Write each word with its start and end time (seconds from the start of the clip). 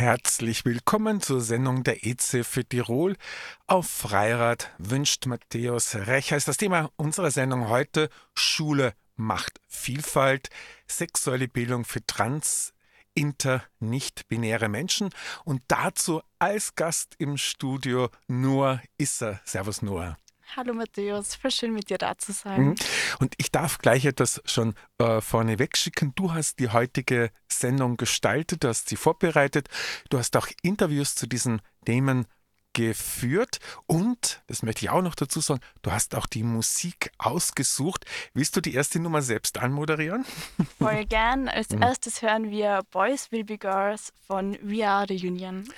Herzlich 0.00 0.64
willkommen 0.64 1.20
zur 1.20 1.42
Sendung 1.42 1.84
der 1.84 2.06
EC 2.06 2.42
für 2.42 2.64
Tirol. 2.64 3.18
Auf 3.66 3.86
Freirad 3.86 4.72
wünscht 4.78 5.26
Matthäus 5.26 5.94
Recher 5.94 6.38
ist 6.38 6.48
das 6.48 6.56
Thema 6.56 6.90
unserer 6.96 7.30
Sendung 7.30 7.68
heute. 7.68 8.08
Schule 8.34 8.94
macht 9.16 9.60
Vielfalt, 9.68 10.48
sexuelle 10.88 11.48
Bildung 11.48 11.84
für 11.84 12.02
trans, 12.06 12.72
inter, 13.12 13.62
nicht-binäre 13.78 14.70
Menschen. 14.70 15.10
Und 15.44 15.60
dazu 15.68 16.22
als 16.38 16.74
Gast 16.76 17.14
im 17.18 17.36
Studio 17.36 18.08
Noah 18.26 18.80
Isser. 18.96 19.42
Servus 19.44 19.82
Noah. 19.82 20.16
Hallo 20.56 20.74
Matthäus, 20.74 21.36
voll 21.36 21.50
schön 21.50 21.72
mit 21.72 21.90
dir 21.90 21.98
da 21.98 22.18
zu 22.18 22.32
sein. 22.32 22.60
Mhm. 22.60 22.74
Und 23.20 23.34
ich 23.38 23.52
darf 23.52 23.78
gleich 23.78 24.04
etwas 24.04 24.42
schon 24.44 24.74
äh, 24.98 25.20
vorneweg 25.20 25.76
schicken. 25.76 26.12
Du 26.16 26.32
hast 26.32 26.58
die 26.58 26.70
heutige 26.70 27.30
Sendung 27.48 27.96
gestaltet, 27.96 28.64
du 28.64 28.68
hast 28.68 28.88
sie 28.88 28.96
vorbereitet, 28.96 29.68
du 30.08 30.18
hast 30.18 30.36
auch 30.36 30.48
Interviews 30.62 31.14
zu 31.14 31.26
diesen 31.26 31.62
Themen 31.84 32.26
geführt 32.72 33.58
und, 33.86 34.42
das 34.46 34.62
möchte 34.62 34.84
ich 34.84 34.90
auch 34.90 35.02
noch 35.02 35.14
dazu 35.14 35.40
sagen, 35.40 35.60
du 35.82 35.90
hast 35.90 36.14
auch 36.14 36.26
die 36.26 36.42
Musik 36.42 37.10
ausgesucht. 37.18 38.04
Willst 38.32 38.56
du 38.56 38.60
die 38.60 38.74
erste 38.74 39.00
Nummer 39.00 39.22
selbst 39.22 39.58
anmoderieren? 39.58 40.24
Voll 40.78 41.04
gern. 41.06 41.48
Als 41.48 41.70
mhm. 41.70 41.82
erstes 41.82 42.22
hören 42.22 42.50
wir 42.50 42.82
Boys 42.90 43.32
Will 43.32 43.44
Be 43.44 43.58
Girls 43.58 44.12
von 44.26 44.56
We 44.62 44.86
Are 44.86 45.06
the 45.08 45.26
Union. 45.26 45.68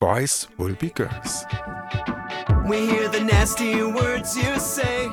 Boys 0.00 0.48
Will 0.56 0.74
Be 0.76 0.88
Girls. 0.88 1.44
We 2.66 2.86
hear 2.86 3.06
the 3.10 3.20
nasty 3.20 3.82
words 3.82 4.34
you 4.34 4.58
say. 4.58 5.10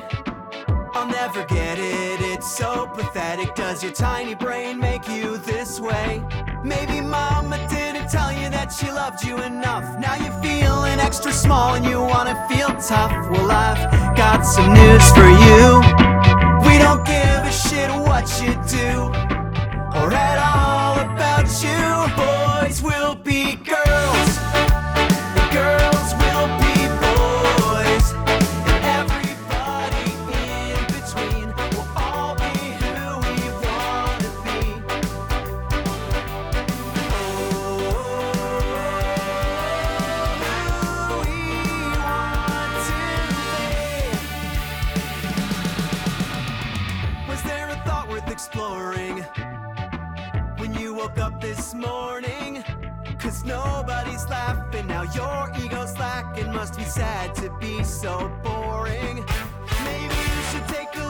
I'll 0.94 1.06
never 1.06 1.44
get 1.44 1.78
it, 1.78 2.22
it's 2.22 2.56
so 2.56 2.86
pathetic. 2.94 3.54
Does 3.54 3.82
your 3.82 3.92
tiny 3.92 4.34
brain 4.34 4.78
make 4.78 5.06
you 5.06 5.36
this 5.36 5.78
way? 5.78 6.22
Maybe 6.64 7.02
mama 7.02 7.58
didn't 7.68 8.08
tell 8.08 8.32
you 8.32 8.48
that 8.48 8.72
she 8.72 8.90
loved 8.90 9.22
you 9.26 9.36
enough. 9.42 9.84
Now 10.00 10.14
you're 10.14 10.40
feeling 10.40 10.98
extra 11.00 11.32
small 11.34 11.74
and 11.74 11.84
you 11.84 12.00
wanna 12.00 12.48
feel 12.48 12.68
tough. 12.68 13.12
Well, 13.30 13.50
I've 13.50 14.16
got 14.16 14.40
some 14.40 14.72
news 14.72 15.06
for 15.12 15.28
you. 15.28 15.84
We 16.66 16.78
don't 16.78 17.04
give 17.04 17.40
a 17.44 17.52
shit 17.52 17.90
what 17.90 18.24
you 18.40 18.54
do 18.66 19.12
or 20.00 20.14
at 20.14 20.38
all 20.38 20.47
this 51.58 51.74
morning. 51.74 52.62
Cause 53.18 53.44
nobody's 53.44 54.24
laughing 54.28 54.86
now. 54.86 55.02
Your 55.02 55.50
ego's 55.60 55.90
slacking. 55.90 56.52
Must 56.52 56.76
be 56.76 56.84
sad 56.84 57.34
to 57.34 57.50
be 57.58 57.82
so 57.82 58.30
boring. 58.44 59.16
Maybe 59.84 60.14
you 60.14 60.42
should 60.50 60.68
take 60.68 60.94
a 60.94 61.07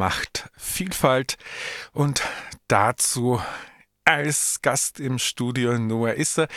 macht 0.00 0.48
Vielfalt 0.56 1.36
und 1.92 2.22
dazu 2.68 3.38
als 4.06 4.62
Gast 4.62 4.98
im 4.98 5.18
Studio 5.18 5.78
Noah 5.78 6.14
Isser. 6.14 6.48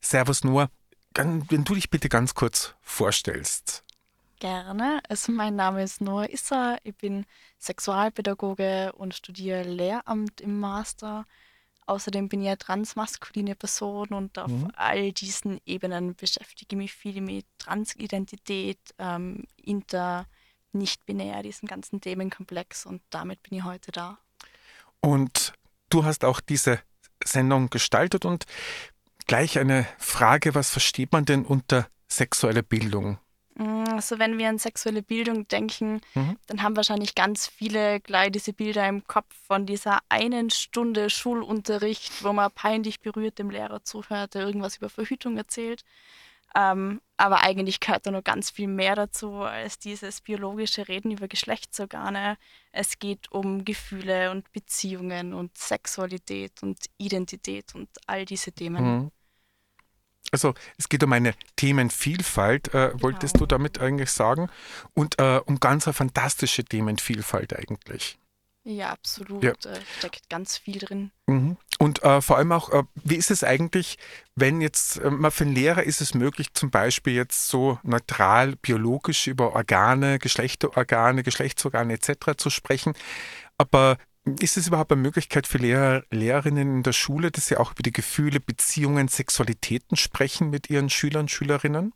Servus 0.00 0.44
Noah, 0.44 0.70
wenn 1.12 1.44
du 1.48 1.74
dich 1.74 1.90
bitte 1.90 2.08
ganz 2.08 2.36
kurz 2.36 2.76
vorstellst. 2.80 3.82
Gerne. 4.38 5.00
Also 5.08 5.32
mein 5.32 5.56
Name 5.56 5.82
ist 5.82 6.00
Noah 6.00 6.30
Isser, 6.30 6.78
ich 6.84 6.94
bin 6.94 7.26
Sexualpädagoge 7.58 8.92
und 8.92 9.14
studiere 9.14 9.64
Lehramt 9.64 10.40
im 10.40 10.60
Master. 10.60 11.26
Außerdem 11.86 12.28
bin 12.28 12.42
ich 12.42 12.46
eine 12.46 12.58
transmaskuline 12.58 13.56
Person 13.56 14.10
und 14.10 14.38
auf 14.38 14.48
mhm. 14.48 14.70
all 14.76 15.10
diesen 15.10 15.60
Ebenen 15.66 16.14
beschäftige 16.14 16.76
ich 16.76 16.78
mich 16.78 16.92
viel 16.92 17.20
mit 17.20 17.46
Transidentität, 17.58 18.78
ähm, 19.00 19.42
Inter- 19.56 20.28
nicht 20.74 21.06
binär, 21.06 21.42
diesen 21.42 21.66
ganzen 21.68 22.00
Themenkomplex 22.00 22.86
und 22.86 23.02
damit 23.10 23.42
bin 23.42 23.58
ich 23.58 23.64
heute 23.64 23.92
da. 23.92 24.18
Und 25.00 25.52
du 25.90 26.04
hast 26.04 26.24
auch 26.24 26.40
diese 26.40 26.80
Sendung 27.24 27.70
gestaltet 27.70 28.24
und 28.24 28.44
gleich 29.26 29.58
eine 29.58 29.86
Frage, 29.98 30.54
was 30.54 30.70
versteht 30.70 31.12
man 31.12 31.24
denn 31.24 31.44
unter 31.44 31.86
sexueller 32.08 32.62
Bildung? 32.62 33.18
Mm, 33.54 33.84
also 33.90 34.18
wenn 34.18 34.38
wir 34.38 34.48
an 34.48 34.58
sexuelle 34.58 35.02
Bildung 35.02 35.46
denken, 35.48 36.00
mhm. 36.14 36.36
dann 36.46 36.62
haben 36.62 36.76
wahrscheinlich 36.76 37.14
ganz 37.14 37.46
viele 37.46 38.00
gleich 38.00 38.32
diese 38.32 38.52
Bilder 38.52 38.86
im 38.88 39.06
Kopf 39.06 39.34
von 39.46 39.66
dieser 39.66 40.00
einen 40.08 40.50
Stunde 40.50 41.10
Schulunterricht, 41.10 42.24
wo 42.24 42.32
man 42.32 42.50
peinlich 42.50 43.00
berührt 43.00 43.38
dem 43.38 43.50
Lehrer 43.50 43.84
zuhört, 43.84 44.34
der 44.34 44.42
irgendwas 44.42 44.76
über 44.78 44.88
Verhütung 44.88 45.36
erzählt. 45.36 45.84
Ähm, 46.54 47.00
aber 47.16 47.42
eigentlich 47.42 47.80
gehört 47.80 48.06
da 48.06 48.10
noch 48.10 48.24
ganz 48.24 48.50
viel 48.50 48.68
mehr 48.68 48.94
dazu 48.96 49.42
als 49.42 49.78
dieses 49.78 50.20
biologische 50.20 50.88
Reden 50.88 51.10
über 51.12 51.28
Geschlechtsorgane. 51.28 52.36
Es 52.72 52.98
geht 52.98 53.30
um 53.30 53.64
Gefühle 53.64 54.30
und 54.30 54.50
Beziehungen 54.52 55.32
und 55.32 55.56
Sexualität 55.56 56.62
und 56.62 56.78
Identität 56.98 57.74
und 57.74 57.88
all 58.06 58.24
diese 58.24 58.52
Themen. 58.52 58.84
Mhm. 58.84 59.10
Also 60.30 60.54
es 60.78 60.88
geht 60.88 61.02
um 61.04 61.12
eine 61.12 61.34
Themenvielfalt, 61.56 62.74
äh, 62.74 62.90
wolltest 63.00 63.34
genau. 63.34 63.46
du 63.46 63.54
damit 63.54 63.80
eigentlich 63.80 64.10
sagen? 64.10 64.48
Und 64.94 65.18
äh, 65.18 65.40
um 65.44 65.60
ganz 65.60 65.86
eine 65.86 65.94
fantastische 65.94 66.64
Themenvielfalt 66.64 67.56
eigentlich. 67.56 68.18
Ja, 68.64 68.90
absolut. 68.90 69.42
Ja. 69.42 69.54
Da 69.60 69.74
steckt 69.98 70.30
ganz 70.30 70.56
viel 70.56 70.78
drin. 70.78 71.10
Mhm. 71.26 71.56
Und 71.78 72.02
äh, 72.04 72.20
vor 72.20 72.36
allem 72.36 72.52
auch, 72.52 72.70
äh, 72.70 72.84
wie 72.94 73.16
ist 73.16 73.32
es 73.32 73.42
eigentlich, 73.42 73.98
wenn 74.36 74.60
jetzt, 74.60 74.98
äh, 74.98 75.10
mal 75.10 75.32
für 75.32 75.44
einen 75.44 75.54
Lehrer 75.54 75.82
ist 75.82 76.00
es 76.00 76.14
möglich, 76.14 76.54
zum 76.54 76.70
Beispiel 76.70 77.14
jetzt 77.14 77.48
so 77.48 77.80
neutral 77.82 78.54
biologisch 78.56 79.26
über 79.26 79.54
Organe, 79.54 80.20
Geschlechterorgane, 80.20 81.24
Geschlechtsorgane 81.24 81.94
etc. 81.94 82.36
zu 82.36 82.50
sprechen. 82.50 82.94
Aber 83.58 83.98
ist 84.24 84.56
es 84.56 84.68
überhaupt 84.68 84.92
eine 84.92 85.02
Möglichkeit 85.02 85.48
für 85.48 85.58
Lehrer, 85.58 86.04
Lehrerinnen 86.10 86.76
in 86.76 86.82
der 86.84 86.92
Schule, 86.92 87.32
dass 87.32 87.48
sie 87.48 87.56
auch 87.56 87.72
über 87.72 87.82
die 87.82 87.92
Gefühle, 87.92 88.38
Beziehungen, 88.38 89.08
Sexualitäten 89.08 89.96
sprechen 89.96 90.50
mit 90.50 90.70
ihren 90.70 90.90
Schülern, 90.90 91.28
Schülerinnen? 91.28 91.92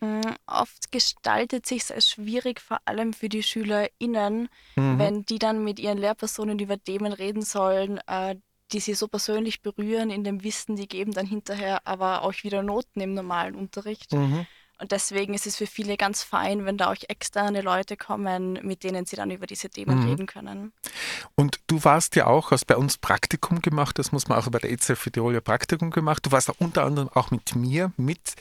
Mm, 0.00 0.20
oft 0.46 0.92
gestaltet 0.92 1.66
sich 1.66 1.90
als 1.92 2.08
schwierig, 2.08 2.60
vor 2.60 2.80
allem 2.84 3.12
für 3.12 3.28
die 3.28 3.42
SchülerInnen, 3.42 4.48
mhm. 4.76 4.98
wenn 4.98 5.22
die 5.24 5.38
dann 5.38 5.64
mit 5.64 5.78
ihren 5.78 5.98
Lehrpersonen 5.98 6.58
über 6.58 6.82
Themen 6.82 7.12
reden 7.12 7.42
sollen, 7.42 7.98
äh, 8.06 8.36
die 8.72 8.80
sie 8.80 8.94
so 8.94 9.08
persönlich 9.08 9.62
berühren 9.62 10.10
in 10.10 10.24
dem 10.24 10.42
Wissen, 10.42 10.76
die 10.76 10.88
geben 10.88 11.12
dann 11.12 11.26
hinterher 11.26 11.86
aber 11.86 12.22
auch 12.22 12.34
wieder 12.42 12.62
Noten 12.62 13.00
im 13.00 13.14
normalen 13.14 13.54
Unterricht. 13.54 14.12
Mhm. 14.12 14.46
Und 14.78 14.92
deswegen 14.92 15.32
ist 15.32 15.46
es 15.46 15.56
für 15.56 15.66
viele 15.66 15.96
ganz 15.96 16.22
fein, 16.22 16.66
wenn 16.66 16.76
da 16.76 16.92
auch 16.92 16.96
externe 17.08 17.62
Leute 17.62 17.96
kommen, 17.96 18.60
mit 18.62 18.84
denen 18.84 19.06
sie 19.06 19.16
dann 19.16 19.30
über 19.30 19.46
diese 19.46 19.70
Themen 19.70 20.00
mhm. 20.00 20.08
reden 20.10 20.26
können. 20.26 20.72
Und 21.34 21.60
du 21.66 21.82
warst 21.84 22.14
ja 22.14 22.26
auch, 22.26 22.50
hast 22.50 22.66
bei 22.66 22.76
uns 22.76 22.98
Praktikum 22.98 23.62
gemacht, 23.62 23.98
das 23.98 24.12
muss 24.12 24.28
man 24.28 24.38
auch 24.38 24.48
bei 24.50 24.58
der 24.58 24.70
EZF 24.70 24.98
für 24.98 25.10
Tirol 25.10 25.32
ja 25.32 25.40
Praktikum 25.40 25.90
gemacht. 25.90 26.26
Du 26.26 26.32
warst 26.32 26.50
unter 26.58 26.84
anderem 26.84 27.08
auch 27.08 27.30
mit 27.30 27.56
mir 27.56 27.92
mit 27.96 28.34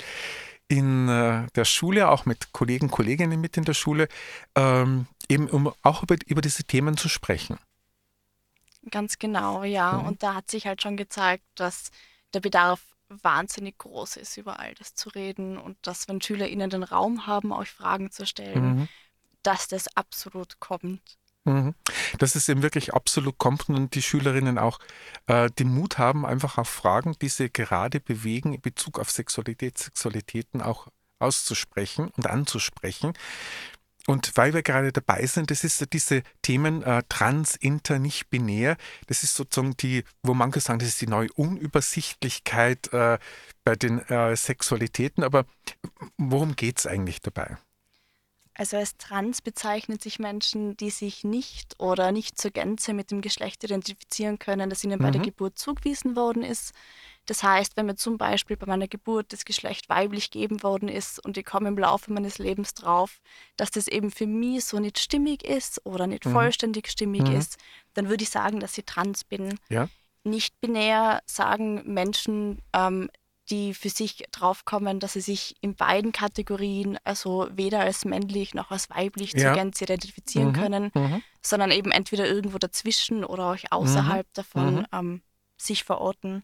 in 0.67 1.07
äh, 1.09 1.47
der 1.55 1.65
Schule, 1.65 2.09
auch 2.09 2.25
mit 2.25 2.51
Kollegen, 2.51 2.89
Kolleginnen 2.89 3.39
mit 3.39 3.57
in 3.57 3.65
der 3.65 3.73
Schule, 3.73 4.07
ähm, 4.55 5.07
eben 5.29 5.49
um 5.49 5.71
auch 5.81 6.03
über, 6.03 6.15
über 6.25 6.41
diese 6.41 6.63
Themen 6.63 6.97
zu 6.97 7.09
sprechen. 7.09 7.59
Ganz 8.91 9.17
genau, 9.17 9.63
ja. 9.63 9.93
Mhm. 9.93 10.07
Und 10.07 10.23
da 10.23 10.35
hat 10.35 10.49
sich 10.49 10.67
halt 10.67 10.81
schon 10.81 10.97
gezeigt, 10.97 11.43
dass 11.55 11.91
der 12.33 12.39
Bedarf 12.39 12.81
wahnsinnig 13.09 13.77
groß 13.77 14.17
ist, 14.17 14.37
über 14.37 14.59
all 14.59 14.73
das 14.75 14.95
zu 14.95 15.09
reden 15.09 15.57
und 15.57 15.77
dass, 15.83 16.07
wenn 16.07 16.21
SchülerInnen 16.21 16.69
den 16.69 16.83
Raum 16.83 17.27
haben, 17.27 17.51
euch 17.51 17.69
Fragen 17.69 18.11
zu 18.11 18.25
stellen, 18.25 18.79
mhm. 18.79 18.87
dass 19.43 19.67
das 19.67 19.95
absolut 19.95 20.59
kommt. 20.59 21.17
Mhm. 21.45 21.75
Dass 22.17 22.35
es 22.35 22.49
eben 22.49 22.63
wirklich 22.63 22.93
absolut 22.93 23.37
kommt 23.37 23.69
und 23.69 23.93
die 23.93 24.01
Schülerinnen 24.01 24.57
auch 24.57 24.79
äh, 25.27 25.49
den 25.51 25.69
Mut 25.69 25.99
haben, 25.99 26.25
einfach 26.25 26.57
auf 26.57 26.67
Fragen, 26.67 27.15
die 27.21 27.29
sie 27.29 27.51
gerade 27.51 27.99
bewegen, 27.99 28.53
in 28.53 28.61
Bezug 28.61 28.99
auf 28.99 29.11
Sexualität, 29.11 29.77
Sexualitäten 29.77 30.61
auch 30.61 30.87
auszusprechen 31.19 32.09
und 32.17 32.27
anzusprechen. 32.27 33.13
Und 34.07 34.31
weil 34.35 34.53
wir 34.53 34.61
gerade 34.61 34.91
dabei 34.91 35.25
sind, 35.25 35.49
das 35.49 35.63
ist 35.63 35.91
diese 35.93 36.21
Themen 36.41 36.83
äh, 36.83 37.01
trans, 37.09 37.55
inter, 37.55 37.97
nicht 37.97 38.29
binär. 38.29 38.77
Das 39.07 39.23
ist 39.23 39.35
sozusagen 39.35 39.75
die, 39.77 40.03
wo 40.21 40.33
manche 40.33 40.59
sagen, 40.59 40.79
das 40.79 40.89
ist 40.89 41.01
die 41.01 41.07
neue 41.07 41.31
Unübersichtlichkeit 41.33 42.93
äh, 42.93 43.17
bei 43.63 43.75
den 43.75 43.99
äh, 44.09 44.35
Sexualitäten. 44.35 45.23
Aber 45.23 45.45
worum 46.17 46.55
geht 46.55 46.79
es 46.79 46.87
eigentlich 46.87 47.21
dabei? 47.21 47.57
Also 48.57 48.77
als 48.77 48.95
trans 48.97 49.41
bezeichnet 49.41 50.01
sich 50.01 50.17
Menschen, 50.17 50.77
die 50.77 50.89
sich 50.89 51.25
nicht 51.25 51.77
oder 51.77 52.13
nicht 52.13 52.39
zur 52.39 52.51
Gänze 52.51 52.93
mit 52.93 53.11
dem 53.11 53.19
Geschlecht 53.19 53.63
identifizieren 53.65 54.39
können, 54.39 54.69
das 54.69 54.83
ihnen 54.83 54.97
mhm. 54.99 55.03
bei 55.03 55.11
der 55.11 55.19
mhm. 55.19 55.25
Geburt 55.25 55.59
zugewiesen 55.59 56.15
worden 56.15 56.41
ist. 56.41 56.73
Das 57.25 57.43
heißt, 57.43 57.75
wenn 57.75 57.87
mir 57.87 57.95
zum 57.95 58.17
Beispiel 58.17 58.55
bei 58.55 58.65
meiner 58.65 58.87
Geburt 58.87 59.33
das 59.33 59.43
Geschlecht 59.43 59.89
weiblich 59.89 60.31
gegeben 60.31 60.63
worden 60.63 60.87
ist 60.87 61.23
und 61.23 61.37
ich 61.37 61.45
komme 61.45 61.67
im 61.67 61.77
Laufe 61.77 62.13
meines 62.13 62.37
Lebens 62.37 62.73
drauf, 62.73 63.19
dass 63.57 63.71
das 63.71 63.87
eben 63.87 64.09
für 64.09 64.27
mich 64.27 64.63
so 64.65 64.79
nicht 64.79 64.99
stimmig 64.99 65.43
ist 65.43 65.85
oder 65.85 66.07
nicht 66.07 66.25
mhm. 66.25 66.31
vollständig 66.31 66.89
stimmig 66.89 67.23
mhm. 67.23 67.35
ist, 67.35 67.57
dann 67.93 68.07
würde 68.07 68.23
ich 68.23 68.29
sagen, 68.29 68.61
dass 68.61 68.77
ich 68.77 68.85
trans 68.85 69.25
bin. 69.25 69.59
Ja. 69.67 69.89
Nicht 70.23 70.59
binär 70.61 71.21
sagen 71.25 71.81
Menschen, 71.85 72.61
ähm, 72.73 73.09
die 73.49 73.73
für 73.73 73.89
sich 73.89 74.23
draufkommen, 74.31 74.99
dass 74.99 75.13
sie 75.13 75.21
sich 75.21 75.55
in 75.61 75.75
beiden 75.75 76.11
Kategorien, 76.11 76.97
also 77.03 77.47
weder 77.51 77.81
als 77.81 78.05
männlich 78.05 78.53
noch 78.53 78.71
als 78.71 78.89
weiblich 78.89 79.33
ja. 79.33 79.39
zur 79.39 79.53
Gänze 79.53 79.83
identifizieren 79.83 80.49
mhm. 80.49 80.53
können, 80.53 80.91
mhm. 80.93 81.21
sondern 81.41 81.71
eben 81.71 81.91
entweder 81.91 82.27
irgendwo 82.27 82.57
dazwischen 82.57 83.23
oder 83.23 83.51
auch 83.51 83.57
außerhalb 83.69 84.25
mhm. 84.25 84.31
davon 84.33 84.75
mhm. 84.75 84.85
ähm, 84.91 85.21
sich 85.57 85.83
verorten. 85.83 86.43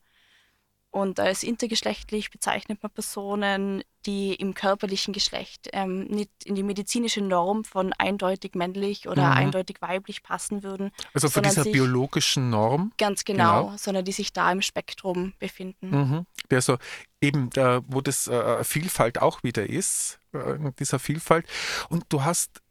Und 0.92 1.22
als 1.22 1.44
intergeschlechtlich 1.44 2.32
bezeichnet 2.32 2.84
man 2.84 2.92
Personen, 2.92 3.82
die 4.06 4.34
im 4.36 4.54
körperlichen 4.54 5.14
Geschlecht 5.14 5.70
ähm, 5.72 6.04
nicht 6.06 6.32
in 6.44 6.56
die 6.56 6.64
medizinische 6.64 7.22
Norm 7.22 7.64
von 7.64 7.94
eindeutig 7.94 8.56
männlich 8.56 9.08
oder 9.08 9.28
mhm. 9.28 9.38
eindeutig 9.38 9.78
weiblich 9.82 10.22
passen 10.22 10.64
würden. 10.64 10.92
Also 11.14 11.30
von 11.30 11.44
dieser 11.44 11.64
sich, 11.64 11.72
biologischen 11.72 12.50
Norm? 12.50 12.92
Ganz 12.98 13.24
genau, 13.24 13.66
genau, 13.68 13.78
sondern 13.78 14.04
die 14.04 14.12
sich 14.12 14.34
da 14.34 14.52
im 14.52 14.62
Spektrum 14.62 15.32
befinden. 15.40 15.90
Mhm. 15.90 16.26
Also 16.52 16.78
eben, 17.22 17.50
da, 17.52 17.82
wo 17.88 18.02
das 18.02 18.28
äh, 18.28 18.64
Vielfalt 18.66 19.22
auch 19.22 19.44
wieder 19.44 19.70
ist, 19.70 20.20
äh, 20.34 20.72
dieser 20.78 21.00
Vielfalt. 21.00 21.46
Und 21.88 22.06
du 22.10 22.26
hast 22.26 22.62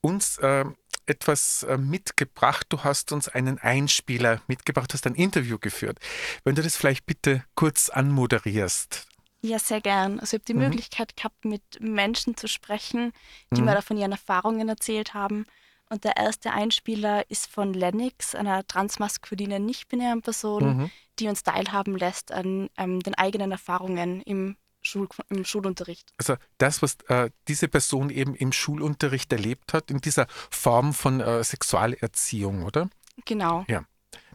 uns 0.00 0.38
äh, 0.38 0.64
etwas 1.08 1.62
äh, 1.64 1.76
mitgebracht. 1.76 2.66
Du 2.68 2.84
hast 2.84 3.12
uns 3.12 3.28
einen 3.28 3.58
Einspieler 3.58 4.40
mitgebracht, 4.46 4.92
hast 4.94 5.06
ein 5.06 5.14
Interview 5.14 5.58
geführt. 5.58 5.98
Wenn 6.44 6.54
du 6.54 6.62
das 6.62 6.76
vielleicht 6.76 7.06
bitte 7.06 7.44
kurz 7.54 7.88
anmoderierst. 7.88 9.06
Ja, 9.40 9.58
sehr 9.58 9.80
gern. 9.80 10.18
Also 10.18 10.36
ich 10.36 10.40
habe 10.40 10.44
die 10.44 10.54
mhm. 10.54 10.60
Möglichkeit 10.60 11.16
gehabt, 11.16 11.44
mit 11.44 11.62
Menschen 11.80 12.36
zu 12.36 12.48
sprechen, 12.48 13.12
die 13.52 13.60
mhm. 13.60 13.66
mir 13.66 13.74
da 13.74 13.82
von 13.82 13.96
ihren 13.96 14.12
Erfahrungen 14.12 14.68
erzählt 14.68 15.14
haben. 15.14 15.46
Und 15.90 16.04
der 16.04 16.16
erste 16.16 16.52
Einspieler 16.52 17.30
ist 17.30 17.46
von 17.46 17.72
Lennox, 17.72 18.34
einer 18.34 18.66
transmaskulinen, 18.66 19.64
nicht-binären 19.64 20.22
Person, 20.22 20.76
mhm. 20.76 20.90
die 21.18 21.28
uns 21.28 21.42
teilhaben 21.42 21.96
lässt 21.96 22.32
an 22.32 22.68
ähm, 22.76 23.00
den 23.00 23.14
eigenen 23.14 23.52
Erfahrungen 23.52 24.20
im 24.22 24.56
Schul 24.88 25.08
im 25.28 25.44
Schulunterricht. 25.44 26.12
Also 26.16 26.36
das, 26.58 26.82
was 26.82 26.96
äh, 27.08 27.30
diese 27.46 27.68
Person 27.68 28.10
eben 28.10 28.34
im 28.34 28.52
Schulunterricht 28.52 29.32
erlebt 29.32 29.72
hat, 29.72 29.90
in 29.90 30.00
dieser 30.00 30.26
Form 30.50 30.92
von 30.92 31.20
äh, 31.20 31.44
Sexualerziehung, 31.44 32.64
oder? 32.64 32.88
Genau. 33.24 33.64
Ja. 33.68 33.84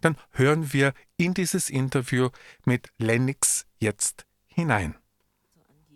Dann 0.02 0.18
hören 0.32 0.74
wir 0.74 0.94
in 1.18 1.34
dieses 1.34 1.70
Interview 1.70 2.30
mit 2.66 2.90
Lennox 2.98 3.66
jetzt 3.80 4.26
hinein. 4.48 4.96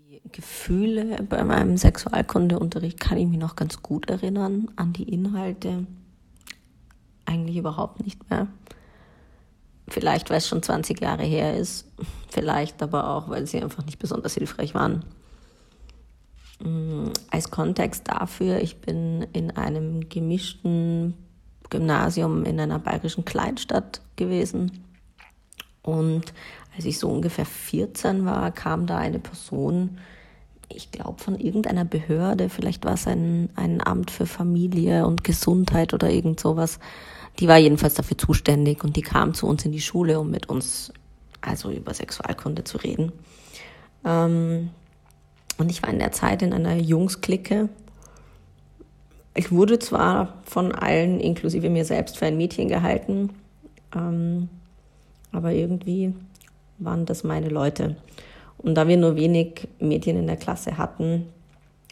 Die 0.10 0.22
Gefühle 0.32 1.22
bei 1.24 1.44
meinem 1.44 1.78
Sexualkundeunterricht 1.78 3.00
kann 3.00 3.18
ich 3.18 3.28
mich 3.28 3.40
noch 3.40 3.56
ganz 3.56 3.82
gut 3.82 4.10
erinnern. 4.10 4.72
An 4.78 4.94
die 4.94 5.12
Inhalte 5.12 5.86
eigentlich 7.26 7.58
überhaupt 7.58 8.04
nicht 8.04 8.30
mehr. 8.30 8.48
Vielleicht, 9.88 10.30
weil 10.30 10.38
es 10.38 10.48
schon 10.48 10.62
20 10.62 11.00
Jahre 11.02 11.24
her 11.24 11.56
ist. 11.56 11.86
Vielleicht 12.30 12.82
aber 12.84 13.10
auch, 13.10 13.30
weil 13.30 13.48
sie 13.48 13.62
einfach 13.62 13.86
nicht 13.86 14.00
besonders 14.00 14.34
hilfreich 14.34 14.74
waren. 14.74 15.06
Mm, 16.60 17.10
als 17.30 17.52
Kontext 17.52 18.08
dafür, 18.08 18.60
ich 18.62 18.82
bin 18.82 19.26
in 19.34 19.52
einem 19.52 20.10
gemischten 20.10 21.14
Gymnasium 21.70 22.46
in 22.46 22.60
einer 22.60 22.80
bayerischen 22.80 23.26
Kleinstadt 23.26 24.02
gewesen. 24.16 24.84
Und 25.84 26.34
als 26.76 26.86
ich 26.86 27.00
so 27.00 27.10
ungefähr 27.10 27.46
14 27.46 28.26
war, 28.26 28.52
kam 28.52 28.88
da 28.88 28.98
eine 28.98 29.20
Person, 29.20 30.00
ich 30.70 30.92
glaube 30.92 31.22
von 31.22 31.40
irgendeiner 31.40 31.86
Behörde, 31.86 32.50
vielleicht 32.50 32.86
war 32.86 32.94
es 32.94 33.08
ein, 33.08 33.50
ein 33.56 33.86
Amt 33.86 34.12
für 34.12 34.26
Familie 34.26 35.06
und 35.06 35.24
Gesundheit 35.24 35.94
oder 35.94 36.10
irgend 36.10 36.40
sowas, 36.40 36.80
die 37.40 37.48
war 37.48 37.58
jedenfalls 37.58 37.94
dafür 37.94 38.18
zuständig 38.18 38.84
und 38.84 38.96
die 38.96 39.02
kam 39.02 39.34
zu 39.34 39.48
uns 39.48 39.64
in 39.66 39.72
die 39.72 39.82
Schule, 39.82 40.20
um 40.20 40.32
mit 40.32 40.50
uns 40.50 40.92
also 41.42 41.72
über 41.72 41.94
Sexualkunde 41.94 42.64
zu 42.64 42.78
reden. 42.78 43.12
Ähm, 44.04 44.70
und 45.58 45.72
ich 45.72 45.82
war 45.82 45.90
in 45.90 46.00
der 46.00 46.12
Zeit 46.12 46.42
in 46.42 46.54
einer 46.54 46.76
Jungsklicke. 46.76 47.70
Ich 49.36 49.52
wurde 49.52 49.80
zwar 49.80 50.42
von 50.46 50.74
allen, 50.74 51.20
inklusive 51.20 51.70
mir 51.70 51.86
selbst, 51.86 52.18
für 52.18 52.26
ein 52.26 52.38
Mädchen 52.38 52.68
gehalten, 52.68 53.30
ähm, 53.96 54.50
aber 55.32 55.52
irgendwie 55.52 56.14
waren 56.80 57.06
das 57.06 57.24
meine 57.24 57.50
Leute. 57.50 57.96
Und 58.58 58.76
da 58.76 58.88
wir 58.88 58.98
nur 58.98 59.16
wenig 59.16 59.68
Mädchen 59.80 60.18
in 60.18 60.28
der 60.28 60.38
Klasse 60.38 60.78
hatten, 60.78 61.28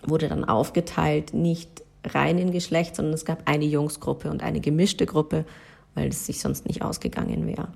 wurde 0.04 0.28
dann 0.28 0.46
aufgeteilt, 0.46 1.34
nicht 1.34 1.84
rein 2.04 2.38
in 2.38 2.52
Geschlecht, 2.52 2.96
sondern 2.96 3.14
es 3.14 3.26
gab 3.26 3.48
eine 3.50 3.66
Jungsgruppe 3.66 4.30
und 4.30 4.44
eine 4.44 4.60
gemischte 4.60 5.06
Gruppe, 5.06 5.46
weil 5.94 6.10
es 6.10 6.26
sich 6.26 6.40
sonst 6.40 6.68
nicht 6.68 6.82
ausgegangen 6.82 7.48
wäre. 7.48 7.70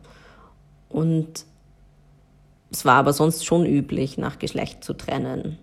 Und 0.89 1.45
es 2.71 2.85
war 2.85 2.95
aber 2.95 3.13
sonst 3.13 3.45
schon 3.45 3.65
üblich, 3.65 4.17
nach 4.17 4.39
Geschlecht 4.39 4.83
zu 4.83 4.93
trennen. 4.93 5.57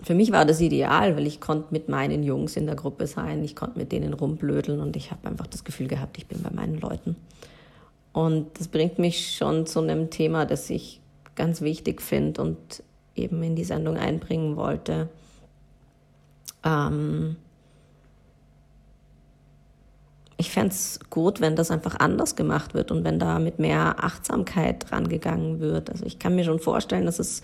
für 0.00 0.14
mich 0.14 0.30
war 0.30 0.44
das 0.44 0.60
ideal, 0.60 1.16
weil 1.16 1.26
ich 1.26 1.40
konnte 1.40 1.68
mit 1.70 1.88
meinen 1.88 2.22
Jungs 2.22 2.56
in 2.56 2.66
der 2.66 2.76
Gruppe 2.76 3.06
sein, 3.06 3.42
ich 3.42 3.56
konnte 3.56 3.78
mit 3.78 3.90
denen 3.90 4.14
rumblödeln 4.14 4.80
und 4.80 4.96
ich 4.96 5.10
habe 5.10 5.28
einfach 5.28 5.48
das 5.48 5.64
Gefühl 5.64 5.88
gehabt, 5.88 6.16
ich 6.18 6.26
bin 6.26 6.40
bei 6.42 6.50
meinen 6.50 6.80
Leuten. 6.80 7.16
Und 8.12 8.58
das 8.58 8.68
bringt 8.68 8.98
mich 8.98 9.36
schon 9.36 9.66
zu 9.66 9.80
einem 9.80 10.08
Thema, 10.08 10.46
das 10.46 10.70
ich 10.70 10.97
ganz 11.38 11.62
wichtig 11.62 12.02
finde 12.02 12.42
und 12.42 12.82
eben 13.14 13.42
in 13.42 13.56
die 13.56 13.64
Sendung 13.64 13.96
einbringen 13.96 14.56
wollte. 14.56 15.08
Ähm 16.62 17.36
ich 20.36 20.50
fände 20.50 20.68
es 20.68 21.00
gut, 21.10 21.40
wenn 21.40 21.56
das 21.56 21.70
einfach 21.70 21.96
anders 21.98 22.36
gemacht 22.36 22.74
wird 22.74 22.92
und 22.92 23.04
wenn 23.04 23.18
da 23.18 23.38
mit 23.38 23.58
mehr 23.58 24.04
Achtsamkeit 24.04 24.92
rangegangen 24.92 25.58
wird. 25.58 25.90
Also 25.90 26.06
ich 26.06 26.18
kann 26.18 26.36
mir 26.36 26.44
schon 26.44 26.60
vorstellen, 26.60 27.06
dass 27.06 27.18
es 27.18 27.42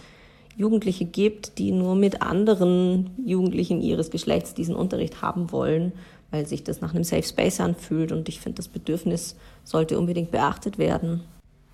Jugendliche 0.56 1.04
gibt, 1.04 1.58
die 1.58 1.72
nur 1.72 1.96
mit 1.96 2.22
anderen 2.22 3.10
Jugendlichen 3.24 3.80
ihres 3.80 4.10
Geschlechts 4.10 4.54
diesen 4.54 4.76
Unterricht 4.76 5.22
haben 5.22 5.50
wollen, 5.50 5.92
weil 6.30 6.46
sich 6.46 6.62
das 6.62 6.80
nach 6.80 6.94
einem 6.94 7.02
Safe 7.02 7.24
Space 7.24 7.58
anfühlt. 7.58 8.12
Und 8.12 8.28
ich 8.28 8.40
finde, 8.40 8.56
das 8.56 8.68
Bedürfnis 8.68 9.34
sollte 9.64 9.98
unbedingt 9.98 10.30
beachtet 10.30 10.78
werden. 10.78 11.22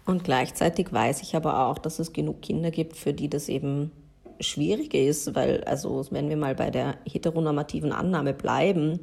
Und 0.04 0.24
gleichzeitig 0.24 0.92
weiß 0.92 1.22
ich 1.22 1.36
aber 1.36 1.66
auch, 1.66 1.78
dass 1.78 1.98
es 1.98 2.12
genug 2.12 2.42
Kinder 2.42 2.70
gibt, 2.70 2.96
für 2.96 3.12
die 3.12 3.28
das 3.28 3.48
eben 3.48 3.92
schwierig 4.40 4.94
ist, 4.94 5.34
weil, 5.34 5.62
also 5.64 6.04
wenn 6.10 6.28
wir 6.28 6.36
mal 6.36 6.54
bei 6.54 6.70
der 6.70 6.96
heteronormativen 7.06 7.92
Annahme 7.92 8.32
bleiben, 8.32 9.00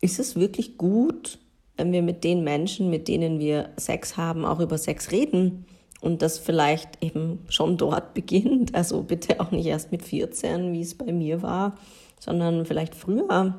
ist 0.00 0.18
es 0.18 0.36
wirklich 0.36 0.78
gut, 0.78 1.38
wenn 1.76 1.92
wir 1.92 2.02
mit 2.02 2.24
den 2.24 2.42
Menschen, 2.42 2.90
mit 2.90 3.08
denen 3.08 3.38
wir 3.38 3.70
Sex 3.76 4.16
haben, 4.16 4.44
auch 4.44 4.60
über 4.60 4.78
Sex 4.78 5.12
reden 5.12 5.66
und 6.00 6.22
das 6.22 6.38
vielleicht 6.38 7.02
eben 7.02 7.40
schon 7.48 7.76
dort 7.76 8.14
beginnt. 8.14 8.74
Also 8.74 9.02
bitte 9.02 9.40
auch 9.40 9.50
nicht 9.50 9.66
erst 9.66 9.92
mit 9.92 10.02
14, 10.02 10.72
wie 10.72 10.82
es 10.82 10.94
bei 10.94 11.12
mir 11.12 11.42
war, 11.42 11.76
sondern 12.18 12.64
vielleicht 12.66 12.94
früher. 12.94 13.58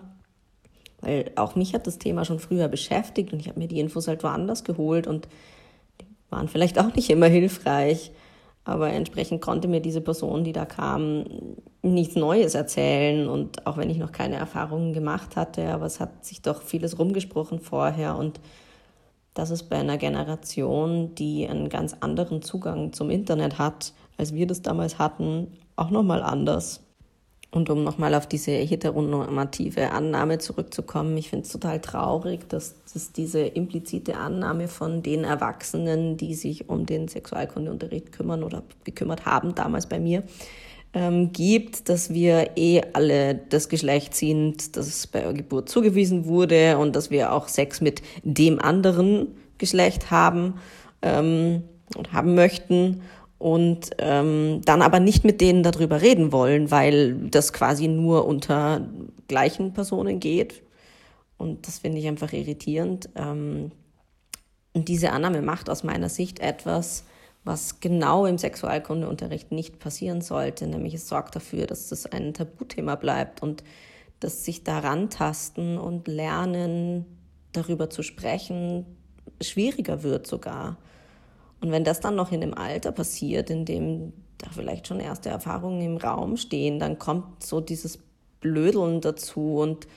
Weil 1.02 1.32
auch 1.36 1.56
mich 1.56 1.74
hat 1.74 1.88
das 1.88 1.98
Thema 1.98 2.26
schon 2.26 2.40
früher 2.40 2.68
beschäftigt 2.68 3.34
und 3.34 3.40
ich 3.40 3.48
habe 3.48 3.60
mir 3.60 3.68
die 3.68 3.80
Infos 3.80 4.08
halt 4.08 4.24
woanders 4.24 4.64
geholt 4.64 5.08
und 5.08 5.28
waren 6.32 6.48
vielleicht 6.48 6.80
auch 6.80 6.96
nicht 6.96 7.10
immer 7.10 7.28
hilfreich. 7.28 8.12
Aber 8.64 8.92
entsprechend 8.92 9.42
konnte 9.42 9.68
mir 9.68 9.82
diese 9.82 10.02
Person, 10.02 10.44
die 10.44 10.54
da 10.54 10.66
kam, 10.66 11.26
nichts 11.82 12.16
Neues 12.16 12.56
erzählen. 12.56 13.28
Und 13.28 13.66
auch 13.68 13.78
wenn 13.78 13.90
ich 13.90 13.98
noch 13.98 14.12
keine 14.12 14.36
Erfahrungen 14.36 14.94
gemacht 14.94 15.36
hatte, 15.36 15.70
aber 15.70 15.86
es 15.86 16.00
hat 16.00 16.26
sich 16.26 16.42
doch 16.42 16.62
vieles 16.62 16.98
rumgesprochen 16.98 17.60
vorher. 17.60 18.18
Und 18.18 18.40
das 19.34 19.50
ist 19.50 19.64
bei 19.64 19.78
einer 19.78 19.98
Generation, 19.98 21.16
die 21.16 21.48
einen 21.48 21.70
ganz 21.70 21.96
anderen 22.02 22.42
Zugang 22.42 22.94
zum 22.94 23.10
Internet 23.10 23.58
hat, 23.58 23.94
als 24.18 24.34
wir 24.34 24.46
das 24.46 24.62
damals 24.62 25.00
hatten, 25.00 25.48
auch 25.76 25.90
nochmal 25.90 26.22
anders. 26.22 26.82
Und 27.54 27.70
um 27.70 27.84
nochmal 27.84 28.16
auf 28.16 28.28
diese 28.28 28.52
heteronormative 28.52 29.92
Annahme 29.92 30.38
zurückzukommen, 30.38 31.18
ich 31.18 31.30
finde 31.30 31.46
es 31.46 31.52
total 31.52 31.82
traurig, 31.82 32.48
dass 32.48 32.76
es 32.96 33.12
diese 33.12 33.42
implizite 33.42 34.16
Annahme 34.16 34.70
von 34.70 35.04
den 35.04 35.26
Erwachsenen, 35.26 36.16
die 36.16 36.34
sich 36.34 36.70
um 36.70 36.86
den 36.86 37.10
Sexualkundeunterricht 37.10 38.14
kümmern 38.14 38.44
oder 38.44 38.64
gekümmert 38.86 39.26
haben, 39.26 39.54
damals 39.54 39.86
bei 39.88 40.00
mir, 40.00 40.24
ähm, 40.94 41.34
gibt, 41.34 41.90
dass 41.90 42.14
wir 42.14 42.52
eh 42.56 42.82
alle 42.94 43.36
das 43.36 43.68
Geschlecht 43.68 44.16
sind, 44.16 44.78
das 44.78 45.08
bei 45.08 45.20
der 45.20 45.34
Geburt 45.34 45.68
zugewiesen 45.68 46.26
wurde 46.26 46.78
und 46.78 46.96
dass 46.96 47.12
wir 47.12 47.34
auch 47.34 47.50
Sex 47.50 47.82
mit 47.82 48.02
dem 48.24 48.60
anderen 48.60 49.28
Geschlecht 49.58 50.10
haben 50.10 50.56
ähm, 51.02 51.64
und 51.96 52.14
haben 52.14 52.34
möchten 52.34 53.02
und 53.42 53.90
ähm, 53.98 54.62
dann 54.66 54.84
aber 54.84 55.00
nicht 55.00 55.24
mit 55.24 55.42
denen 55.42 55.64
darüber 55.64 56.02
reden 56.02 56.32
wollen, 56.32 56.70
weil 56.70 57.16
das 57.30 57.54
quasi 57.54 57.88
nur 57.88 58.28
unter 58.28 58.88
gleichen 59.28 59.74
Personen 59.74 60.20
geht. 60.20 60.62
Und 61.38 61.68
das 61.68 61.80
finde 61.80 61.98
ich 61.98 62.08
einfach 62.08 62.34
irritierend. 62.34 63.10
Ähm, 63.16 63.72
und 64.74 64.88
diese 64.88 65.12
Annahme 65.12 65.42
macht 65.42 65.72
aus 65.72 65.84
meiner 65.84 66.08
Sicht 66.08 66.40
etwas, 66.40 67.04
was 67.44 67.80
genau 67.80 68.28
im 68.28 68.38
Sexualkundeunterricht 68.38 69.52
nicht 69.52 69.80
passieren 69.80 70.22
sollte, 70.22 70.68
nämlich 70.68 70.94
es 70.94 71.08
sorgt 71.08 71.36
dafür, 71.36 71.66
dass 71.66 71.90
das 71.90 72.06
ein 72.06 72.36
Tabuthema 72.36 72.96
bleibt 72.96 73.42
und 73.42 73.64
dass 74.20 74.46
sich 74.46 74.64
daran 74.64 75.10
tasten 75.10 75.80
und 75.80 76.08
lernen, 76.08 77.06
darüber 77.54 77.90
zu 77.90 78.04
sprechen, 78.04 78.86
schwieriger 79.42 80.04
wird 80.04 80.28
sogar. 80.28 80.78
Und 81.62 81.72
wenn 81.72 81.84
das 81.84 82.00
dann 82.00 82.16
noch 82.16 82.32
in 82.32 82.42
dem 82.42 82.54
Alter 82.54 82.92
passiert, 82.92 83.50
in 83.50 83.66
dem 83.66 84.14
da 84.40 84.48
vielleicht 84.52 84.88
schon 84.88 85.00
erste 85.00 85.30
Erfahrungen 85.30 85.82
im 85.82 85.98
Raum 85.98 86.38
stehen, 86.38 86.80
dann 86.80 86.98
kommt 86.98 87.44
so 87.44 87.62
dieses 87.62 88.00
Blödeln 88.40 89.02
dazu 89.02 89.58
und 89.58 89.88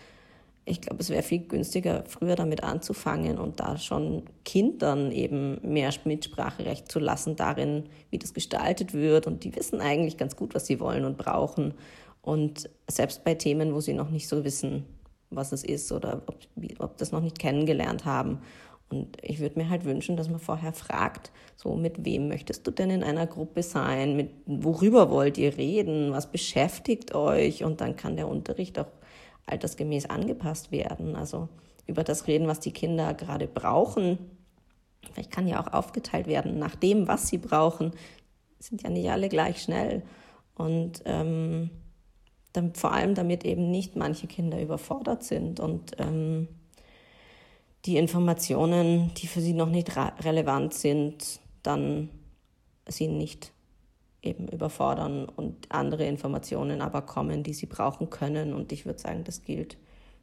ich 0.67 0.81
glaube, 0.81 1.03
es 1.03 1.11
wäre 1.11 1.23
viel 1.23 1.41
günstiger, 1.41 2.05
früher 2.07 2.37
damit 2.37 2.63
anzufangen 2.63 3.39
und 3.39 3.61
da 3.61 3.77
schon 3.77 4.23
Kindern 4.45 5.13
eben 5.13 5.59
mehr 5.63 5.93
Mitspracherecht 6.05 6.91
zu 6.91 6.99
lassen 6.99 7.37
darin, 7.37 7.85
wie 8.11 8.19
das 8.19 8.33
gestaltet 8.33 8.95
wird. 8.95 9.27
Und 9.27 9.45
die 9.45 9.55
wissen 9.55 9.83
eigentlich 9.83 10.17
ganz 10.17 10.37
gut, 10.37 10.55
was 10.55 10.67
sie 10.67 10.81
wollen 10.81 11.05
und 11.05 11.19
brauchen. 11.19 11.75
Und 12.23 12.71
selbst 12.89 13.25
bei 13.25 13.35
Themen, 13.35 13.75
wo 13.75 13.81
sie 13.81 13.93
noch 13.93 14.09
nicht 14.09 14.27
so 14.27 14.43
wissen, 14.45 14.87
was 15.29 15.53
es 15.53 15.65
ist 15.65 15.93
oder 15.93 16.23
ob, 16.27 16.39
ob 16.79 16.97
das 16.97 17.13
noch 17.13 17.21
nicht 17.21 17.39
kennengelernt 17.39 18.07
haben. 18.07 18.39
Und 18.91 19.17
ich 19.23 19.41
würde 19.41 19.59
mir 19.59 19.71
halt 19.71 19.85
wünschen, 19.85 20.17
dass 20.17 20.29
man 20.29 20.39
vorher 20.39 20.73
fragt, 20.73 21.33
so 21.57 21.75
mit 21.75 22.05
wem 22.05 22.29
möchtest 22.29 22.67
du 22.67 22.71
denn 22.71 22.91
in 22.91 23.03
einer 23.03 23.27
Gruppe 23.27 23.63
sein, 23.63 24.17
mit 24.17 24.31
worüber 24.47 25.11
wollt 25.11 25.39
ihr 25.39 25.57
reden, 25.57 26.13
was 26.13 26.31
beschäftigt 26.31 27.15
euch 27.15 27.65
und 27.65 27.81
dann 27.81 27.97
kann 27.97 28.17
der 28.17 28.29
Unterricht 28.29 28.79
auch 28.79 28.91
altersgemäß 29.47 30.07
angepasst 30.07 30.71
werden. 30.71 31.17
Also 31.17 31.49
über 31.87 32.05
das 32.05 32.27
reden, 32.27 32.47
was 32.47 32.61
die 32.61 32.73
Kinder 32.73 33.15
gerade 33.15 33.47
brauchen. 33.47 34.19
Vielleicht 35.13 35.31
kann 35.31 35.49
ja 35.49 35.61
auch 35.61 35.73
aufgeteilt 35.73 36.27
werden 36.27 36.59
nach 36.59 36.77
dem, 36.77 37.09
was 37.09 37.29
sie 37.29 37.39
brauchen. 37.39 37.93
Sind 38.59 38.83
ja 38.83 38.91
nicht 38.91 39.11
alle 39.11 39.29
gleich 39.29 39.63
schnell. 39.63 40.03
Und 40.55 41.03
ähm, 41.05 41.71
dann, 42.53 42.75
vor 42.75 42.93
allem 42.93 43.15
damit 43.15 43.45
eben 43.45 43.71
nicht 43.71 43.97
manche 43.97 44.27
Kinder 44.27 44.61
überfordert 44.63 45.25
sind 45.25 45.59
und 45.59 45.93
ähm, 45.99 46.49
die 47.85 47.97
Informationen, 47.97 49.13
die 49.15 49.27
für 49.27 49.41
sie 49.41 49.53
noch 49.53 49.69
nicht 49.69 49.97
relevant 49.97 50.75
sind, 50.75 51.41
dann 51.63 52.09
sie 52.89 53.09
nicht 53.09 53.53
eben 54.23 54.49
überfordern 54.49 55.29
und 55.29 55.71
andere 55.71 56.07
Informationen 56.07 56.81
aber 56.81 57.03
kommen, 57.03 57.43
die 57.43 57.53
sie 57.53 57.67
brauchen 57.67 58.09
können. 58.09 58.55
Und 58.55 58.73
ich 58.73 58.87
würde 58.87 58.99
sagen, 58.99 59.25
das 59.25 59.43
gilt 59.43 59.77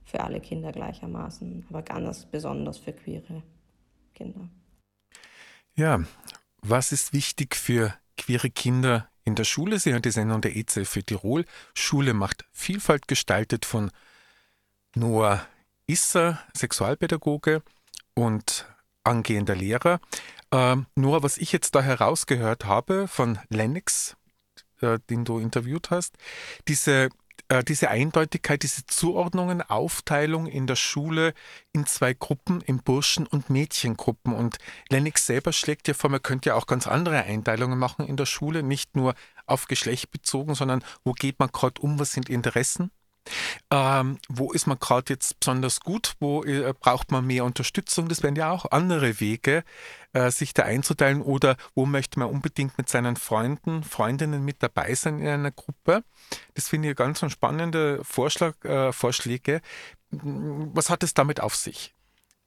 für 0.04 0.22
alle 0.22 0.40
Kinder 0.40 0.72
gleichermaßen, 0.72 1.66
aber 1.70 1.84
ganz 1.84 2.26
besonders 2.26 2.78
für 2.78 2.94
queere 2.94 3.44
Kinder. 4.16 4.50
Ja, 5.76 6.04
was 6.62 6.92
ist 6.92 7.14
wichtig 7.14 7.56
für 7.56 7.94
queere 8.18 8.50
Kinder 8.50 9.08
in 9.24 9.36
der 9.36 9.44
Schule? 9.44 9.80
Sie 9.80 9.92
hören 9.92 10.02
die 10.02 10.12
Sendung 10.12 10.42
der 10.42 10.56
EZ 10.56 10.88
für 10.88 11.04
Tirol. 11.04 11.46
Schule 11.76 12.14
macht 12.14 12.46
Vielfalt 12.52 13.08
gestaltet 13.08 13.66
von 13.66 13.92
Noah 14.96 15.46
Isser, 15.92 16.40
Sexualpädagoge 16.56 17.64
und 18.14 18.66
angehender 19.04 19.56
Lehrer. 19.56 20.00
Ähm, 20.54 20.86
nur 20.96 21.22
was 21.22 21.38
ich 21.38 21.52
jetzt 21.52 21.76
da 21.76 21.82
herausgehört 21.82 22.64
habe 22.64 23.10
von 23.10 23.40
Lennox, 23.50 24.16
äh, 24.80 25.00
den 25.10 25.26
du 25.26 25.40
interviewt 25.40 25.92
hast, 25.92 26.16
diese, 26.70 27.10
äh, 27.50 27.64
diese 27.66 27.90
Eindeutigkeit, 27.90 28.64
diese 28.64 28.86
Zuordnungen, 28.86 29.62
Aufteilung 29.62 30.48
in 30.48 30.66
der 30.66 30.78
Schule 30.78 31.34
in 31.74 31.86
zwei 31.86 32.14
Gruppen, 32.14 32.62
in 32.62 32.82
Burschen- 32.84 33.28
und 33.28 33.50
Mädchengruppen. 33.50 34.34
Und 34.34 34.60
Lennox 34.90 35.26
selber 35.26 35.52
schlägt 35.52 35.90
ja 35.90 35.94
vor, 35.94 36.10
man 36.10 36.24
könnte 36.24 36.50
ja 36.50 36.56
auch 36.56 36.68
ganz 36.68 36.88
andere 36.88 37.24
Einteilungen 37.24 37.78
machen 37.78 38.08
in 38.08 38.16
der 38.16 38.26
Schule, 38.26 38.64
nicht 38.64 38.96
nur 38.96 39.14
auf 39.46 39.68
Geschlecht 39.68 40.10
bezogen, 40.12 40.56
sondern 40.56 40.86
wo 41.04 41.12
geht 41.12 41.40
man 41.40 41.52
gerade 41.52 41.82
um, 41.82 42.00
was 42.00 42.14
sind 42.14 42.30
Interessen? 42.30 42.92
Ähm, 43.70 44.20
wo 44.30 44.52
ist 44.52 44.68
man 44.68 44.80
gerade 44.80 45.14
jetzt 45.14 45.40
besonders 45.40 45.80
gut? 45.80 46.14
Wo 46.20 46.44
äh, 46.44 46.74
braucht 46.80 47.12
man 47.12 47.26
mehr 47.26 47.46
Unterstützung? 47.46 48.08
Das 48.08 48.24
wären 48.24 48.36
ja 48.36 48.52
auch 48.52 48.72
andere 48.72 49.20
Wege, 49.20 49.64
äh, 50.14 50.32
sich 50.32 50.54
da 50.54 50.64
einzuteilen. 50.64 51.22
Oder 51.22 51.58
wo 51.76 51.86
möchte 51.86 52.20
man 52.20 52.30
unbedingt 52.30 52.78
mit 52.78 52.90
seinen 52.90 53.16
Freunden, 53.16 53.84
Freundinnen 53.84 54.44
mit 54.44 54.62
dabei 54.64 54.94
sein 54.96 55.20
in 55.20 55.28
einer 55.28 55.52
Gruppe? 55.52 56.04
Das 56.54 56.70
finde 56.70 56.90
ich 56.90 56.96
ganz 56.96 57.20
spannende 57.32 58.04
Vorschlag, 58.04 58.64
äh, 58.66 58.92
Vorschläge. 58.92 59.62
Was 60.12 60.90
hat 60.90 61.04
es 61.04 61.14
damit 61.14 61.40
auf 61.40 61.56
sich? 61.56 61.94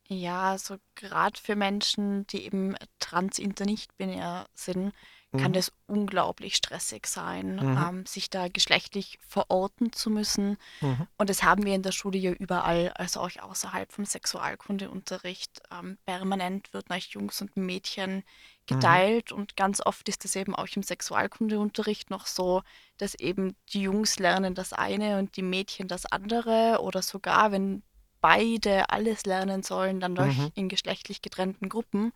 Ja, 0.09 0.51
also 0.51 0.77
gerade 0.95 1.41
für 1.41 1.57
Menschen, 1.57 2.27
die 2.27 2.45
eben 2.45 2.75
trans, 2.99 3.39
inter, 3.39 3.65
nicht 3.65 3.97
binär 3.97 4.47
sind, 4.55 4.93
kann 5.37 5.51
Mhm. 5.51 5.55
das 5.55 5.73
unglaublich 5.87 6.57
stressig 6.57 7.07
sein, 7.07 7.57
Mhm. 7.57 7.79
ähm, 7.89 8.07
sich 8.07 8.31
da 8.31 8.49
geschlechtlich 8.49 9.19
verorten 9.27 9.93
zu 9.93 10.11
müssen. 10.11 10.57
Mhm. 10.81 11.07
Und 11.19 11.31
das 11.31 11.43
haben 11.43 11.65
wir 11.65 11.75
in 11.75 11.83
der 11.83 11.93
Schule 11.93 12.19
ja 12.19 12.33
überall, 12.33 12.91
also 12.95 13.21
auch 13.21 13.31
außerhalb 13.41 13.93
vom 13.93 14.05
Sexualkundeunterricht. 14.05 15.63
Ähm, 15.71 15.99
permanent 16.07 16.73
wird 16.73 16.89
nach 16.91 16.99
Jungs 16.99 17.41
und 17.43 17.57
Mädchen 17.57 18.23
geteilt 18.67 19.33
und 19.33 19.57
ganz 19.57 19.81
oft 19.85 20.09
ist 20.09 20.25
es 20.25 20.37
eben 20.37 20.55
auch 20.55 20.69
im 20.75 20.83
Sexualkundeunterricht 20.83 22.11
noch 22.11 22.27
so, 22.27 22.63
dass 22.97 23.15
eben 23.15 23.55
die 23.73 23.83
Jungs 23.83 24.19
lernen 24.19 24.55
das 24.55 24.73
eine 24.73 25.19
und 25.19 25.37
die 25.37 25.43
Mädchen 25.43 25.87
das 25.89 26.07
andere 26.07 26.79
oder 26.81 27.03
sogar, 27.03 27.53
wenn 27.53 27.83
beide 28.21 28.89
alles 28.89 29.27
lernen 29.27 29.63
sollen, 29.63 30.01
dann 30.01 30.15
doch 30.15 30.25
Mhm. 30.25 30.51
in 30.55 30.69
geschlechtlich 30.71 31.21
getrennten 31.21 31.69
Gruppen. 31.69 32.13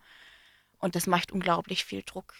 Und 0.79 0.95
das 0.95 1.05
macht 1.07 1.31
unglaublich 1.31 1.83
viel 1.85 2.03
Druck 2.03 2.33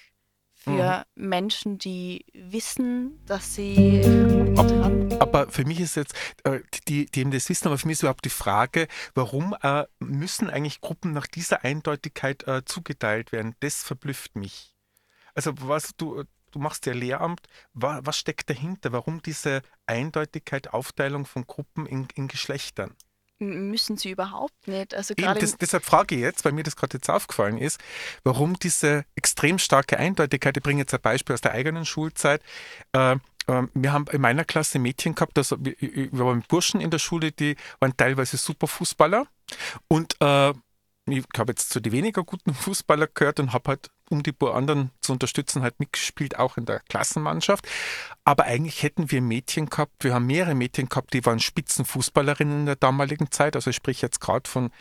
für 0.78 1.06
Menschen, 1.16 1.78
die 1.78 2.26
wissen, 2.34 3.20
dass 3.26 3.56
sie 3.56 4.02
Aber 5.20 5.50
für 5.50 5.66
mich 5.66 5.80
ist 5.80 5.96
jetzt, 5.96 6.14
äh, 6.44 6.60
die, 6.88 7.06
die 7.06 7.22
eben 7.22 7.32
das 7.32 7.50
wissen, 7.50 7.68
aber 7.68 7.78
für 7.78 7.88
mich 7.88 7.94
ist 7.94 8.04
überhaupt 8.04 8.26
die 8.26 8.30
Frage, 8.30 8.88
warum 9.14 9.56
äh, 9.62 9.86
müssen 10.00 10.50
eigentlich 10.50 10.82
Gruppen 10.82 11.14
nach 11.14 11.28
dieser 11.28 11.64
Eindeutigkeit 11.64 12.48
äh, 12.48 12.64
zugeteilt 12.66 13.32
werden? 13.32 13.56
Das 13.60 13.84
verblüfft 13.84 14.36
mich. 14.36 14.76
Also 15.34 15.54
was 15.60 15.92
du, 15.98 16.24
du 16.52 16.60
machst 16.60 16.86
ja 16.86 16.94
Lehramt, 16.94 17.48
wa, 17.74 18.00
was 18.04 18.18
steckt 18.18 18.50
dahinter? 18.50 18.92
Warum 18.92 19.22
diese 19.22 19.62
Eindeutigkeit, 19.86 20.74
Aufteilung 20.74 21.26
von 21.26 21.46
Gruppen 21.48 21.86
in, 21.86 22.08
in 22.16 22.28
Geschlechtern? 22.28 22.96
Müssen 23.39 23.98
sie 23.98 24.12
überhaupt 24.12 24.67
nicht. 24.67 24.93
Also 24.93 25.13
Eben, 25.17 25.39
das, 25.39 25.58
deshalb 25.58 25.86
frage 25.86 26.15
ich 26.15 26.22
jetzt, 26.22 26.46
weil 26.46 26.51
mir 26.51 26.63
das 26.63 26.75
gerade 26.75 26.98
jetzt 26.98 27.10
aufgefallen 27.10 27.58
ist, 27.58 27.79
warum 28.24 28.58
diese 28.60 29.05
extrem 29.15 29.60
starke 29.60 29.98
Eindeutigkeit, 29.98 30.58
ich 30.58 30.63
bringe 30.63 30.81
jetzt 30.81 30.93
ein 30.93 31.01
Beispiel 31.01 31.34
aus 31.34 31.41
der 31.41 31.53
eigenen 31.53 31.86
Schulzeit, 31.86 32.41
äh, 32.93 33.13
äh, 33.50 33.63
wir 33.74 33.93
haben 33.93 34.05
in 34.12 34.22
meiner 34.22 34.46
Klasse 34.46 34.79
Mädchen 34.79 35.15
gehabt, 35.15 35.38
also 35.38 35.58
wir, 35.60 35.75
wir 35.79 36.25
waren 36.25 36.43
Burschen 36.48 36.81
in 36.81 36.91
der 36.91 37.00
Schule, 37.00 37.31
die 37.31 37.55
waren 37.79 37.96
teilweise 37.96 38.38
super 38.38 38.67
Fußballer 38.67 39.25
und 39.88 40.15
äh, 40.22 40.53
ich 41.12 41.25
habe 41.38 41.51
jetzt 41.51 41.70
zu 41.70 41.80
den 41.80 41.92
weniger 41.92 42.24
guten 42.24 42.54
Fußballer 42.56 43.08
gehört 43.08 43.39
und 43.39 43.54
habe 43.54 43.70
halt, 43.70 43.89
um 44.10 44.24
die 44.24 44.34
anderen 44.42 44.92
zu 45.01 45.13
unterstützen, 45.13 45.62
halt 45.62 45.80
mitgespielt, 45.80 46.38
auch 46.38 46.58
in 46.58 46.66
der 46.66 46.80
Klassenmannschaft. 46.80 47.68
Aber 48.24 48.46
eigentlich 48.46 48.84
hätten 48.84 49.12
wir 49.12 49.22
Mädchen 49.22 49.68
gehabt, 49.70 50.04
wir 50.04 50.13
haben 50.13 50.25
mehrere 50.25 50.56
Mädchen 50.56 50.89
gehabt, 50.89 51.13
die 51.13 51.25
waren 51.25 51.39
Spitzenfußballerinnen 51.39 52.62
in 52.62 52.66
der 52.66 52.75
damaligen 52.75 53.32
Zeit, 53.32 53.56
also 53.56 53.70
ich 53.70 53.75
sprich 53.75 54.01
jetzt 54.01 54.20
gerade 54.20 54.50
von 54.50 54.72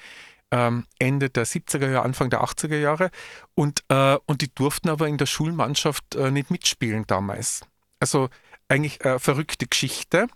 ähm, 0.50 0.87
Ende 0.99 1.30
der 1.30 1.47
70er 1.47 1.90
Jahre, 1.90 2.04
Anfang 2.04 2.30
der 2.30 2.42
80er 2.42 2.76
Jahre. 2.76 3.11
Und, 3.54 3.85
äh, 3.88 4.16
und 4.26 4.40
die 4.42 4.54
durften 4.54 4.88
aber 4.88 5.08
in 5.08 5.18
der 5.18 5.26
Schulmannschaft 5.26 6.14
äh, 6.14 6.30
nicht 6.30 6.50
mitspielen 6.50 7.04
damals. 7.06 7.62
Also 8.00 8.28
eigentlich 8.68 9.04
äh, 9.04 9.18
verrückte 9.18 9.66
Geschichte. 9.66 10.28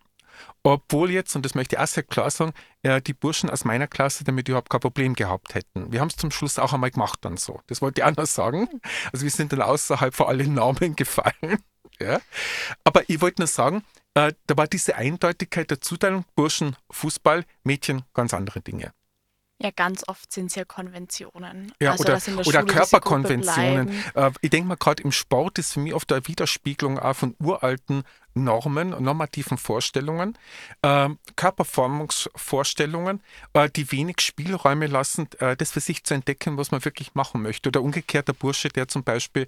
Obwohl 0.64 1.10
jetzt, 1.10 1.34
und 1.34 1.44
das 1.44 1.54
möchte 1.54 1.74
ich 1.74 1.80
auch 1.80 1.86
sehr 1.86 2.04
klar 2.04 2.30
sagen, 2.30 2.52
äh, 2.82 3.02
die 3.02 3.14
Burschen 3.14 3.50
aus 3.50 3.64
meiner 3.64 3.88
Klasse 3.88 4.22
damit 4.22 4.48
überhaupt 4.48 4.70
kein 4.70 4.80
Problem 4.80 5.14
gehabt 5.14 5.54
hätten. 5.54 5.92
Wir 5.92 6.00
haben 6.00 6.08
es 6.08 6.16
zum 6.16 6.30
Schluss 6.30 6.58
auch 6.58 6.72
einmal 6.72 6.90
gemacht 6.90 7.18
dann 7.22 7.36
so. 7.36 7.60
Das 7.66 7.82
wollte 7.82 8.00
ich 8.00 8.04
auch 8.04 8.16
noch 8.16 8.26
sagen. 8.26 8.68
Also 9.12 9.24
wir 9.24 9.30
sind 9.30 9.52
dann 9.52 9.62
außerhalb 9.62 10.14
von 10.14 10.28
allen 10.28 10.54
Normen 10.54 10.94
gefallen. 10.96 11.58
Ja. 11.98 12.20
Aber 12.84 13.08
ich 13.08 13.20
wollte 13.20 13.40
nur 13.40 13.48
sagen, 13.48 13.82
äh, 14.14 14.32
da 14.46 14.56
war 14.56 14.66
diese 14.66 14.94
Eindeutigkeit 14.96 15.70
der 15.70 15.80
Zuteilung 15.80 16.24
Burschen 16.36 16.76
Fußball, 16.90 17.44
Mädchen 17.64 18.04
ganz 18.14 18.32
andere 18.32 18.60
Dinge. 18.60 18.92
Ja, 19.60 19.70
ganz 19.70 20.02
oft 20.08 20.32
sind 20.32 20.46
es 20.46 20.56
ja 20.56 20.64
Konventionen. 20.64 21.72
Ja, 21.80 21.92
also, 21.92 22.04
oder, 22.04 22.46
oder 22.46 22.64
Körperkonventionen. 22.64 23.90
Äh, 24.14 24.30
ich 24.40 24.50
denke 24.50 24.68
mal, 24.68 24.76
gerade 24.76 25.02
im 25.04 25.12
Sport 25.12 25.58
ist 25.58 25.74
für 25.74 25.80
mich 25.80 25.94
oft 25.94 26.10
eine 26.12 26.26
Widerspiegelung 26.26 26.98
auch 26.98 27.14
von 27.14 27.36
uralten 27.38 28.02
Normen, 28.34 28.90
normativen 29.02 29.58
Vorstellungen, 29.58 30.36
ähm, 30.82 31.18
Körperformungsvorstellungen, 31.36 33.20
äh, 33.52 33.68
die 33.70 33.92
wenig 33.92 34.20
Spielräume 34.20 34.86
lassen, 34.86 35.28
äh, 35.38 35.56
das 35.56 35.70
für 35.70 35.80
sich 35.80 36.02
zu 36.02 36.14
entdecken, 36.14 36.56
was 36.56 36.70
man 36.70 36.84
wirklich 36.84 37.14
machen 37.14 37.42
möchte. 37.42 37.68
Oder 37.68 37.82
umgekehrt 37.82 38.28
der 38.28 38.32
Bursche, 38.32 38.68
der 38.68 38.88
zum 38.88 39.04
Beispiel, 39.04 39.46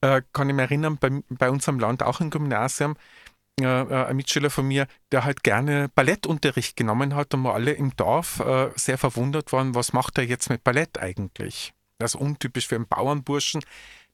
kann 0.00 0.50
ich 0.50 0.54
mich 0.54 0.64
erinnern, 0.64 0.98
bei, 0.98 1.22
bei 1.30 1.48
uns 1.48 1.66
am 1.66 1.78
Land 1.78 2.02
auch 2.02 2.20
im 2.20 2.28
Gymnasium, 2.28 2.94
ein 3.62 4.16
Mitschüler 4.16 4.50
von 4.50 4.66
mir, 4.66 4.86
der 5.12 5.24
halt 5.24 5.44
gerne 5.44 5.88
Ballettunterricht 5.94 6.76
genommen 6.76 7.14
hat 7.14 7.34
und 7.34 7.42
wir 7.42 7.54
alle 7.54 7.72
im 7.72 7.94
Dorf 7.96 8.40
äh, 8.40 8.70
sehr 8.74 8.98
verwundert 8.98 9.52
waren, 9.52 9.74
was 9.74 9.92
macht 9.92 10.18
er 10.18 10.24
jetzt 10.24 10.50
mit 10.50 10.64
Ballett 10.64 10.98
eigentlich? 10.98 11.72
Das 11.98 12.14
ist 12.14 12.20
untypisch 12.20 12.66
für 12.66 12.74
einen 12.74 12.88
Bauernburschen, 12.88 13.62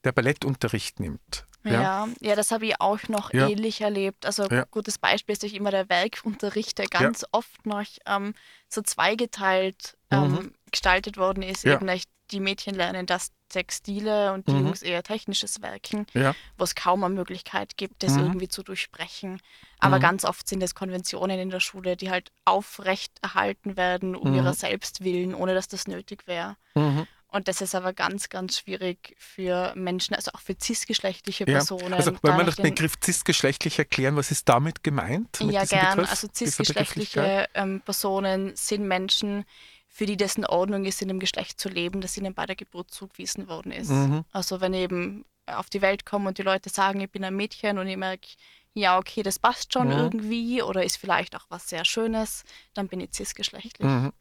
der 0.04 0.12
Ballettunterricht 0.12 1.00
nimmt. 1.00 1.46
Ja, 1.62 2.08
ja, 2.20 2.36
das 2.36 2.52
habe 2.52 2.66
ich 2.66 2.80
auch 2.80 3.00
noch 3.08 3.34
Ja. 3.34 3.48
ähnlich 3.48 3.82
erlebt. 3.82 4.24
Also 4.24 4.46
Ja. 4.50 4.64
gutes 4.70 4.98
Beispiel 4.98 5.34
ist 5.34 5.42
durch 5.42 5.52
immer 5.52 5.70
der 5.70 5.88
Werkunterricht, 5.90 6.78
der 6.78 6.86
ganz 6.86 7.24
oft 7.32 7.66
noch 7.66 7.84
ähm, 8.06 8.34
so 8.68 8.80
zweigeteilt 8.80 9.96
ähm, 10.10 10.52
gestaltet 10.70 11.18
worden 11.18 11.42
ist. 11.42 11.64
Mhm. 11.64 11.70
Ja. 11.70 11.76
Eben 11.76 11.88
echt, 11.88 12.08
die 12.30 12.40
Mädchen 12.40 12.74
lernen 12.74 13.06
das 13.06 13.32
Textile 13.48 14.32
und 14.32 14.46
die 14.48 14.52
Mhm. 14.52 14.66
Jungs 14.66 14.82
eher 14.82 15.02
technisches 15.02 15.60
Werken, 15.60 16.06
Ja. 16.14 16.34
wo 16.56 16.64
es 16.64 16.74
kaum 16.74 17.02
eine 17.04 17.14
Möglichkeit 17.14 17.76
gibt, 17.76 18.02
das 18.02 18.12
Mhm. 18.12 18.20
irgendwie 18.24 18.48
zu 18.48 18.62
durchsprechen. 18.62 19.40
Aber 19.80 19.96
Mhm. 19.96 20.02
ganz 20.02 20.24
oft 20.24 20.48
sind 20.48 20.62
es 20.62 20.74
Konventionen 20.74 21.38
in 21.38 21.50
der 21.50 21.60
Schule, 21.60 21.96
die 21.96 22.10
halt 22.10 22.30
aufrecht 22.44 23.12
erhalten 23.22 23.76
werden, 23.76 24.14
um 24.14 24.30
Mhm. 24.30 24.36
ihrer 24.36 24.54
selbst 24.54 25.02
willen, 25.04 25.34
ohne 25.34 25.54
dass 25.54 25.68
das 25.68 25.86
nötig 25.88 26.26
wäre. 26.26 26.56
Mhm. 26.74 27.06
Und 27.32 27.46
das 27.46 27.60
ist 27.60 27.76
aber 27.76 27.92
ganz, 27.92 28.28
ganz 28.28 28.58
schwierig 28.58 29.14
für 29.18 29.72
Menschen, 29.76 30.16
also 30.16 30.32
auch 30.32 30.40
für 30.40 30.56
cisgeschlechtliche 30.60 31.44
Ja. 31.44 31.54
Personen. 31.58 31.94
Also, 31.94 32.10
da 32.10 32.18
wollen 32.24 32.38
wir 32.38 32.44
nicht 32.44 32.58
den 32.58 32.64
den- 32.64 32.74
Begriff 32.74 32.94
cisgeschlechtlich 33.00 33.78
erklären? 33.78 34.16
Was 34.16 34.32
ist 34.32 34.48
damit 34.48 34.82
gemeint? 34.82 35.38
Ja, 35.40 35.64
gern. 35.64 35.96
Begriff, 35.96 36.10
Also 36.10 36.28
cisgeschlechtliche 36.32 37.46
ähm, 37.54 37.82
Personen 37.84 38.54
sind 38.56 38.86
Menschen, 38.86 39.44
für 39.92 40.06
die 40.06 40.16
das 40.16 40.36
in 40.36 40.46
Ordnung 40.46 40.84
ist, 40.84 41.02
in 41.02 41.08
dem 41.08 41.18
Geschlecht 41.18 41.60
zu 41.60 41.68
leben, 41.68 42.00
das 42.00 42.16
ihnen 42.16 42.32
bei 42.32 42.46
der 42.46 42.56
Geburt 42.56 42.90
zugewiesen 42.90 43.48
worden 43.48 43.72
ist. 43.72 43.90
Mhm. 43.90 44.24
Also 44.32 44.60
wenn 44.60 44.72
ich 44.72 44.82
eben 44.82 45.24
auf 45.46 45.68
die 45.68 45.82
Welt 45.82 46.06
komme 46.06 46.28
und 46.28 46.38
die 46.38 46.42
Leute 46.42 46.70
sagen, 46.70 47.00
ich 47.00 47.10
bin 47.10 47.24
ein 47.24 47.34
Mädchen 47.34 47.76
und 47.78 47.88
ich 47.88 47.96
merke, 47.96 48.28
ja, 48.72 48.98
okay, 48.98 49.24
das 49.24 49.40
passt 49.40 49.72
schon 49.72 49.88
Mhm. 49.88 49.94
irgendwie 49.94 50.62
oder 50.62 50.84
ist 50.84 50.96
vielleicht 50.96 51.34
auch 51.34 51.46
was 51.48 51.68
sehr 51.68 51.84
Schönes, 51.84 52.44
dann 52.72 52.86
bin 52.86 53.00
ich 53.00 53.10
cisgeschlechtlich. 53.12 53.86
Mhm. 53.86 54.12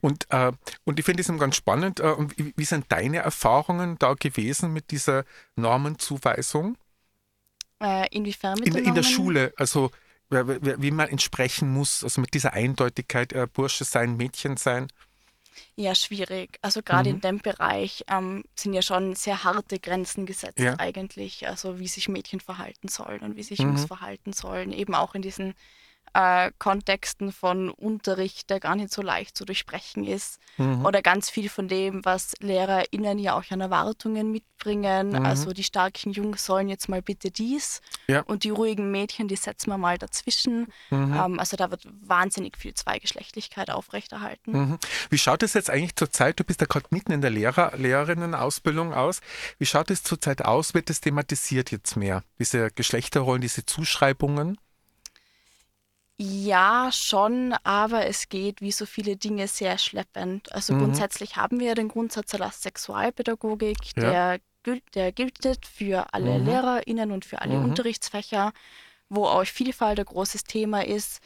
Und, 0.00 0.26
äh, 0.30 0.52
und 0.84 0.98
ich 0.98 1.04
finde 1.04 1.20
es 1.22 1.28
eben 1.28 1.38
ganz 1.38 1.56
spannend. 1.56 2.00
Äh, 2.00 2.14
wie, 2.36 2.54
wie 2.56 2.64
sind 2.64 2.86
deine 2.90 3.18
Erfahrungen 3.18 3.98
da 3.98 4.14
gewesen 4.14 4.72
mit 4.72 4.90
dieser 4.90 5.24
Normenzuweisung? 5.56 6.76
Äh, 7.82 8.08
inwiefern 8.10 8.58
mit 8.58 8.68
In, 8.68 8.76
in 8.76 8.94
der? 8.94 9.02
Schule, 9.02 9.52
also 9.56 9.90
wie, 10.32 10.90
man 10.90 11.08
entsprechen 11.08 11.70
muss, 11.72 12.02
also 12.04 12.20
mit 12.20 12.34
dieser 12.34 12.52
Eindeutigkeit, 12.54 13.32
äh, 13.32 13.46
Bursche 13.52 13.84
sein, 13.84 14.16
Mädchen 14.16 14.56
sein. 14.56 14.88
Ja, 15.76 15.94
schwierig. 15.94 16.58
Also 16.62 16.82
gerade 16.82 17.10
Mhm. 17.10 17.16
in 17.16 17.20
dem 17.20 17.38
Bereich 17.38 18.04
ähm, 18.10 18.44
sind 18.58 18.72
ja 18.74 18.82
schon 18.82 19.14
sehr 19.14 19.44
harte 19.44 19.78
Grenzen 19.80 20.26
gesetzt 20.26 20.58
Ja. 20.60 20.74
eigentlich. 20.78 21.46
Also 21.48 21.78
wie 21.78 21.88
sich 21.88 22.08
Mädchen 22.08 22.40
verhalten 22.40 22.88
sollen 22.88 23.20
und 23.20 23.36
wie 23.36 23.42
sich 23.42 23.58
Mhm. 23.60 23.66
Jungs 23.66 23.84
verhalten 23.84 24.32
sollen. 24.32 24.72
Eben 24.72 24.94
auch 24.94 25.14
in 25.14 25.22
diesen 25.22 25.54
äh, 26.14 26.50
Kontexten 26.58 27.32
von 27.32 27.70
Unterricht, 27.70 28.50
der 28.50 28.60
gar 28.60 28.76
nicht 28.76 28.92
so 28.92 29.02
leicht 29.02 29.36
zu 29.36 29.44
durchbrechen 29.44 30.04
ist. 30.04 30.38
Mhm. 30.58 30.84
Oder 30.84 31.02
ganz 31.02 31.30
viel 31.30 31.48
von 31.48 31.68
dem, 31.68 32.04
was 32.04 32.34
LehrerInnen 32.40 33.18
ja 33.18 33.34
auch 33.34 33.50
an 33.50 33.60
Erwartungen 33.60 34.30
mitbringen. 34.30 35.10
Mhm. 35.10 35.24
Also 35.26 35.52
die 35.52 35.64
starken 35.64 36.12
Jungs 36.12 36.44
sollen 36.44 36.68
jetzt 36.68 36.88
mal 36.88 37.02
bitte 37.02 37.30
dies 37.30 37.80
Ja. 38.06 38.20
und 38.22 38.44
die 38.44 38.50
ruhigen 38.50 38.90
Mädchen, 38.90 39.28
die 39.28 39.36
setzen 39.36 39.70
wir 39.70 39.78
mal 39.78 39.98
dazwischen. 39.98 40.66
Mhm. 40.90 41.14
Ähm, 41.14 41.38
also 41.38 41.56
da 41.56 41.70
wird 41.70 41.86
wahnsinnig 42.02 42.56
viel 42.56 42.74
Zweigeschlechtlichkeit 42.74 43.70
aufrechterhalten. 43.70 44.52
Mhm. 44.52 44.78
Wie 45.10 45.18
schaut 45.18 45.42
es 45.42 45.54
jetzt 45.54 45.70
eigentlich 45.70 45.96
zurzeit? 45.96 46.38
Du 46.38 46.44
bist 46.44 46.60
ja 46.60 46.66
gerade 46.66 46.86
mitten 46.90 47.12
in 47.12 47.20
der 47.22 47.30
Lehrer, 47.30 47.72
Lehrerinnenausbildung 47.76 48.92
aus. 48.92 49.20
Wie 49.58 49.66
schaut 49.66 49.90
es 49.90 50.02
zurzeit 50.02 50.44
aus? 50.44 50.74
Wird 50.74 50.90
es 50.90 51.00
thematisiert 51.00 51.70
jetzt 51.70 51.96
mehr? 51.96 52.22
Diese 52.38 52.70
Geschlechterrollen, 52.70 53.40
diese 53.40 53.64
Zuschreibungen? 53.64 54.58
Ja, 56.18 56.90
schon, 56.92 57.54
aber 57.64 58.06
es 58.06 58.28
geht 58.28 58.60
wie 58.60 58.70
so 58.72 58.86
viele 58.86 59.16
Dinge 59.16 59.48
sehr 59.48 59.78
schleppend. 59.78 60.52
Also 60.52 60.74
Mhm. 60.74 60.78
grundsätzlich 60.80 61.36
haben 61.36 61.58
wir 61.58 61.68
ja 61.68 61.74
den 61.74 61.88
Grundsatz 61.88 62.30
der 62.30 62.50
Sexualpädagogik, 62.50 63.78
Ja. 63.96 64.02
der, 64.02 64.40
gilt, 64.62 64.94
der 64.94 65.10
gilt 65.12 65.38
für 65.66 66.12
alle 66.14 66.38
Mhm. 66.38 66.46
LehrerInnen 66.46 67.10
und 67.10 67.24
für 67.24 67.40
alle 67.40 67.58
Mhm. 67.58 67.64
Unterrichtsfächer, 67.70 68.52
wo 69.08 69.26
auch 69.26 69.44
Vielfalt 69.44 69.98
ein 69.98 70.04
großes 70.04 70.44
Thema 70.44 70.84
ist. 70.84 71.20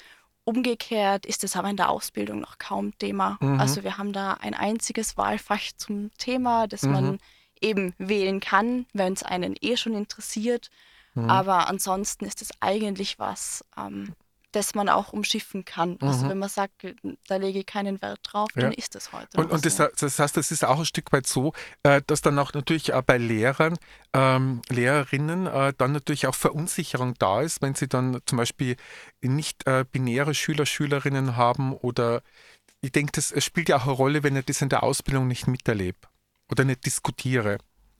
Umgekehrt 0.44 1.26
ist 1.26 1.42
es 1.44 1.56
aber 1.56 1.68
in 1.68 1.76
der 1.76 1.90
Ausbildung 1.90 2.38
noch 2.40 2.58
kaum 2.58 2.96
Thema. 2.98 3.36
Mhm. 3.40 3.60
Also 3.60 3.82
wir 3.82 3.98
haben 3.98 4.12
da 4.12 4.34
ein 4.34 4.54
einziges 4.54 5.16
Wahlfach 5.16 5.72
zum 5.76 6.10
Thema, 6.18 6.68
das 6.68 6.82
Mhm. 6.82 6.92
man 6.92 7.18
eben 7.60 7.94
wählen 7.98 8.40
kann, 8.40 8.86
wenn 8.92 9.12
es 9.12 9.22
einen 9.24 9.56
eh 9.60 9.76
schon 9.76 9.94
interessiert. 9.94 10.70
Mhm. 11.14 11.28
Aber 11.28 11.68
ansonsten 11.68 12.24
ist 12.24 12.40
es 12.42 12.50
eigentlich 12.60 13.18
was, 13.18 13.64
ähm, 13.76 14.14
das 14.56 14.74
man 14.74 14.88
auch 14.88 15.12
umschiffen 15.12 15.64
kann. 15.64 15.98
Also 16.00 16.24
Mhm. 16.24 16.30
wenn 16.30 16.38
man 16.38 16.48
sagt, 16.48 16.86
da 17.28 17.36
lege 17.36 17.58
ich 17.60 17.66
keinen 17.66 18.00
Wert 18.00 18.20
drauf, 18.22 18.48
Ja. 18.56 18.62
dann 18.62 18.72
ist 18.72 18.94
das 18.94 19.12
heute. 19.12 19.38
Und, 19.38 19.50
und 19.50 19.64
das, 19.66 19.76
so. 19.76 19.86
das 19.98 20.18
heißt, 20.18 20.36
das 20.36 20.50
ist 20.50 20.64
auch 20.64 20.78
ein 20.78 20.86
Stück 20.86 21.12
weit 21.12 21.26
so, 21.26 21.52
äh, 21.82 22.00
dass 22.06 22.22
dann 22.22 22.38
auch 22.38 22.54
natürlich 22.54 22.94
auch 22.94 23.02
bei 23.02 23.18
Lehrern, 23.18 23.76
ähm, 24.14 24.62
Lehrerinnen 24.70 25.46
äh, 25.46 25.74
dann 25.76 25.92
natürlich 25.92 26.26
auch 26.26 26.34
Verunsicherung 26.34 27.14
da 27.18 27.42
ist, 27.42 27.60
wenn 27.60 27.74
sie 27.74 27.86
dann 27.86 28.20
zum 28.24 28.38
Beispiel 28.38 28.76
nicht 29.20 29.66
äh, 29.66 29.84
binäre 29.90 30.34
Schüler, 30.34 30.64
Schülerinnen 30.64 31.36
haben 31.36 31.74
oder 31.74 32.22
ich 32.80 32.92
denke, 32.92 33.12
das 33.12 33.34
spielt 33.44 33.68
ja 33.68 33.76
auch 33.76 33.84
eine 33.84 33.92
Rolle, 33.92 34.22
wenn 34.22 34.36
ich 34.36 34.46
das 34.46 34.62
in 34.62 34.68
der 34.68 34.82
Ausbildung 34.82 35.26
nicht 35.28 35.46
miterlebe 35.46 35.98
oder 36.50 36.64
nicht 36.64 36.86
diskutiere 36.86 37.58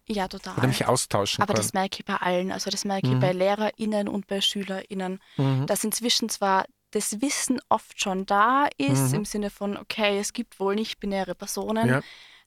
Ja, 0.09 0.29
total. 0.29 0.57
oder 0.57 0.69
mich 0.69 0.87
austauschen 0.87 1.43
Aber 1.43 1.55
kann. 1.55 1.63
das 1.63 1.73
merke 1.73 1.99
ich 2.01 2.05
bei 2.05 2.17
allen. 2.17 2.53
Also 2.53 2.71
das 2.71 2.85
merke 2.85 3.09
Mhm. 3.09 3.13
ich 3.15 3.21
bei 3.21 3.33
LehrerInnen 3.33 4.09
und 4.09 4.27
bei 4.29 4.41
SchülerInnen, 4.41 5.21
Mhm. 5.37 5.67
dass 5.67 5.83
inzwischen 5.85 6.29
zwar 6.29 6.65
das 6.93 7.21
Wissen 7.21 7.61
oft 7.69 8.01
schon 8.01 8.25
da 8.27 8.69
ist, 8.79 9.11
Mhm. 9.11 9.15
im 9.19 9.25
Sinne 9.25 9.51
von, 9.51 9.77
okay, 9.77 10.19
es 10.19 10.33
gibt 10.33 10.61
wohl 10.61 10.77
nicht-binäre 10.77 11.35
Personen, 11.35 11.89
Ja. 11.89 12.01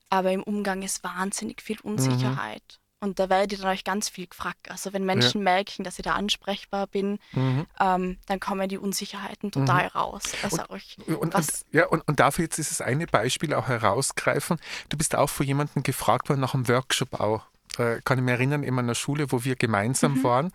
aber 0.08 0.32
im 0.32 0.42
Umgang 0.42 0.82
ist 0.82 1.04
wahnsinnig 1.04 1.60
viel 1.62 1.78
Unsicherheit. 1.82 2.79
Und 3.02 3.18
da 3.18 3.30
werde 3.30 3.54
ich 3.54 3.60
dann 3.60 3.70
euch 3.70 3.82
ganz 3.82 4.10
viel 4.10 4.26
gefragt. 4.26 4.70
Also 4.70 4.92
wenn 4.92 5.04
Menschen 5.04 5.42
merken, 5.42 5.84
dass 5.84 5.98
ich 5.98 6.04
da 6.04 6.12
ansprechbar 6.12 6.86
bin, 6.86 7.18
Mhm. 7.32 7.66
ähm, 7.80 8.18
dann 8.26 8.40
kommen 8.40 8.68
die 8.68 8.76
Unsicherheiten 8.76 9.50
total 9.50 9.86
raus. 9.86 10.32
Also 10.42 10.68
euch, 10.68 10.98
Und, 11.06 11.34
und, 11.34 11.64
ja, 11.72 11.86
und, 11.86 12.06
und 12.06 12.20
dafür 12.20 12.44
jetzt 12.44 12.58
ist 12.58 12.70
es 12.70 12.82
eine 12.82 13.06
Beispiel 13.06 13.54
auch 13.54 13.68
herausgreifen. 13.68 14.58
Du 14.90 14.98
bist 14.98 15.16
auch 15.16 15.30
von 15.30 15.46
jemandem 15.46 15.82
gefragt 15.82 16.28
worden 16.28 16.40
nach 16.40 16.52
einem 16.52 16.68
Workshop 16.68 17.18
auch. 17.18 17.46
Äh, 17.78 18.00
kann 18.04 18.18
ich 18.18 18.24
mich 18.24 18.32
erinnern, 18.34 18.62
in 18.62 18.74
meiner 18.74 18.94
Schule, 18.94 19.32
wo 19.32 19.44
wir 19.44 19.56
gemeinsam 19.56 20.14
Mhm. 20.14 20.22
waren, 20.24 20.52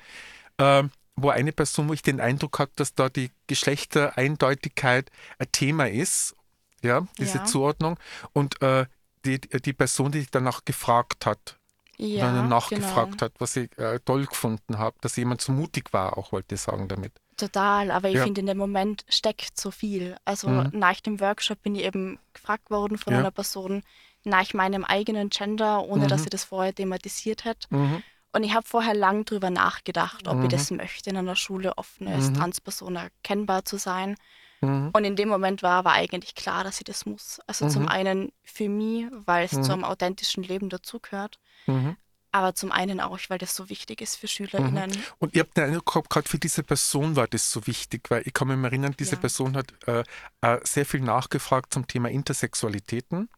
ähm, 0.60 0.92
wo 1.16 1.30
eine 1.30 1.52
Person, 1.52 1.90
wo 1.90 1.94
ich 1.94 2.04
den 2.04 2.20
Eindruck 2.22 2.60
hatte, 2.60 2.74
dass 2.76 2.94
da 2.94 3.10
die 3.10 3.32
Geschlechtereindeutigkeit 3.48 5.10
ein 5.40 5.52
Thema 5.52 5.90
ist, 5.90 6.36
ja, 6.84 7.08
diese 7.18 7.40
Ja. 7.40 7.44
Zuordnung. 7.46 7.98
Und 8.34 8.62
äh, 8.62 8.86
die, 9.26 9.40
die 9.40 9.74
Person, 9.74 10.12
die 10.12 10.20
dich 10.20 10.30
danach 10.32 10.66
gefragt 10.66 11.26
hat, 11.26 11.58
ja, 11.98 12.32
dann 12.32 12.50
nachgefragt 12.50 13.12
genau. 13.14 13.26
hat, 13.26 13.34
was 13.40 13.56
ich 13.56 13.78
äh, 13.78 14.00
toll 14.06 14.26
gefunden 14.26 14.78
habe, 14.78 14.96
dass 15.02 15.16
jemand 15.16 15.42
so 15.42 15.52
mutig 15.52 15.94
war, 15.94 16.18
auch 16.18 16.32
wollte 16.32 16.56
ich 16.56 16.62
sagen 16.62 16.88
damit. 16.88 17.14
Total, 17.38 17.92
aber 17.92 18.10
ich 18.10 18.16
Ja. 18.16 18.24
finde, 18.24 18.42
in 18.42 18.48
dem 18.48 18.58
Moment 18.58 19.04
steckt 19.10 19.60
so 19.60 19.70
viel. 19.72 20.16
Also 20.24 20.48
Mhm. 20.50 20.70
nach 20.72 21.02
dem 21.02 21.20
Workshop 21.20 21.62
bin 21.62 21.76
ich 21.76 21.84
eben 21.84 22.18
gefragt 22.34 22.70
worden 22.70 22.98
von 22.98 23.14
Ja. 23.14 23.20
einer 23.20 23.32
Person 23.32 23.84
nach 24.24 24.54
meinem 24.54 24.86
eigenen 24.86 25.30
Gender, 25.30 25.84
ohne 25.84 26.08
dass 26.08 26.22
Mhm. 26.22 26.24
sie 26.24 26.30
das 26.30 26.46
vorher 26.46 26.74
thematisiert 26.74 27.44
hat. 27.46 27.68
Mhm. 27.70 28.04
Und 28.32 28.44
ich 28.44 28.54
habe 28.54 28.66
vorher 28.68 28.94
lang 28.94 29.26
drüber 29.26 29.50
nachgedacht, 29.50 30.28
ob 30.28 30.38
Mhm. 30.38 30.44
ich 30.44 30.50
das 30.50 30.72
möchte, 30.72 31.10
in 31.10 31.18
einer 31.18 31.36
Schule 31.36 31.78
offen 31.78 32.08
als 32.08 32.30
Mhm. 32.30 32.34
Transperson 32.34 32.96
erkennbar 32.96 33.66
zu 33.66 33.78
sein. 33.78 34.16
Mhm. 34.66 34.90
Und 34.94 35.04
in 35.06 35.16
dem 35.16 35.30
Moment 35.30 35.64
war 35.64 35.74
aber 35.80 35.92
eigentlich 35.94 36.36
klar, 36.36 36.64
dass 36.64 36.80
ich 36.80 36.84
das 36.86 37.06
muss. 37.06 37.40
Also 37.48 37.66
Mhm. 37.66 37.70
zum 37.70 37.88
einen 37.88 38.32
für 38.44 38.70
mich, 38.70 39.06
weil 39.12 39.46
es 39.46 39.54
Mhm. 39.54 39.64
zu 39.64 39.74
einem 39.74 39.84
authentischen 39.84 40.44
Leben 40.44 40.70
dazugehört, 40.70 41.40
Mhm. 41.68 41.98
aber 42.32 42.54
zum 42.56 42.72
einen 42.72 43.00
auch, 43.00 43.18
weil 43.30 43.38
das 43.38 43.56
so 43.56 43.70
wichtig 43.70 44.02
ist 44.02 44.16
für 44.18 44.28
SchülerInnen. 44.28 44.92
Und 45.20 45.34
ich 45.34 45.40
habe 45.40 45.50
den 45.56 45.64
Eindruck 45.66 45.86
gehabt, 45.86 46.10
gerade 46.10 46.28
für 46.28 46.38
diese 46.40 46.64
Person 46.64 47.16
war 47.16 47.28
das 47.28 47.52
so 47.52 47.66
wichtig, 47.68 48.10
weil 48.10 48.24
ich 48.26 48.34
kann 48.34 48.48
mich 48.48 48.58
erinnern, 48.64 48.96
diese 49.00 49.16
Ja. 49.16 49.22
Person 49.22 49.56
hat 49.56 49.74
äh, 49.88 50.04
äh, 50.42 50.60
sehr 50.64 50.86
viel 50.86 51.02
nachgefragt 51.02 51.74
zum 51.74 51.88
Thema 51.88 52.10
Intersexualitäten. 52.10 53.30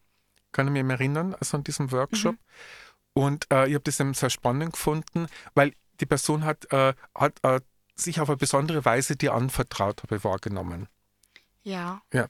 Kann 0.52 0.66
ich 0.74 0.82
mich 0.82 0.92
erinnern, 0.92 1.34
also 1.38 1.58
an 1.58 1.64
diesem 1.64 1.92
Workshop. 1.92 2.34
Mhm. 2.34 2.38
Und 3.22 3.46
äh, 3.52 3.68
ich 3.68 3.74
habe 3.74 3.84
das 3.84 4.00
eben 4.00 4.14
sehr 4.14 4.30
spannend 4.30 4.72
gefunden, 4.72 5.26
weil 5.54 5.72
die 6.00 6.06
Person 6.06 6.44
hat, 6.44 6.72
äh, 6.72 6.94
hat 7.14 7.34
äh, 7.42 7.60
sich 7.96 8.20
auf 8.20 8.28
eine 8.28 8.36
besondere 8.36 8.84
Weise 8.84 9.16
dir 9.16 9.34
anvertraut, 9.34 10.02
habe 10.04 10.16
ich 10.16 10.24
wahrgenommen. 10.24 10.88
Ja. 11.68 12.02
Ja. 12.12 12.28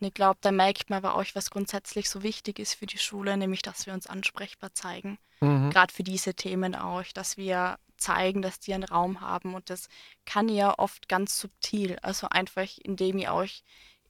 Und 0.00 0.08
ich 0.08 0.14
glaube, 0.14 0.38
da 0.42 0.52
merkt 0.52 0.90
man 0.90 0.98
aber 0.98 1.14
auch, 1.14 1.24
was 1.34 1.50
grundsätzlich 1.50 2.10
so 2.10 2.22
wichtig 2.22 2.58
ist 2.58 2.74
für 2.74 2.86
die 2.86 2.98
Schule, 2.98 3.36
nämlich, 3.36 3.62
dass 3.62 3.86
wir 3.86 3.94
uns 3.94 4.06
ansprechbar 4.06 4.74
zeigen. 4.74 5.18
Mhm. 5.40 5.70
Gerade 5.70 5.92
für 5.92 6.02
diese 6.02 6.34
Themen 6.34 6.74
auch, 6.74 7.04
dass 7.14 7.36
wir 7.36 7.78
zeigen, 7.96 8.42
dass 8.42 8.60
die 8.60 8.74
einen 8.74 8.84
Raum 8.84 9.20
haben. 9.20 9.54
Und 9.54 9.70
das 9.70 9.88
kann 10.26 10.48
ja 10.48 10.78
oft 10.78 11.08
ganz 11.08 11.38
subtil. 11.38 11.98
Also 12.02 12.28
einfach, 12.28 12.68
indem 12.82 13.18
ich 13.18 13.30
euch 13.30 13.62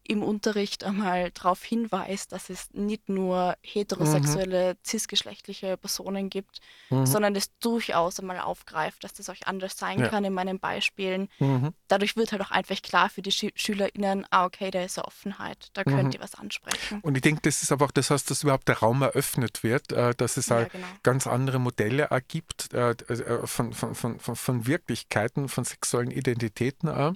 im 0.07 0.23
Unterricht 0.23 0.85
einmal 0.85 1.31
darauf 1.33 1.63
hinweist, 1.65 2.33
dass 2.33 2.51
es 2.51 2.69
nicht 2.73 3.09
nur 3.09 3.57
heterosexuelle, 3.63 4.77
cisgeschlechtliche 4.87 5.77
Personen 5.77 6.31
gibt, 6.31 6.61
Mhm. 6.91 7.07
sondern 7.07 7.35
es 7.37 7.57
durchaus 7.59 8.21
einmal 8.21 8.41
aufgreift, 8.41 9.03
dass 9.05 9.15
das 9.15 9.29
auch 9.31 9.35
anders 9.47 9.77
sein 9.79 10.01
Ja. 10.01 10.09
kann 10.09 10.25
in 10.25 10.33
meinen 10.35 10.59
Beispielen 10.59 11.29
Mhm. 11.39 11.75
dadurch 11.89 12.17
wird 12.17 12.33
halt 12.33 12.43
auch 12.43 12.51
einfach 12.51 12.81
klar 12.83 13.09
für 13.11 13.23
die 13.23 13.31
Schü 13.31 13.51
SchülerInnen, 13.55 14.27
ah, 14.31 14.47
okay, 14.47 14.71
da 14.71 14.83
ist 14.83 14.99
eine 14.99 15.07
Offenheit, 15.07 15.69
da 15.75 15.83
Mhm. 15.85 15.91
könnt 15.95 16.15
ihr 16.15 16.21
was 16.21 16.35
ansprechen. 16.35 17.01
Und 17.03 17.15
ich 17.17 17.21
denke, 17.23 17.43
das 17.43 17.63
ist 17.63 17.73
aber 17.73 17.85
auch 17.85 17.91
das 17.91 18.11
heißt, 18.11 18.31
dass 18.31 18.43
überhaupt 18.43 18.69
der 18.69 18.79
Raum 18.79 19.03
eröffnet 19.03 19.63
wird, 19.63 19.93
äh, 19.93 20.15
dass 20.15 20.37
es 20.37 20.49
Ja, 20.49 20.57
halt 20.57 20.73
genau. 20.73 20.87
ganz 21.03 21.27
andere 21.27 21.59
Modelle 21.59 22.11
auch 22.11 22.21
gibt 22.27 22.73
äh, 22.73 22.91
äh, 22.93 23.47
von, 23.47 23.73
von, 23.73 23.95
von, 23.95 24.19
von, 24.19 24.37
von 24.37 24.67
Wirklichkeiten, 24.67 25.49
von 25.49 25.65
sexuellen 25.65 26.11
Identitäten 26.11 26.89
auch. 26.89 27.13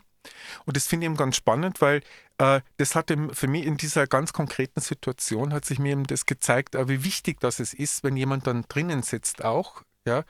Und 0.64 0.76
das 0.76 0.86
finde 0.86 1.06
ich 1.06 1.10
eben 1.10 1.16
ganz 1.16 1.36
spannend, 1.36 1.80
weil 1.80 2.02
äh, 2.38 2.60
das 2.76 2.94
hat 2.94 3.10
eben 3.10 3.34
für 3.34 3.48
mich 3.48 3.66
in 3.66 3.76
dieser 3.76 4.06
ganz 4.06 4.32
konkreten 4.32 4.80
Situation 4.80 5.52
hat 5.52 5.64
sich 5.64 5.78
mir 5.78 5.92
eben 5.92 6.06
das 6.06 6.26
gezeigt, 6.26 6.74
äh, 6.74 6.88
wie 6.88 7.04
wichtig 7.04 7.40
das 7.40 7.60
ist, 7.60 8.04
wenn 8.04 8.16
jemand 8.16 8.46
dann 8.46 8.64
drinnen 8.68 9.02
sitzt 9.02 9.44
auch, 9.44 9.82
ja, 10.06 10.24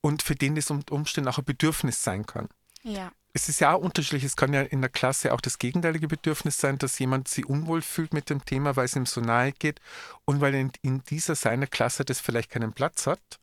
und 0.00 0.22
für 0.22 0.34
den 0.34 0.54
das 0.54 0.70
unter 0.70 0.94
Umständen 0.94 1.28
auch 1.28 1.38
ein 1.38 1.44
Bedürfnis 1.44 2.02
sein 2.02 2.26
kann. 2.26 2.48
Ja, 2.82 3.12
Es 3.32 3.48
ist 3.48 3.60
ja 3.60 3.74
auch 3.74 3.80
unterschiedlich. 3.80 4.24
Es 4.24 4.36
kann 4.36 4.52
ja 4.54 4.62
in 4.62 4.80
der 4.80 4.90
Klasse 4.90 5.32
auch 5.34 5.40
das 5.40 5.58
gegenteilige 5.58 6.08
Bedürfnis 6.08 6.58
sein, 6.58 6.78
dass 6.78 6.98
jemand 6.98 7.28
sich 7.28 7.46
unwohl 7.46 7.82
fühlt 7.82 8.14
mit 8.14 8.30
dem 8.30 8.44
Thema, 8.44 8.76
weil 8.76 8.86
es 8.86 8.96
ihm 8.96 9.06
so 9.06 9.20
nahe 9.20 9.52
geht 9.52 9.80
und 10.24 10.40
weil 10.40 10.54
in, 10.54 10.72
in 10.82 11.02
dieser 11.04 11.34
seiner 11.34 11.66
Klasse 11.66 12.04
das 12.04 12.20
vielleicht 12.20 12.50
keinen 12.50 12.72
Platz 12.72 13.06
hat. 13.06 13.40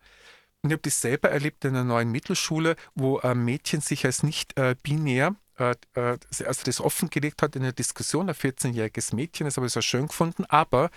Und 0.62 0.72
ich 0.72 0.74
habe 0.74 0.82
das 0.82 1.02
selber 1.02 1.30
erlebt 1.30 1.64
in 1.66 1.76
einer 1.76 1.84
neuen 1.84 2.12
Mittelschule, 2.12 2.76
wo 2.96 3.20
ein 3.20 3.44
Mädchen 3.44 3.82
sich 3.82 4.06
als 4.06 4.24
nicht 4.24 4.58
äh, 4.58 4.76
binär, 4.82 5.36
äh, 5.58 5.76
äh, 5.96 6.18
also 6.46 6.64
das 6.64 6.82
offengelegt 6.82 7.42
hat 7.42 7.56
in 7.56 7.64
der 7.64 7.72
Diskussion, 7.74 8.30
ein 8.30 8.36
14-jähriges 8.36 9.16
Mädchen, 9.16 9.46
das 9.46 9.58
habe 9.58 9.68
ich 9.68 9.74
sehr 9.74 9.82
schön 9.82 10.08
gefunden, 10.08 10.46
aber 10.46 10.90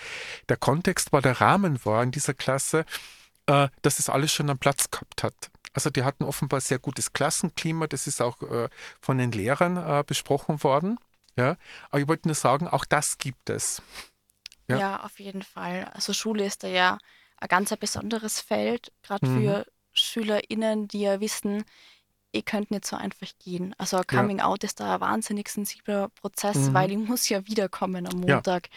der 0.49 0.57
Kontext 0.57 1.13
war, 1.13 1.23
der 1.23 1.41
Rahmen 1.41 1.85
war 1.85 2.03
in 2.03 2.11
dieser 2.11 2.35
Klasse, 2.35 2.85
äh, 3.47 3.69
dass 3.83 3.99
es 3.99 4.09
alles 4.09 4.33
schon 4.33 4.51
einen 4.51 4.59
Platz 4.59 4.91
gehabt 4.91 5.23
hat. 5.23 5.51
Also 5.73 5.91
die 5.91 6.03
hatten 6.03 6.25
offenbar 6.25 6.61
sehr 6.61 6.79
gutes 6.79 7.13
Klassenklima, 7.13 7.87
das 7.87 8.07
ist 8.07 8.21
auch 8.21 8.43
äh, 8.43 8.69
von 9.01 9.19
den 9.19 9.33
Lehrern 9.33 9.77
äh, 9.77 10.05
besprochen 10.07 10.63
worden. 10.65 10.99
Ja, 11.37 11.57
aber 11.91 12.01
ich 12.01 12.09
wollte 12.09 12.27
nur 12.27 12.35
sagen, 12.35 12.67
auch 12.67 12.85
das 12.85 13.19
gibt 13.19 13.49
es. 13.49 13.81
Ja. 14.67 14.79
ja. 14.79 15.05
auf 15.05 15.21
jeden 15.21 15.43
Fall. 15.43 15.85
Also 15.95 16.13
Schule 16.13 16.45
ist 16.45 16.65
da 16.65 16.69
ja 16.69 16.99
ein 17.37 17.49
ganz 17.49 17.71
ein 17.71 17.79
besonderes 17.79 18.41
Feld, 18.41 18.93
gerade 19.03 19.25
Mhm. 19.27 19.41
für 19.41 19.67
SchülerInnen, 19.93 20.89
die 20.89 21.03
ja 21.03 21.21
wissen, 21.21 21.65
ihr 22.39 22.43
könnt 22.43 22.71
nicht 22.71 22.87
so 22.87 22.97
einfach 22.97 23.29
gehen. 23.45 23.75
Also 23.79 24.01
Coming 24.07 24.41
Out 24.41 24.65
ist 24.65 24.81
da 24.81 24.95
ein 24.95 25.01
wahnsinnig 25.01 25.49
sensibler 25.51 26.09
Prozess, 26.11 26.57
Mhm. 26.57 26.75
weil 26.75 26.91
ich 26.93 26.99
muss 26.99 27.29
ja 27.29 27.47
wiederkommen 27.47 28.07
am 28.07 28.23
Ja. 28.23 28.37
Montag. 28.37 28.69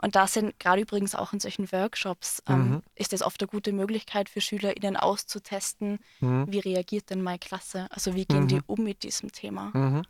Und 0.00 0.16
da 0.16 0.26
sind 0.26 0.58
gerade 0.58 0.82
übrigens 0.82 1.14
auch 1.14 1.32
in 1.32 1.38
solchen 1.40 1.70
Workshops, 1.70 2.42
ähm, 2.48 2.70
Mhm. 2.70 2.82
ist 2.96 3.12
das 3.12 3.22
oft 3.22 3.40
eine 3.40 3.46
gute 3.48 3.72
Möglichkeit 3.72 4.28
für 4.28 4.40
SchülerInnen 4.40 4.96
auszutesten, 4.96 6.00
Mhm. 6.20 6.46
wie 6.50 6.58
reagiert 6.58 7.10
denn 7.10 7.22
meine 7.22 7.38
Klasse? 7.38 7.86
Also 7.90 8.14
wie 8.16 8.24
gehen 8.24 8.48
die 8.48 8.56
Mhm. 8.56 8.64
um 8.66 8.82
mit 8.82 9.02
diesem 9.04 9.30
Thema? 9.30 9.70
Mhm. 9.74 10.02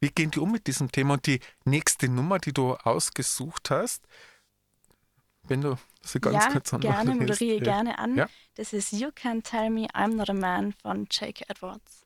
Wie 0.00 0.10
gehen 0.10 0.30
die 0.30 0.38
um 0.38 0.52
mit 0.52 0.66
diesem 0.68 0.90
Thema? 0.92 1.14
Und 1.14 1.26
die 1.26 1.40
nächste 1.64 2.08
Nummer, 2.08 2.38
die 2.38 2.52
du 2.54 2.74
ausgesucht 2.76 3.70
hast, 3.70 4.06
wenn 5.48 5.60
du 5.60 5.76
sie 6.02 6.20
ganz 6.20 6.44
ja, 6.44 6.50
kurz 6.52 6.70
gerne, 6.80 7.14
moderiere 7.14 7.58
Ja. 7.58 7.62
gerne 7.64 7.98
an. 7.98 8.16
Ja. 8.16 8.28
Das 8.54 8.72
ist 8.72 8.92
You 8.92 9.08
Can't 9.08 9.42
Tell 9.44 9.70
Me 9.70 9.86
I'm 9.92 10.14
Not 10.14 10.30
a 10.30 10.34
Man 10.34 10.72
von 10.82 11.06
Jake 11.10 11.44
Edwards. 11.48 12.05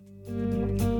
How 0.00 0.99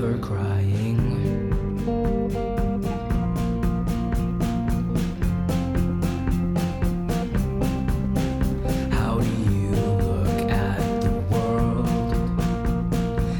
never 0.00 0.18
crying. 0.18 0.98
How 8.90 9.18
do 9.18 9.30
you 9.50 9.70
look 9.70 10.50
at 10.50 11.00
the 11.00 11.12
world 11.30 11.88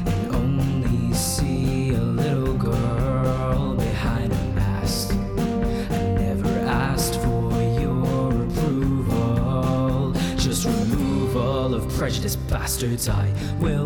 and 0.07 0.35
only 0.35 1.13
see 1.13 1.93
a 1.93 2.01
little 2.01 2.55
girl 2.55 3.75
behind 3.75 4.33
a 4.33 4.43
mask? 4.55 5.11
I 5.11 6.01
never 6.25 6.49
asked 6.65 7.21
for 7.21 7.53
your 7.79 8.29
approval, 8.47 10.13
just 10.37 10.65
removal 10.65 11.75
of 11.75 11.83
bastards. 12.49 13.07
I 13.09 13.31
will. 13.59 13.76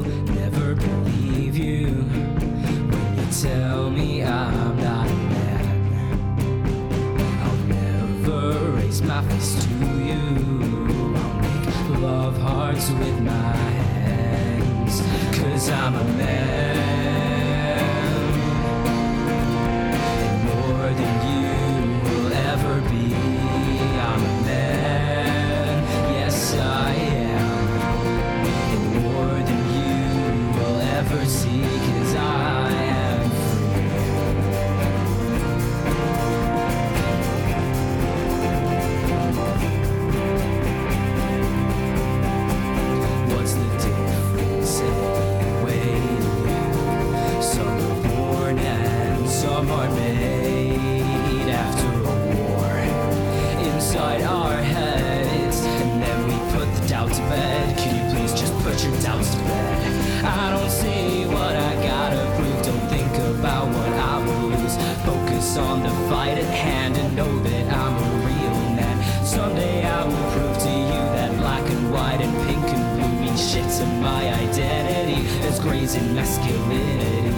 To 73.62 73.86
my 73.86 74.34
identity 74.34 75.26
as 75.48 75.60
grazing 75.60 76.14
masculinity. 76.14 77.32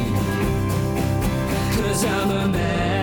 Cause 1.78 2.04
I'm 2.06 2.32
a 2.32 2.48
man. 2.48 3.03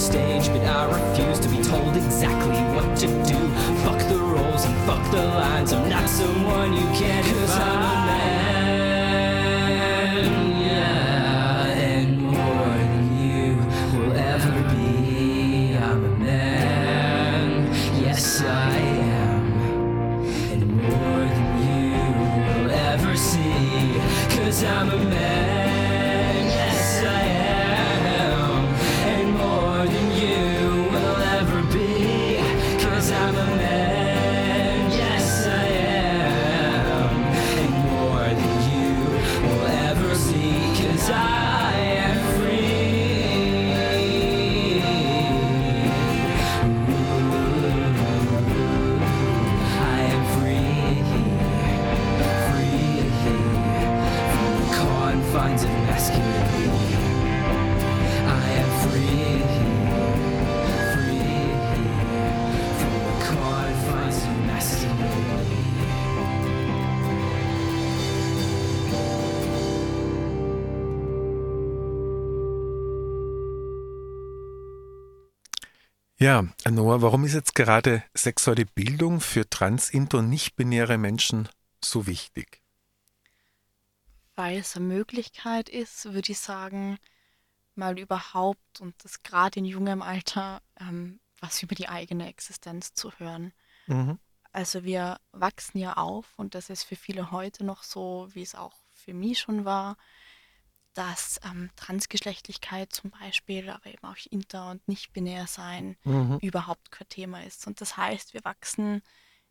Stage, 0.00 0.48
but 0.48 0.62
I 0.62 0.84
refuse 0.86 1.38
to 1.40 1.48
be 1.48 1.62
told 1.62 1.94
exactly 1.94 2.56
what 2.74 2.96
to 3.00 3.06
do. 3.06 3.38
Fuck 3.84 3.98
the 4.08 4.18
roles 4.18 4.64
and 4.64 4.74
fuck 4.86 5.02
the 5.10 5.22
lines, 5.22 5.72
I'm 5.72 5.88
not 5.90 6.08
someone 6.08 6.72
you 6.72 6.86
can't 6.98 7.26
Cause 7.26 7.56
I'm 7.58 7.76
a 7.76 8.06
man, 8.06 8.59
Ja, 76.20 76.44
Noah, 76.68 77.00
warum 77.00 77.24
ist 77.24 77.32
jetzt 77.32 77.54
gerade 77.54 78.04
sexuelle 78.12 78.66
Bildung 78.66 79.22
für 79.22 79.48
trans-, 79.48 79.88
inter- 79.88 80.18
und 80.18 80.28
nicht-binäre 80.28 80.98
Menschen 80.98 81.48
so 81.82 82.06
wichtig? 82.06 82.60
Weil 84.36 84.58
es 84.58 84.76
eine 84.76 84.84
Möglichkeit 84.84 85.70
ist, 85.70 86.12
würde 86.12 86.32
ich 86.32 86.38
sagen, 86.38 86.98
mal 87.74 87.98
überhaupt 87.98 88.80
und 88.80 89.02
das 89.02 89.22
gerade 89.22 89.60
in 89.60 89.64
jungem 89.64 90.02
Alter 90.02 90.60
ähm, 90.78 91.20
was 91.40 91.62
über 91.62 91.74
die 91.74 91.88
eigene 91.88 92.28
Existenz 92.28 92.92
zu 92.92 93.12
hören. 93.18 93.54
Mhm. 93.86 94.18
Also 94.52 94.84
wir 94.84 95.18
wachsen 95.32 95.78
ja 95.78 95.96
auf 95.96 96.26
und 96.36 96.54
das 96.54 96.68
ist 96.68 96.82
für 96.82 96.96
viele 96.96 97.30
heute 97.30 97.64
noch 97.64 97.82
so, 97.82 98.28
wie 98.32 98.42
es 98.42 98.54
auch 98.54 98.76
für 98.92 99.14
mich 99.14 99.38
schon 99.38 99.64
war, 99.64 99.96
dass 100.94 101.40
ähm, 101.44 101.70
Transgeschlechtlichkeit 101.76 102.92
zum 102.92 103.10
Beispiel, 103.10 103.70
aber 103.70 103.86
eben 103.86 104.04
auch 104.04 104.16
inter- 104.30 104.70
und 104.72 104.86
nicht-binär 104.88 105.46
sein 105.46 105.96
Mhm. 106.04 106.38
überhaupt 106.42 106.90
kein 106.90 107.08
Thema 107.08 107.44
ist. 107.44 107.66
Und 107.66 107.80
das 107.80 107.96
heißt, 107.96 108.34
wir 108.34 108.44
wachsen 108.44 109.02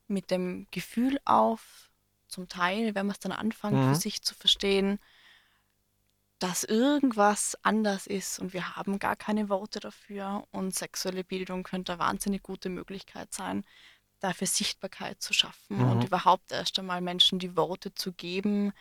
mit 0.07 0.31
dem 0.31 0.67
Gefühl 0.71 1.19
auf, 1.25 1.89
zum 2.27 2.47
Teil, 2.47 2.93
wenn 2.93 3.07
man 3.07 3.13
es 3.13 3.19
dann 3.19 3.31
anfängt, 3.31 3.73
Mhm. 3.75 3.89
für 3.93 3.99
sich 3.99 4.21
zu 4.21 4.35
verstehen, 4.35 4.99
dass 6.39 6.63
irgendwas 6.63 7.57
anders 7.63 8.07
ist 8.07 8.39
und 8.39 8.53
wir 8.53 8.75
haben 8.75 8.97
gar 8.99 9.15
keine 9.15 9.49
Worte 9.49 9.79
dafür. 9.79 10.45
Und 10.51 10.73
sexuelle 10.75 11.23
Bildung 11.23 11.63
könnte 11.63 11.93
eine 11.93 11.99
wahnsinnig 11.99 12.43
gute 12.43 12.69
Möglichkeit 12.69 13.33
sein, 13.33 13.65
dafür 14.19 14.47
Sichtbarkeit 14.47 15.21
zu 15.21 15.33
schaffen 15.33 15.77
Mhm. 15.77 15.91
und 15.91 16.03
überhaupt 16.03 16.51
erst 16.51 16.77
einmal 16.79 17.01
Menschen 17.01 17.39
die 17.39 17.55
Worte 17.57 17.93
zu 17.93 18.13
geben, 18.13 18.73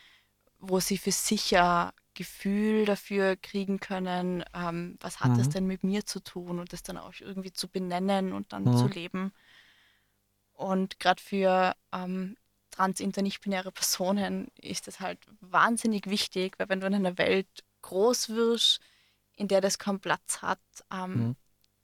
wo 0.61 0.79
sie 0.81 0.99
für 0.99 1.13
sich 1.13 1.57
ein 1.57 1.91
Gefühl 2.19 2.85
dafür 2.85 3.37
kriegen 3.37 3.79
können, 3.79 4.45
ähm, 4.53 4.97
was 5.01 5.21
hat 5.21 5.39
es 5.39 5.49
Mhm. 5.49 5.53
denn 5.53 5.67
mit 5.67 5.85
mir 5.85 6.05
zu 6.05 6.19
tun 6.19 6.59
und 6.59 6.73
das 6.73 6.83
dann 6.83 6.99
auch 6.99 7.13
irgendwie 7.21 7.53
zu 7.53 7.69
benennen 7.69 8.33
und 8.33 8.53
dann 8.53 8.67
Mhm. 8.67 8.77
zu 8.77 8.89
leben. 8.89 9.33
Und 10.53 10.99
gerade 10.99 11.23
für 11.23 11.77
ähm, 11.93 12.37
trans, 12.73 12.99
inter, 12.99 13.23
nicht-binäre 13.23 13.71
Personen 13.71 14.49
ist 14.61 14.89
das 14.89 14.99
halt 14.99 15.21
wahnsinnig 15.41 16.11
wichtig, 16.11 16.59
weil 16.59 16.69
wenn 16.69 16.81
du 16.81 16.89
in 16.89 16.95
einer 16.97 17.19
Welt 17.19 17.47
groß 17.83 18.31
wirst, 18.31 18.81
in 19.37 19.47
der 19.47 19.61
das 19.61 19.79
keinen 19.79 20.01
Platz 20.01 20.43
hat, 20.43 20.59
ähm, 20.93 21.15
Mhm. 21.15 21.37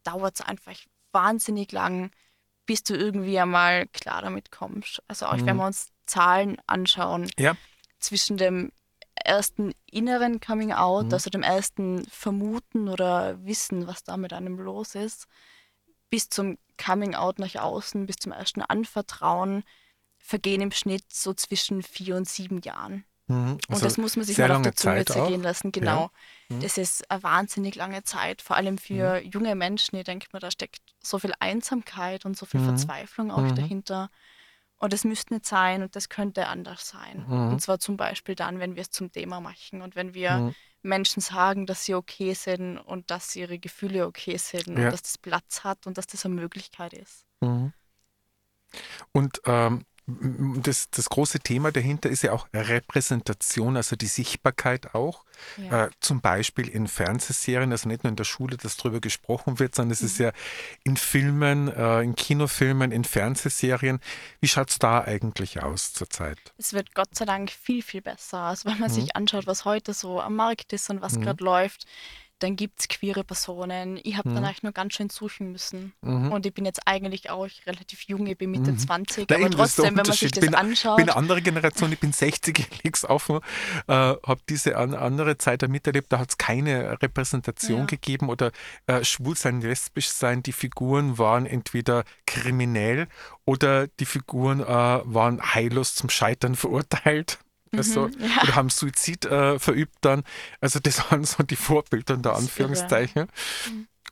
dauert 0.02 0.34
es 0.34 0.40
einfach 0.40 0.74
wahnsinnig 1.12 1.70
lang, 1.70 2.10
bis 2.66 2.82
du 2.82 2.96
irgendwie 2.96 3.38
einmal 3.38 3.86
klar 3.86 4.22
damit 4.22 4.50
kommst. 4.50 5.00
Also 5.06 5.26
auch 5.26 5.36
wenn 5.46 5.54
Mhm. 5.54 5.60
wir 5.60 5.66
uns 5.66 5.92
Zahlen 6.06 6.56
anschauen, 6.66 7.30
Ja. 7.38 7.56
zwischen 8.00 8.36
dem 8.36 8.72
ersten 9.24 9.72
inneren 9.90 10.40
Coming 10.40 10.72
Out, 10.72 11.06
Mhm. 11.06 11.12
also 11.12 11.30
dem 11.30 11.42
ersten 11.42 12.04
Vermuten 12.06 12.88
oder 12.88 13.44
Wissen, 13.44 13.86
was 13.86 14.04
da 14.04 14.16
mit 14.16 14.32
einem 14.32 14.58
los 14.58 14.94
ist, 14.94 15.26
bis 16.10 16.28
zum 16.28 16.58
Coming 16.82 17.14
Out 17.14 17.38
nach 17.38 17.54
außen, 17.54 18.06
bis 18.06 18.16
zum 18.16 18.32
ersten 18.32 18.62
Anvertrauen, 18.62 19.64
vergehen 20.18 20.60
im 20.60 20.72
Schnitt 20.72 21.04
so 21.12 21.34
zwischen 21.34 21.82
vier 21.82 22.16
und 22.16 22.28
sieben 22.28 22.60
Jahren. 22.62 23.04
Mhm. 23.26 23.52
Und 23.52 23.70
Also 23.70 23.84
das 23.84 23.96
muss 23.96 24.16
man 24.16 24.24
sich 24.24 24.36
mal 24.38 24.44
auf 24.44 24.50
lange 24.50 24.62
der 24.64 24.76
Zunge 24.76 25.04
zergehen 25.04 25.42
lassen, 25.42 25.72
genau. 25.72 26.10
Das 26.60 26.78
ist 26.78 27.10
eine 27.10 27.22
wahnsinnig 27.22 27.74
lange 27.74 28.04
Zeit, 28.04 28.42
vor 28.42 28.56
allem 28.56 28.78
für 28.78 29.22
junge 29.22 29.54
Menschen. 29.54 29.96
Ich 29.96 30.04
denke 30.04 30.28
mir, 30.32 30.40
da 30.40 30.50
steckt 30.50 30.80
so 31.02 31.18
viel 31.18 31.32
Einsamkeit 31.40 32.24
und 32.24 32.36
so 32.36 32.46
viel 32.46 32.60
Verzweiflung 32.60 33.30
auch 33.30 33.50
dahinter. 33.54 34.10
Und 34.84 34.92
das 34.92 35.04
müsste 35.04 35.32
nicht 35.32 35.46
sein 35.46 35.82
und 35.82 35.96
das 35.96 36.10
könnte 36.10 36.46
anders 36.46 36.86
sein. 36.86 37.24
Und 37.24 37.60
zwar 37.62 37.78
zum 37.78 37.96
Beispiel 37.96 38.34
dann, 38.34 38.58
wenn 38.58 38.74
wir 38.76 38.82
es 38.82 38.90
zum 38.90 39.10
Thema 39.10 39.40
machen 39.40 39.80
und 39.80 39.96
wenn 39.96 40.12
wir 40.12 40.54
Menschen 40.82 41.22
sagen, 41.22 41.64
dass 41.64 41.84
sie 41.86 41.94
okay 41.94 42.34
sind 42.34 42.76
und 42.76 43.10
dass 43.10 43.34
ihre 43.34 43.58
Gefühle 43.58 44.06
okay 44.06 44.36
sind 44.36 44.66
Ja. 44.66 44.74
und 44.74 44.92
dass 44.92 45.00
das 45.00 45.16
Platz 45.16 45.64
hat 45.64 45.86
und 45.86 45.96
dass 45.96 46.06
das 46.06 46.26
eine 46.26 46.34
Möglichkeit 46.34 46.92
ist. 46.92 47.24
Und 49.12 49.40
ähm, 49.46 49.86
das, 50.06 50.90
das 50.90 51.08
große 51.08 51.40
Thema 51.40 51.72
dahinter 51.72 52.10
ist 52.10 52.22
ja 52.22 52.32
auch 52.32 52.46
Repräsentation, 52.52 53.76
also 53.76 53.96
die 53.96 54.06
Sichtbarkeit 54.06 54.94
auch. 54.94 55.24
Ja. 55.56 55.86
Äh, 55.86 55.90
zum 56.00 56.20
Beispiel 56.20 56.68
in 56.68 56.86
Fernsehserien, 56.88 57.72
also 57.72 57.88
nicht 57.88 58.04
nur 58.04 58.10
in 58.10 58.16
der 58.16 58.24
Schule, 58.24 58.56
dass 58.56 58.76
darüber 58.76 59.00
gesprochen 59.00 59.58
wird, 59.58 59.74
sondern 59.74 59.92
es 59.92 60.02
ist 60.02 60.18
ja 60.18 60.32
in 60.84 60.96
Filmen, 60.96 61.68
äh, 61.68 62.02
in 62.02 62.14
Kinofilmen, 62.14 62.92
in 62.92 63.04
Fernsehserien. 63.04 64.00
Wie 64.40 64.48
schaut 64.48 64.70
es 64.70 64.78
da 64.78 65.00
eigentlich 65.02 65.62
aus 65.62 65.92
zurzeit? 65.92 66.38
Es 66.58 66.72
wird 66.72 66.94
Gott 66.94 67.14
sei 67.14 67.24
Dank 67.24 67.50
viel, 67.50 67.82
viel 67.82 68.02
besser. 68.02 68.38
Also 68.38 68.68
wenn 68.68 68.78
man 68.78 68.90
Mhm. 68.90 68.94
sich 68.94 69.16
anschaut, 69.16 69.46
was 69.46 69.64
heute 69.64 69.94
so 69.94 70.20
am 70.20 70.36
Markt 70.36 70.72
ist 70.72 70.90
und 70.90 71.00
was 71.00 71.18
gerade 71.20 71.42
läuft, 71.42 71.86
dann 72.40 72.56
gibt 72.56 72.80
es 72.80 72.88
queere 72.88 73.24
Personen. 73.24 73.98
Ich 74.02 74.16
habe 74.16 74.28
Mhm. 74.28 74.34
dann 74.34 74.44
eigentlich 74.44 74.62
nur 74.64 74.72
ganz 74.72 74.94
schön 74.94 75.08
suchen 75.08 75.52
müssen. 75.52 75.94
Und 76.02 76.44
ich 76.44 76.52
bin 76.52 76.64
jetzt 76.64 76.80
eigentlich 76.86 77.30
auch 77.30 77.48
relativ 77.66 78.02
jung, 78.02 78.26
ich 78.26 78.36
bin 78.36 78.50
Mitte 78.50 78.76
20, 78.76 79.28
Da 79.28 79.36
aber 79.36 79.50
trotzdem, 79.50 79.84
wenn 79.96 80.06
man 80.06 80.12
sich 80.12 80.32
das 80.32 80.40
bin, 80.40 80.50
bin 80.50 80.54
anschaut, 80.54 80.98
eine 81.00 81.16
andere 81.16 81.40
Generation, 81.40 81.92
ich 81.92 82.00
bin 82.00 82.12
60, 82.12 82.58
ich 82.58 82.82
leg's 82.82 83.04
offen, 83.04 83.40
äh, 83.86 83.92
habe 83.92 84.40
diese 84.48 84.76
an, 84.76 84.94
andere 84.94 85.38
Zeit 85.38 85.62
da 85.62 85.68
miterlebt, 85.68 86.12
da 86.12 86.18
hat 86.18 86.30
es 86.30 86.38
keine 86.38 87.00
Repräsentation 87.00 87.80
Ja. 87.80 87.86
gegeben 87.86 88.28
oder 88.28 88.50
äh, 88.86 89.04
schwul 89.04 89.36
sein, 89.36 89.60
lesbisch 89.60 90.08
sein, 90.08 90.42
die 90.42 90.52
Figuren 90.52 91.16
waren 91.18 91.46
entweder 91.46 92.04
kriminell 92.26 93.06
oder 93.44 93.86
die 93.86 94.06
Figuren 94.06 94.60
äh, 94.60 94.66
waren 94.66 95.40
heillos 95.54 95.94
zum 95.94 96.10
Scheitern 96.10 96.56
verurteilt. 96.56 97.38
Also, 97.78 98.08
Mhm, 98.08 98.14
ja. 98.20 98.42
Oder 98.42 98.54
haben 98.56 98.70
Suizid 98.70 99.24
äh, 99.24 99.58
verübt 99.58 99.96
dann. 100.02 100.24
Also 100.60 100.80
das 100.80 101.10
waren 101.10 101.24
so 101.24 101.42
die 101.42 101.56
Vorbilder 101.56 102.14
unter. 102.14 102.34
Anführungszeichen. 102.36 103.28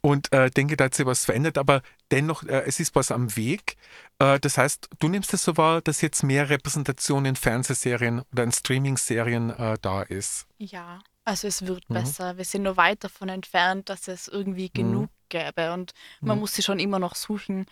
Und 0.01 0.33
äh, 0.33 0.51
denke, 0.51 0.77
da 0.77 0.85
hat 0.87 0.95
sich 0.95 1.07
was 1.07 1.25
verändert, 1.25 1.59
aber 1.59 1.81
dennoch, 2.11 2.43
äh, 2.43 2.65
es 2.67 2.81
ist 2.81 2.97
was 2.97 3.13
am 3.13 3.37
Weg. 3.37 3.77
Äh, 4.19 4.41
das 4.41 4.59
heißt, 4.59 4.89
du 4.99 5.09
nimmst 5.09 5.33
es 5.33 5.45
so 5.45 5.57
wahr, 5.57 5.81
dass 5.81 6.01
jetzt 6.01 6.25
mehr 6.25 6.49
Repräsentation 6.51 7.25
in 7.25 7.37
Fernsehserien 7.37 8.23
oder 8.33 8.43
in 8.43 8.51
Streaming-Serien 8.53 9.51
äh, 9.51 9.79
da 9.81 10.03
ist. 10.03 10.47
ja, 10.59 10.99
also 11.25 11.47
es 11.47 11.65
wird 11.69 11.89
Mhm. 11.89 11.95
besser. 11.95 12.37
Wir 12.37 12.45
sind 12.45 12.65
nur 12.65 12.77
weit 12.77 13.05
davon 13.05 13.29
entfernt, 13.29 13.89
dass 13.91 14.09
es 14.09 14.27
irgendwie 14.27 14.71
genug 14.71 15.09
gäbe 15.29 15.73
und 15.73 15.93
man 16.21 16.37
Mhm. 16.37 16.41
muss 16.41 16.55
sie 16.55 16.63
schon 16.65 16.81
immer 16.81 16.99
noch 16.99 17.15
suchen. 17.15 17.67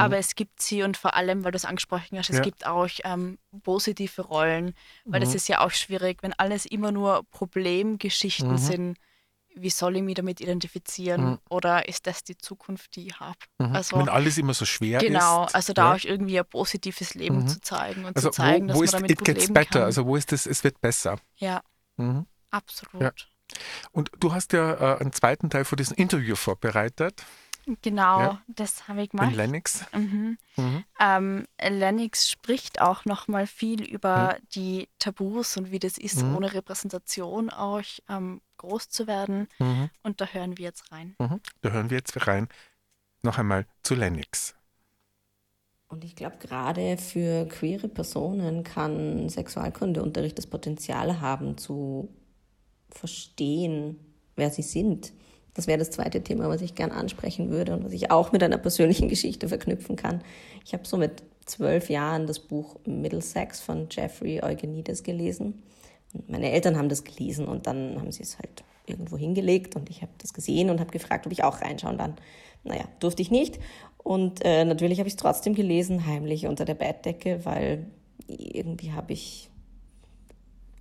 Aber 0.00 0.18
es 0.18 0.34
gibt 0.34 0.60
sie 0.62 0.82
und 0.82 0.96
vor 0.96 1.14
allem, 1.14 1.44
weil 1.44 1.52
du 1.52 1.56
es 1.56 1.64
angesprochen 1.64 2.18
hast, 2.18 2.30
es 2.30 2.36
Ja. 2.36 2.42
gibt 2.42 2.66
auch 2.66 2.88
ähm, 3.04 3.38
positive 3.62 4.22
Rollen, 4.22 4.74
weil 5.04 5.20
das 5.20 5.30
Mhm. 5.30 5.36
ist 5.36 5.48
ja 5.48 5.60
auch 5.64 5.70
schwierig, 5.70 6.22
wenn 6.22 6.32
alles 6.34 6.66
immer 6.66 6.92
nur 6.92 7.24
Problemgeschichten 7.30 8.52
Mhm. 8.52 8.58
sind. 8.58 8.96
Wie 9.58 9.70
soll 9.70 9.96
ich 9.96 10.02
mich 10.02 10.14
damit 10.16 10.42
identifizieren? 10.42 11.24
Mhm. 11.30 11.38
Oder 11.48 11.88
ist 11.88 12.06
das 12.06 12.22
die 12.22 12.36
Zukunft, 12.36 12.94
die 12.94 13.06
ich 13.06 13.20
habe? 13.20 13.38
Mhm. 13.58 13.74
Also 13.74 13.96
Wenn 13.96 14.10
alles 14.10 14.36
immer 14.36 14.52
so 14.52 14.66
schwer 14.66 14.98
genau, 14.98 15.46
ist. 15.46 15.54
also 15.54 15.72
da 15.72 15.94
ja. 15.94 15.94
auch 16.00 16.04
irgendwie 16.04 16.38
ein 16.38 16.44
positives 16.44 17.14
Leben 17.14 17.38
Mhm. 17.38 17.48
zu 17.48 17.60
zeigen 17.62 18.04
und 18.04 18.16
Also 18.16 18.28
zu 18.28 18.36
zeigen, 18.36 18.64
wo, 18.64 18.68
dass 18.68 18.76
wo 18.76 18.80
man 18.80 18.84
ist 18.84 18.92
damit 18.94 19.10
it 19.12 19.18
gut 19.18 19.26
gets 19.26 19.40
leben 19.40 19.54
better? 19.54 19.70
kann. 19.70 19.82
Also 19.82 20.04
wo 20.06 20.14
ist 20.16 20.32
es, 20.32 20.46
es 20.46 20.62
wird 20.62 20.80
besser. 20.82 21.16
ja, 21.36 21.62
Mhm. 21.96 22.26
absolut. 22.50 23.02
Ja. 23.02 23.12
Und 23.92 24.10
du 24.18 24.34
hast 24.34 24.52
ja 24.52 24.96
äh, 24.96 25.00
einen 25.00 25.12
zweiten 25.12 25.48
Teil 25.48 25.64
von 25.64 25.76
diesem 25.76 25.96
Interview 25.96 26.34
vorbereitet, 26.36 27.24
Genau, 27.82 28.20
Ja. 28.20 28.42
das 28.46 28.86
habe 28.86 29.02
ich 29.02 29.10
gemacht. 29.10 29.34
Lennox. 29.34 29.84
Mhm. 29.92 30.38
Mhm. 30.56 30.84
Ähm, 31.00 31.46
Lennox 31.60 32.30
spricht 32.30 32.80
auch 32.80 33.04
nochmal 33.04 33.46
viel 33.48 33.82
über 33.82 34.36
die 34.54 34.88
Tabus 35.00 35.56
und 35.56 35.72
wie 35.72 35.80
das 35.80 35.98
ist, 35.98 36.22
Mhm. 36.22 36.36
ohne 36.36 36.54
Repräsentation 36.54 37.50
auch 37.50 37.82
ähm, 38.08 38.40
groß 38.58 38.88
zu 38.88 39.06
werden. 39.08 39.48
Mhm. 39.58 39.90
Und 40.04 40.20
da 40.20 40.26
hören 40.26 40.56
wir 40.58 40.64
jetzt 40.66 40.92
rein. 40.92 41.16
Mhm. 41.18 41.40
Da 41.62 41.70
hören 41.70 41.90
wir 41.90 41.96
jetzt 41.98 42.26
rein. 42.28 42.48
Noch 43.22 43.38
einmal 43.38 43.66
zu 43.82 43.96
Lennox. 43.96 44.54
Und 45.88 46.04
ich 46.04 46.14
glaube, 46.14 46.36
gerade 46.38 46.98
für 46.98 47.46
queere 47.46 47.88
Personen 47.88 48.62
kann 48.64 49.28
Sexualkundeunterricht 49.28 50.38
das 50.38 50.46
Potenzial 50.46 51.20
haben, 51.20 51.58
zu 51.58 52.08
verstehen, 52.90 53.98
wer 54.36 54.50
sie 54.50 54.62
sind. 54.62 55.12
Das 55.56 55.66
wäre 55.66 55.78
das 55.78 55.90
zweite 55.90 56.22
Thema, 56.22 56.50
was 56.50 56.60
ich 56.60 56.74
gern 56.74 56.92
ansprechen 56.92 57.48
würde 57.48 57.72
und 57.72 57.82
was 57.82 57.92
ich 57.92 58.10
auch 58.10 58.30
mit 58.30 58.42
einer 58.42 58.58
persönlichen 58.58 59.08
Geschichte 59.08 59.48
verknüpfen 59.48 59.96
kann. 59.96 60.22
Ich 60.66 60.74
habe 60.74 60.86
so 60.86 60.98
mit 60.98 61.22
zwölf 61.46 61.88
Jahren 61.88 62.26
das 62.26 62.40
Buch 62.40 62.76
Middlesex 62.84 63.60
von 63.60 63.88
Jeffrey 63.90 64.42
Eugenides 64.42 65.02
gelesen. 65.02 65.62
Und 66.12 66.28
meine 66.28 66.52
Eltern 66.52 66.76
haben 66.76 66.90
das 66.90 67.04
gelesen 67.04 67.48
und 67.48 67.66
dann 67.66 67.98
haben 67.98 68.12
sie 68.12 68.22
es 68.22 68.38
halt 68.38 68.64
irgendwo 68.84 69.16
hingelegt 69.16 69.76
und 69.76 69.88
ich 69.88 70.02
habe 70.02 70.12
das 70.18 70.34
gesehen 70.34 70.68
und 70.68 70.78
habe 70.78 70.90
gefragt, 70.90 71.24
ob 71.24 71.32
ich 71.32 71.42
auch 71.42 71.62
reinschauen 71.62 71.96
dann. 71.96 72.16
Naja, 72.62 72.84
durfte 73.00 73.22
ich 73.22 73.30
nicht. 73.30 73.58
Und 73.96 74.44
äh, 74.44 74.66
natürlich 74.66 74.98
habe 74.98 75.08
ich 75.08 75.14
es 75.14 75.18
trotzdem 75.18 75.54
gelesen, 75.54 76.04
heimlich 76.04 76.46
unter 76.46 76.66
der 76.66 76.74
Bettdecke, 76.74 77.46
weil 77.46 77.86
irgendwie 78.28 78.92
habe 78.92 79.14
ich 79.14 79.48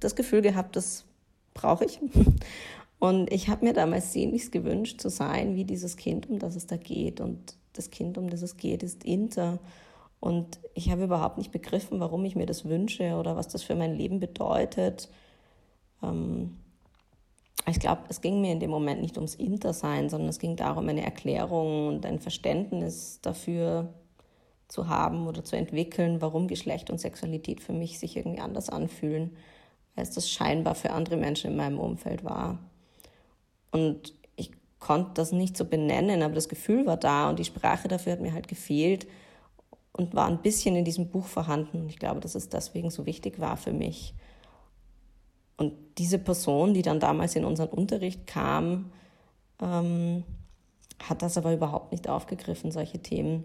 das 0.01 0.17
Gefühl 0.17 0.41
gehabt, 0.41 0.75
das 0.75 1.05
brauche 1.53 1.85
ich. 1.85 1.99
Und 3.05 3.31
ich 3.31 3.49
habe 3.49 3.63
mir 3.63 3.73
damals 3.73 4.13
sehnlichst 4.13 4.51
gewünscht, 4.51 4.99
zu 4.99 5.09
sein 5.09 5.55
wie 5.55 5.63
dieses 5.63 5.95
Kind, 5.95 6.27
um 6.27 6.39
das 6.39 6.55
es 6.55 6.65
da 6.65 6.75
geht. 6.75 7.21
Und 7.21 7.55
das 7.73 7.91
Kind, 7.91 8.17
um 8.17 8.31
das 8.31 8.41
es 8.41 8.57
geht, 8.57 8.81
ist 8.81 9.03
Inter. 9.03 9.59
Und 10.19 10.59
ich 10.73 10.89
habe 10.89 11.03
überhaupt 11.03 11.37
nicht 11.37 11.51
begriffen, 11.51 11.99
warum 11.99 12.25
ich 12.25 12.35
mir 12.35 12.47
das 12.47 12.65
wünsche 12.65 13.15
oder 13.17 13.35
was 13.35 13.47
das 13.47 13.61
für 13.61 13.75
mein 13.75 13.93
Leben 13.93 14.19
bedeutet. 14.19 15.07
Ähm, 16.01 16.57
ich 17.67 17.79
glaube, 17.79 18.01
es 18.09 18.21
ging 18.21 18.41
mir 18.41 18.51
in 18.51 18.59
dem 18.59 18.71
Moment 18.71 19.01
nicht 19.01 19.17
ums 19.17 19.35
Intersein, 19.35 20.09
sondern 20.09 20.29
es 20.29 20.39
ging 20.39 20.55
darum, 20.55 20.89
eine 20.89 21.05
Erklärung 21.05 21.87
und 21.89 22.07
ein 22.07 22.19
Verständnis 22.19 23.19
dafür 23.21 23.93
zu 24.67 24.87
haben 24.87 25.27
oder 25.27 25.43
zu 25.43 25.55
entwickeln, 25.55 26.21
warum 26.21 26.47
Geschlecht 26.47 26.89
und 26.89 26.99
Sexualität 26.99 27.61
für 27.61 27.73
mich 27.73 27.99
sich 27.99 28.17
irgendwie 28.17 28.41
anders 28.41 28.69
anfühlen, 28.69 29.37
als 29.95 30.09
das 30.09 30.27
scheinbar 30.27 30.73
für 30.73 30.89
andere 30.89 31.17
Menschen 31.17 31.51
in 31.51 31.57
meinem 31.57 31.79
Umfeld 31.79 32.23
war. 32.23 32.57
Und 33.71 34.13
ich 34.35 34.51
konnte 34.79 35.11
das 35.15 35.31
nicht 35.31 35.57
so 35.57 35.65
benennen, 35.65 36.21
aber 36.21 36.35
das 36.35 36.49
Gefühl 36.49 36.85
war 36.85 36.97
da 36.97 37.29
und 37.29 37.39
die 37.39 37.45
Sprache 37.45 37.87
dafür 37.87 38.13
hat 38.13 38.21
mir 38.21 38.33
halt 38.33 38.47
gefehlt 38.47 39.07
und 39.91 40.13
war 40.13 40.27
ein 40.27 40.41
bisschen 40.41 40.75
in 40.75 40.85
diesem 40.85 41.09
Buch 41.09 41.25
vorhanden. 41.25 41.81
Und 41.81 41.89
ich 41.89 41.99
glaube, 41.99 42.19
dass 42.19 42.35
es 42.35 42.49
deswegen 42.49 42.89
so 42.89 43.05
wichtig 43.05 43.39
war 43.39 43.57
für 43.57 43.73
mich. 43.73 44.13
Und 45.57 45.73
diese 45.97 46.19
Person, 46.19 46.73
die 46.73 46.81
dann 46.81 46.99
damals 46.99 47.35
in 47.35 47.45
unseren 47.45 47.69
Unterricht 47.69 48.27
kam, 48.27 48.91
ähm, 49.61 50.23
hat 51.01 51.21
das 51.21 51.37
aber 51.37 51.53
überhaupt 51.53 51.91
nicht 51.91 52.09
aufgegriffen, 52.09 52.71
solche 52.71 52.99
Themen. 52.99 53.43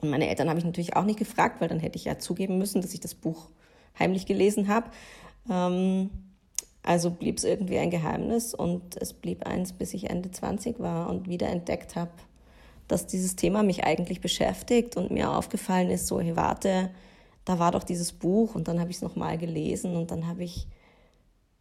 Und 0.00 0.10
meine 0.10 0.28
Eltern 0.28 0.48
habe 0.48 0.58
ich 0.58 0.64
natürlich 0.64 0.96
auch 0.96 1.04
nicht 1.04 1.18
gefragt, 1.18 1.60
weil 1.60 1.68
dann 1.68 1.80
hätte 1.80 1.96
ich 1.96 2.04
ja 2.04 2.18
zugeben 2.18 2.58
müssen, 2.58 2.82
dass 2.82 2.94
ich 2.94 3.00
das 3.00 3.14
Buch 3.14 3.48
heimlich 3.98 4.26
gelesen 4.26 4.68
habe. 4.68 4.90
Ähm, 5.50 6.10
also 6.84 7.10
blieb 7.10 7.38
es 7.38 7.44
irgendwie 7.44 7.78
ein 7.78 7.90
Geheimnis 7.90 8.52
und 8.54 8.96
es 9.00 9.14
blieb 9.14 9.46
eins, 9.46 9.72
bis 9.72 9.94
ich 9.94 10.10
Ende 10.10 10.30
20 10.30 10.80
war 10.80 11.08
und 11.08 11.28
wieder 11.28 11.48
entdeckt 11.48 11.96
habe, 11.96 12.10
dass 12.88 13.06
dieses 13.06 13.36
Thema 13.36 13.62
mich 13.62 13.84
eigentlich 13.84 14.20
beschäftigt 14.20 14.98
und 14.98 15.10
mir 15.10 15.30
aufgefallen 15.30 15.90
ist, 15.90 16.06
so, 16.06 16.20
hey, 16.20 16.36
warte, 16.36 16.90
da 17.46 17.58
war 17.58 17.72
doch 17.72 17.84
dieses 17.84 18.12
Buch 18.12 18.54
und 18.54 18.68
dann 18.68 18.80
habe 18.80 18.90
ich 18.90 18.96
es 18.96 19.02
nochmal 19.02 19.38
gelesen 19.38 19.96
und 19.96 20.10
dann 20.10 20.26
habe 20.26 20.44
ich 20.44 20.66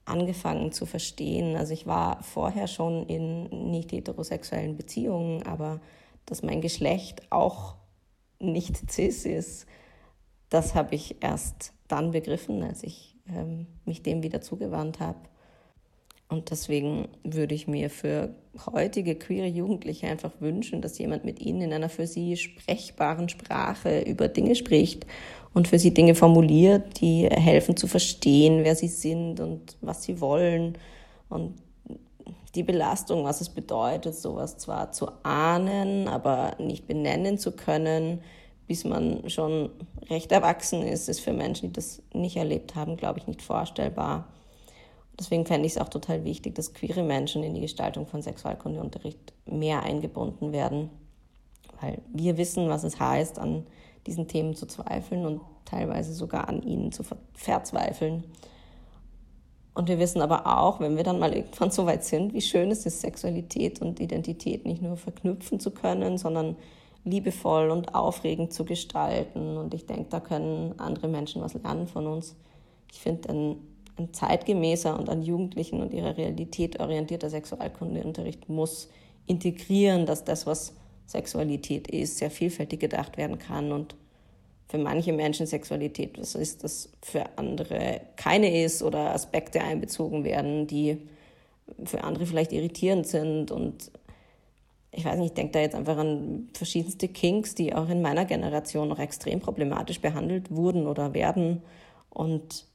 angefangen 0.04 0.74
zu 0.74 0.86
verstehen. 0.86 1.56
Also 1.56 1.72
ich 1.72 1.88
war 1.88 2.22
vorher 2.22 2.68
schon 2.68 3.06
in 3.08 3.72
nicht 3.72 3.94
heterosexuellen 3.94 4.76
Beziehungen, 4.76 5.44
aber 5.44 5.80
dass 6.26 6.44
mein 6.44 6.60
Geschlecht 6.60 7.22
auch 7.32 7.76
nicht 8.40 8.92
cis 8.92 9.26
ist, 9.26 9.68
das 10.50 10.76
habe 10.76 10.96
ich 10.96 11.24
erst 11.24 11.72
dann 11.88 12.12
begriffen, 12.12 12.62
als 12.62 12.84
ich 12.84 13.13
ähm, 13.28 13.68
mich 13.86 14.04
dem 14.04 14.24
wieder 14.24 14.42
zugewandt 14.42 15.00
habe. 15.00 15.20
Und 16.30 16.50
deswegen 16.50 17.10
würde 17.24 17.54
ich 17.54 17.68
mir 17.68 17.90
für 17.90 18.34
heutige 18.66 19.16
queere 19.16 19.48
Jugendliche 19.48 20.08
einfach 20.08 20.32
wünschen, 20.40 20.82
dass 20.82 20.98
jemand 20.98 21.26
mit 21.26 21.40
ihnen 21.40 21.62
in 21.62 21.74
einer 21.74 21.90
für 21.90 22.08
sie 22.08 22.38
sprechbaren 22.38 23.30
Sprache 23.30 24.02
über 24.02 24.28
Dinge 24.28 24.56
spricht 24.56 25.06
und 25.54 25.68
für 25.68 25.78
sie 25.78 25.94
Dinge 25.94 26.16
formuliert, 26.16 27.02
die 27.02 27.28
helfen 27.28 27.78
zu 27.78 27.88
verstehen, 27.88 28.64
wer 28.64 28.76
sie 28.76 28.88
sind 28.88 29.40
und 29.40 29.78
was 29.82 30.04
sie 30.04 30.22
wollen 30.22 30.78
und 31.30 31.54
die 32.56 32.64
Belastung, 32.64 33.24
was 33.24 33.42
es 33.42 33.50
bedeutet, 33.50 34.16
sowas 34.16 34.58
zwar 34.58 34.92
zu 34.92 35.10
ahnen, 35.24 36.08
aber 36.08 36.56
nicht 36.60 36.88
benennen 36.88 37.38
zu 37.38 37.52
können, 37.52 38.22
bis 38.68 38.86
man 38.86 39.30
schon 39.30 39.70
recht 40.10 40.32
erwachsen 40.32 40.82
ist, 40.82 41.10
ist 41.10 41.20
für 41.20 41.34
Menschen, 41.34 41.70
die 41.70 41.74
das 41.74 42.02
nicht 42.14 42.38
erlebt 42.38 42.76
haben, 42.76 42.98
glaube 42.98 43.20
ich, 43.20 43.28
nicht 43.28 43.42
vorstellbar. 43.42 44.28
Deswegen 45.20 45.46
fände 45.46 45.68
ich 45.68 45.74
es 45.74 45.78
auch 45.78 45.90
total 45.90 46.24
wichtig, 46.24 46.56
dass 46.56 46.74
queere 46.74 47.04
Menschen 47.04 47.44
in 47.44 47.54
die 47.54 47.62
Gestaltung 47.62 48.08
von 48.08 48.22
Sexualkundeunterricht 48.22 49.34
mehr 49.46 49.84
eingebunden 49.84 50.52
werden, 50.52 50.90
weil 51.82 52.02
wir 52.12 52.38
wissen, 52.38 52.70
was 52.70 52.84
es 52.84 53.00
heißt, 53.00 53.38
an 53.38 53.68
diesen 54.08 54.28
Themen 54.28 54.56
zu 54.56 54.66
zweifeln 54.66 55.26
und 55.26 55.42
teilweise 55.66 56.14
sogar 56.14 56.50
an 56.50 56.64
ihnen 56.64 56.92
zu 56.92 57.04
verzweifeln. 57.34 58.24
Und 59.76 59.88
wir 59.88 59.98
wissen 59.98 60.22
aber 60.22 60.46
auch, 60.46 60.80
wenn 60.80 60.98
wir 60.98 61.04
dann 61.04 61.20
mal 61.20 61.34
irgendwann 61.34 61.72
so 61.72 61.86
weit 61.86 62.04
sind, 62.04 62.34
wie 62.34 62.42
schön 62.42 62.70
es 62.72 62.86
ist, 62.86 63.02
Sexualität 63.02 63.82
und 63.82 64.00
Identität 64.00 64.66
nicht 64.66 64.82
nur 64.82 64.98
verknüpfen 64.98 65.60
zu 65.60 65.72
können, 65.72 66.18
sondern 66.18 66.56
liebevoll 67.06 67.70
und 67.70 67.96
aufregend 67.96 68.54
zu 68.54 68.66
gestalten. 68.66 69.58
Und 69.58 69.74
ich 69.74 69.86
denke, 69.86 70.08
da 70.10 70.20
können 70.20 70.80
andere 70.80 71.08
Menschen 71.08 71.42
was 71.42 71.54
lernen 71.54 71.88
von 71.88 72.08
uns. 72.08 72.36
Ich 72.92 73.00
finde, 73.00 73.30
ein, 73.30 73.56
ein 73.98 74.14
zeitgemäßer 74.14 74.98
und 74.98 75.10
an 75.10 75.22
Jugendlichen 75.22 75.82
und 75.82 75.94
ihrer 75.94 76.18
Realität 76.18 76.80
orientierter 76.80 77.30
Sexualkundeunterricht 77.30 78.50
muss 78.50 78.90
integrieren, 79.26 80.06
dass 80.06 80.24
das, 80.24 80.46
was 80.46 80.76
Sexualität 81.06 81.88
ist, 81.88 82.18
sehr 82.18 82.32
vielfältig 82.32 82.80
gedacht 82.80 83.18
werden 83.18 83.38
kann 83.38 83.72
und 83.72 83.96
für 84.74 84.78
manche 84.80 85.14
Menschen 85.14 85.46
Sexualität 85.46 86.18
was 86.18 86.34
ist, 86.34 86.64
das 86.64 86.90
für 87.02 87.26
andere 87.38 88.02
keine 88.16 88.64
ist 88.64 88.82
oder 88.82 89.14
Aspekte 89.14 89.62
einbezogen 89.62 90.24
werden, 90.24 90.66
die 90.66 90.98
für 91.86 92.04
andere 92.04 92.26
vielleicht 92.26 92.52
irritierend 92.52 93.06
sind. 93.06 93.52
Und 93.52 93.92
ich 94.96 95.06
weiß 95.06 95.18
nicht, 95.18 95.30
ich 95.30 95.34
denke 95.34 95.54
da 95.54 95.60
jetzt 95.60 95.76
einfach 95.76 95.98
an 95.98 96.50
verschiedenste 96.54 97.08
Kinks, 97.08 97.56
die 97.56 97.74
auch 97.74 97.90
in 97.90 98.02
meiner 98.02 98.26
Generation 98.26 98.88
noch 98.88 99.00
extrem 99.00 99.40
problematisch 99.40 100.00
behandelt 100.00 100.52
wurden 100.52 100.86
oder 100.86 101.16
werden. 101.16 101.64
Und 102.12 102.68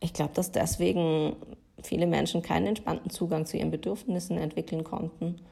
ich 0.00 0.14
glaube, 0.14 0.32
dass 0.34 0.50
deswegen 0.50 1.36
viele 1.82 2.06
Menschen 2.06 2.40
keinen 2.40 2.68
entspannten 2.68 3.10
Zugang 3.10 3.44
zu 3.44 3.58
ihren 3.58 3.70
Bedürfnissen 3.70 4.38
entwickeln 4.38 4.82
konnten. 4.82 5.42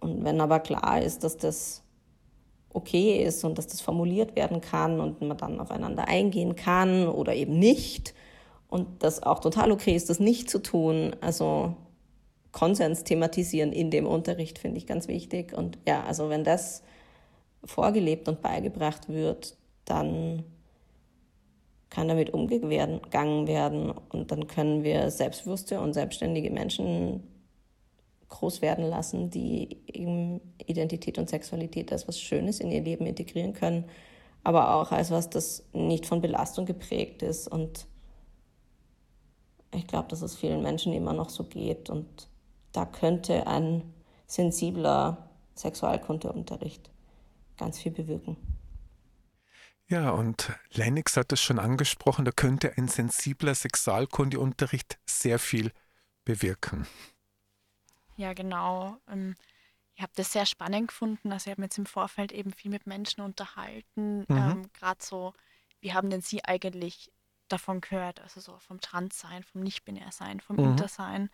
Und 0.00 0.22
wenn 0.24 0.40
aber 0.42 0.60
klar 0.60 1.00
ist, 1.00 1.24
dass 1.24 1.38
das 1.38 1.82
okay 2.74 3.22
ist 3.24 3.42
und 3.42 3.56
dass 3.56 3.66
das 3.68 3.80
formuliert 3.80 4.36
werden 4.36 4.60
kann 4.60 5.00
und 5.00 5.22
man 5.22 5.38
dann 5.38 5.60
aufeinander 5.60 6.08
eingehen 6.08 6.56
kann 6.56 7.08
oder 7.08 7.34
eben 7.34 7.58
nicht 7.58 8.12
und 8.68 9.02
das 9.02 9.22
auch 9.22 9.38
total 9.38 9.72
okay 9.72 9.96
ist, 9.96 10.10
das 10.10 10.20
nicht 10.20 10.50
zu 10.50 10.58
tun. 10.58 11.16
Also 11.22 11.74
Konsens 12.56 13.04
thematisieren 13.04 13.70
in 13.70 13.90
dem 13.90 14.06
Unterricht 14.06 14.58
finde 14.58 14.78
ich 14.78 14.86
ganz 14.86 15.08
wichtig. 15.08 15.52
Und 15.52 15.76
ja, 15.86 16.02
also 16.04 16.30
wenn 16.30 16.42
das 16.42 16.82
vorgelebt 17.62 18.28
und 18.28 18.40
beigebracht 18.40 19.10
wird, 19.10 19.58
dann 19.84 20.42
kann 21.90 22.08
damit 22.08 22.30
umgegangen 22.32 23.46
werden 23.46 23.90
und 23.90 24.30
dann 24.32 24.46
können 24.46 24.84
wir 24.84 25.10
selbstbewusste 25.10 25.82
und 25.82 25.92
selbstständige 25.92 26.50
Menschen 26.50 27.24
groß 28.30 28.62
werden 28.62 28.86
lassen, 28.86 29.28
die 29.28 29.76
eben 29.92 30.40
Identität 30.64 31.18
und 31.18 31.28
Sexualität 31.28 31.92
als 31.92 32.08
was 32.08 32.18
Schönes 32.18 32.60
in 32.60 32.70
ihr 32.70 32.80
Leben 32.80 33.04
integrieren 33.04 33.52
können, 33.52 33.84
aber 34.44 34.76
auch 34.76 34.92
als 34.92 35.10
was, 35.10 35.28
das 35.28 35.62
nicht 35.74 36.06
von 36.06 36.22
Belastung 36.22 36.64
geprägt 36.64 37.22
ist. 37.22 37.48
Und 37.48 37.86
ich 39.74 39.86
glaube, 39.86 40.08
dass 40.08 40.22
es 40.22 40.36
vielen 40.36 40.62
Menschen 40.62 40.94
immer 40.94 41.12
noch 41.12 41.28
so 41.28 41.44
geht. 41.44 41.90
Und 41.90 42.28
da 42.76 42.84
könnte 42.84 43.46
ein 43.46 43.94
sensibler 44.26 45.30
Sexualkundeunterricht 45.54 46.90
ganz 47.56 47.78
viel 47.78 47.92
bewirken. 47.92 48.36
Ja, 49.88 50.10
und 50.10 50.52
Lennox 50.72 51.16
hat 51.16 51.32
es 51.32 51.40
schon 51.40 51.58
angesprochen, 51.58 52.24
da 52.24 52.32
könnte 52.32 52.76
ein 52.76 52.88
sensibler 52.88 53.54
Sexualkundeunterricht 53.54 54.98
sehr 55.06 55.38
viel 55.38 55.72
bewirken. 56.24 56.86
Ja, 58.16 58.32
genau. 58.32 58.96
Ähm, 59.08 59.36
ich 59.94 60.02
habe 60.02 60.12
das 60.16 60.32
sehr 60.32 60.46
spannend 60.46 60.88
gefunden. 60.88 61.32
Also 61.32 61.46
ich 61.48 61.52
habe 61.52 61.62
mich 61.62 61.68
jetzt 61.68 61.78
im 61.78 61.86
Vorfeld 61.86 62.32
eben 62.32 62.52
viel 62.52 62.70
mit 62.70 62.86
Menschen 62.86 63.22
unterhalten. 63.22 64.20
Mhm. 64.28 64.36
Ähm, 64.36 64.70
Gerade 64.74 65.02
so, 65.02 65.32
wie 65.80 65.94
haben 65.94 66.10
denn 66.10 66.20
Sie 66.20 66.44
eigentlich 66.44 67.12
davon 67.48 67.80
gehört? 67.80 68.20
Also 68.20 68.40
so 68.40 68.58
vom 68.58 68.80
Transsein, 68.80 69.42
vom 69.44 69.62
Nicht-Binär-Sein, 69.62 70.40
vom 70.40 70.56
Mhm. 70.56 70.64
Intersein. 70.72 71.30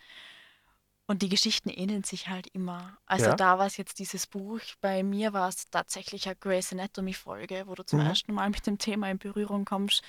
Und 1.06 1.22
die 1.22 1.28
Geschichten 1.28 1.68
ähneln 1.68 2.04
sich 2.04 2.28
halt 2.28 2.46
immer. 2.52 2.96
Also 3.06 3.30
Ja. 3.30 3.36
da 3.36 3.58
war 3.58 3.66
es 3.66 3.76
jetzt 3.76 3.98
dieses 3.98 4.26
Buch. 4.26 4.60
Bei 4.80 5.02
mir 5.02 5.32
war 5.32 5.48
es 5.48 5.68
tatsächlich 5.70 6.26
eine 6.26 6.36
Grey's 6.36 6.72
Anatomy-Folge, 6.72 7.64
wo 7.66 7.74
du 7.74 7.84
zum 7.84 8.00
Mhm. 8.00 8.06
ersten 8.06 8.32
Mal 8.32 8.50
mit 8.50 8.66
dem 8.66 8.78
Thema 8.78 9.10
in 9.10 9.18
Berührung 9.18 9.64
kommst. 9.64 10.02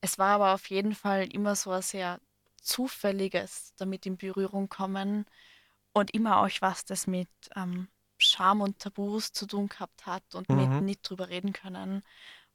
Es 0.00 0.18
war 0.18 0.34
aber 0.36 0.54
auf 0.54 0.68
jeden 0.70 0.94
Fall 0.94 1.32
immer 1.32 1.54
so 1.54 1.70
ein 1.70 1.82
sehr 1.82 2.18
zufälliges 2.60 3.74
damit 3.76 4.06
in 4.06 4.16
Berührung 4.16 4.68
kommen 4.68 5.26
und 5.92 6.12
immer 6.14 6.38
auch 6.40 6.50
was, 6.60 6.84
das 6.84 7.06
mit 7.06 7.28
ähm, 7.56 7.88
Scham 8.18 8.60
und 8.62 8.78
Tabus 8.78 9.32
zu 9.32 9.46
tun 9.46 9.68
gehabt 9.68 10.06
hat 10.06 10.34
und 10.34 10.48
mit 10.50 10.70
Mhm. 10.70 10.86
nicht 10.86 11.02
drüber 11.08 11.28
reden 11.28 11.52
können. 11.52 12.02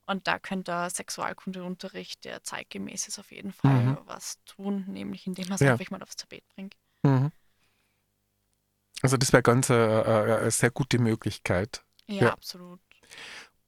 Und 0.05 0.28
da 0.28 0.39
könnte 0.39 0.71
der 0.71 0.89
Sexualkundeunterricht, 0.89 2.23
der 2.25 2.43
zeitgemäß 2.43 3.07
ist, 3.09 3.19
auf 3.19 3.32
jeden 3.32 3.51
Fall 3.53 3.86
Mhm. 3.86 3.97
was 4.05 4.43
tun, 4.45 4.86
nämlich 4.88 5.28
indem 5.28 5.49
er 5.49 5.55
es 5.55 5.61
Ja. 5.61 5.73
einfach 5.73 5.91
mal 5.91 6.01
aufs 6.03 6.15
Tapet 6.15 6.47
bringt. 6.55 6.75
Mhm. 7.03 7.32
Also 9.01 9.17
das 9.17 9.31
wäre 9.33 9.43
ganz 9.43 9.69
äh, 9.69 9.73
äh, 9.75 10.39
eine 10.41 10.51
sehr 10.51 10.71
gute 10.71 10.99
Möglichkeit. 10.99 11.83
Ja, 12.07 12.23
Ja. 12.25 12.33
absolut. 12.33 12.79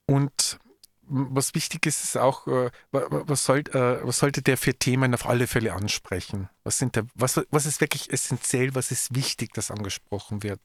Und 0.06 0.60
was 1.02 1.56
wichtig 1.56 1.86
ist, 1.88 2.04
ist 2.04 2.18
auch, 2.18 2.46
äh, 2.48 2.70
wa- 2.92 3.08
wa- 3.10 3.24
was, 3.26 3.44
soll, 3.44 3.60
äh, 3.60 4.06
was 4.06 4.18
sollte 4.20 4.42
der 4.42 4.58
für 4.58 4.76
Themen 4.76 5.14
auf 5.14 5.26
alle 5.28 5.48
Fälle 5.48 5.74
ansprechen? 5.74 6.50
Was, 6.64 6.78
sind 6.78 6.98
da, 6.98 7.02
was, 7.16 7.42
was 7.50 7.66
ist 7.66 7.82
wirklich 7.82 8.12
essentiell, 8.12 8.76
was 8.76 8.92
ist 8.92 9.16
wichtig, 9.16 9.54
dass 9.54 9.72
angesprochen 9.72 10.44
wird 10.44 10.62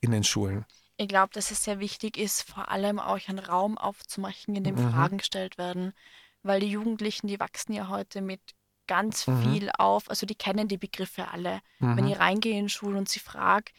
in 0.00 0.10
den 0.10 0.24
Schulen? 0.24 0.64
Ich 0.96 1.08
glaube, 1.08 1.32
dass 1.32 1.50
es 1.50 1.62
sehr 1.64 1.80
wichtig 1.80 2.16
ist, 2.16 2.42
vor 2.42 2.68
allem 2.70 2.98
auch 2.98 3.28
einen 3.28 3.38
Raum 3.38 3.78
aufzumachen, 3.78 4.56
in 4.56 4.64
dem 4.64 4.76
Mhm. 4.76 4.90
Fragen 4.90 5.18
gestellt 5.18 5.58
werden, 5.58 5.92
weil 6.42 6.60
die 6.60 6.70
Jugendlichen, 6.70 7.26
die 7.28 7.38
wachsen 7.38 7.72
ja 7.72 7.88
heute 7.88 8.20
mit 8.20 8.40
ganz 8.88 9.28
Mhm. 9.28 9.42
viel 9.42 9.70
auf, 9.78 10.10
also 10.10 10.26
die 10.26 10.34
kennen 10.34 10.66
die 10.66 10.78
Begriffe 10.78 11.28
alle. 11.28 11.60
Wenn 11.78 12.04
Mhm. 12.06 12.10
ich 12.10 12.18
reingehe 12.18 12.58
in 12.58 12.68
Schulen 12.68 12.96
und 12.96 13.08
sie 13.08 13.20
frage, 13.20 13.70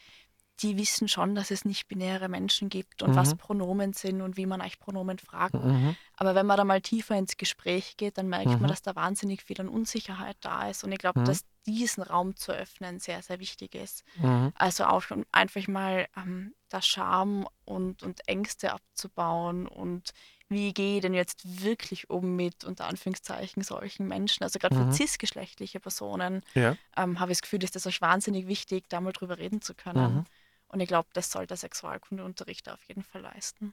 die 0.62 0.76
wissen 0.76 1.08
schon, 1.08 1.34
dass 1.34 1.50
es 1.50 1.64
nicht 1.64 1.88
binäre 1.88 2.28
Menschen 2.28 2.68
gibt 2.68 3.02
und 3.02 3.16
was 3.16 3.32
Mhm. 3.32 3.38
Pronomen 3.38 3.92
sind 3.94 4.20
und 4.20 4.36
wie 4.36 4.44
man 4.44 4.60
eigentlich 4.60 4.78
Pronomen 4.78 5.18
fragt. 5.18 5.54
Mhm. 5.54 5.96
Aber 6.16 6.34
wenn 6.34 6.44
man 6.44 6.58
da 6.58 6.64
mal 6.64 6.82
tiefer 6.82 7.16
ins 7.16 7.38
Gespräch 7.38 7.96
geht, 7.96 8.18
dann 8.18 8.28
merkt 8.28 8.46
Mhm. 8.48 8.60
man, 8.60 8.68
dass 8.68 8.82
da 8.82 8.94
wahnsinnig 8.94 9.42
viel 9.42 9.58
an 9.60 9.68
Unsicherheit 9.70 10.36
da 10.42 10.68
ist. 10.68 10.84
Und 10.84 10.92
ich 10.92 10.98
glaube, 10.98 11.20
Mhm. 11.20 11.24
dass 11.24 11.44
diesen 11.66 12.02
Raum 12.02 12.36
zu 12.36 12.52
öffnen 12.52 13.00
sehr, 13.00 13.22
sehr 13.22 13.40
wichtig 13.40 13.74
ist. 13.74 14.04
Mhm. 14.16 14.52
Also 14.54 14.84
auch 14.84 15.00
schon 15.00 15.24
einfach 15.32 15.66
mal 15.66 16.06
ähm, 16.16 16.54
das 16.68 16.86
Scham 16.86 17.46
und, 17.64 18.02
und 18.02 18.28
Ängste 18.28 18.72
abzubauen 18.74 19.66
und 19.66 20.10
wie 20.50 20.74
gehe 20.74 20.96
ich 20.96 21.02
denn 21.02 21.14
jetzt 21.14 21.62
wirklich 21.64 22.10
um 22.10 22.34
mit, 22.36 22.64
unter 22.64 22.86
Anführungszeichen, 22.86 23.62
solchen 23.62 24.06
Menschen. 24.08 24.42
Also 24.42 24.58
gerade 24.58 24.74
Mhm. 24.76 24.90
für 24.90 24.96
cisgeschlechtliche 24.96 25.80
Personen 25.80 26.42
Ja. 26.54 26.76
ähm, 26.96 27.20
habe 27.20 27.30
ich 27.32 27.38
das 27.38 27.42
Gefühl, 27.42 27.62
ist 27.64 27.76
das 27.76 27.86
euch 27.86 28.00
wahnsinnig 28.00 28.48
wichtig, 28.48 28.84
da 28.88 29.00
mal 29.00 29.12
drüber 29.12 29.38
reden 29.38 29.62
zu 29.62 29.74
können. 29.74 30.14
Mhm. 30.16 30.24
Und 30.68 30.80
ich 30.80 30.88
glaube, 30.88 31.08
das 31.12 31.30
soll 31.30 31.46
der 31.46 31.56
Sexualkundeunterricht 31.56 32.68
auf 32.68 32.82
jeden 32.88 33.02
Fall 33.02 33.22
leisten. 33.22 33.72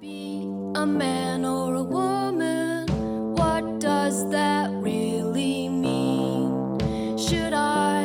be 0.00 0.42
a 0.74 0.84
man 0.84 1.44
or 1.44 1.76
a 1.76 1.82
woman? 1.84 2.86
What 3.36 3.78
does 3.80 4.28
that 4.30 4.70
really 4.82 5.68
mean? 5.68 6.78
Should 7.16 7.52
I 7.52 8.03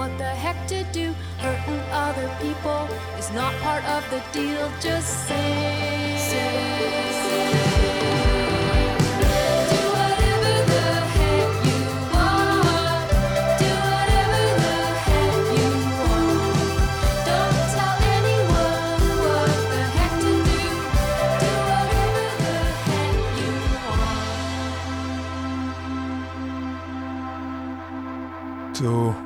what 0.00 0.16
the 0.16 0.24
heck 0.24 0.56
to 0.66 0.82
do. 0.98 1.12
Hurting 1.44 1.82
other 1.92 2.28
people 2.40 2.88
is 3.18 3.30
not 3.32 3.52
part 3.60 3.84
of 3.84 4.02
the 4.08 4.22
deal. 4.32 4.66
Just 4.80 5.28
say, 5.28 6.39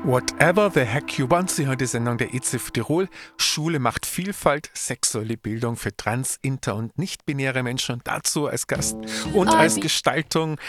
Whatever 0.07 0.71
the 0.71 0.85
Heck 0.85 1.19
You 1.19 1.31
Want, 1.31 1.51
Sie 1.51 1.65
hören 1.65 1.79
die 1.79 1.87
Sendung 1.87 2.19
der 2.19 2.35
EZF 2.35 2.71
Tirol. 2.73 3.09
Schule 3.39 3.79
macht 3.79 4.05
Vielfalt, 4.05 4.71
sexuelle 4.75 5.39
Bildung 5.39 5.77
für 5.77 5.97
trans-, 5.97 6.39
inter- 6.43 6.75
und 6.75 6.99
nicht-binäre 6.99 7.63
Menschen 7.63 7.95
und 7.95 8.07
dazu 8.07 8.47
als 8.47 8.67
Gast 8.67 8.97
und 9.33 9.49
Ah, 9.49 9.61
als 9.61 9.77
Gestaltung 9.77 10.61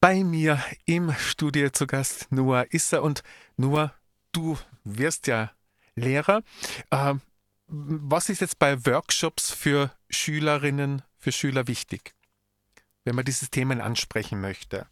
bei 0.00 0.22
mir 0.22 0.62
im 0.84 1.12
Studio 1.14 1.70
zu 1.70 1.88
Gast 1.88 2.30
Noah 2.30 2.66
Isser. 2.70 3.02
Und 3.02 3.24
Noah, 3.56 3.92
du 4.30 4.56
wirst 4.84 5.26
ja 5.26 5.50
Lehrer. 5.96 6.42
Ähm, 6.92 7.20
was 7.66 8.28
ist 8.28 8.42
jetzt 8.42 8.60
bei 8.60 8.86
Workshops 8.86 9.50
für 9.50 9.90
Schülerinnen, 10.08 11.02
für 11.18 11.32
Schüler 11.32 11.66
wichtig, 11.66 12.14
wenn 13.04 13.16
man 13.16 13.24
dieses 13.24 13.50
Themen 13.50 13.80
ansprechen 13.80 14.40
möchte? 14.40 14.86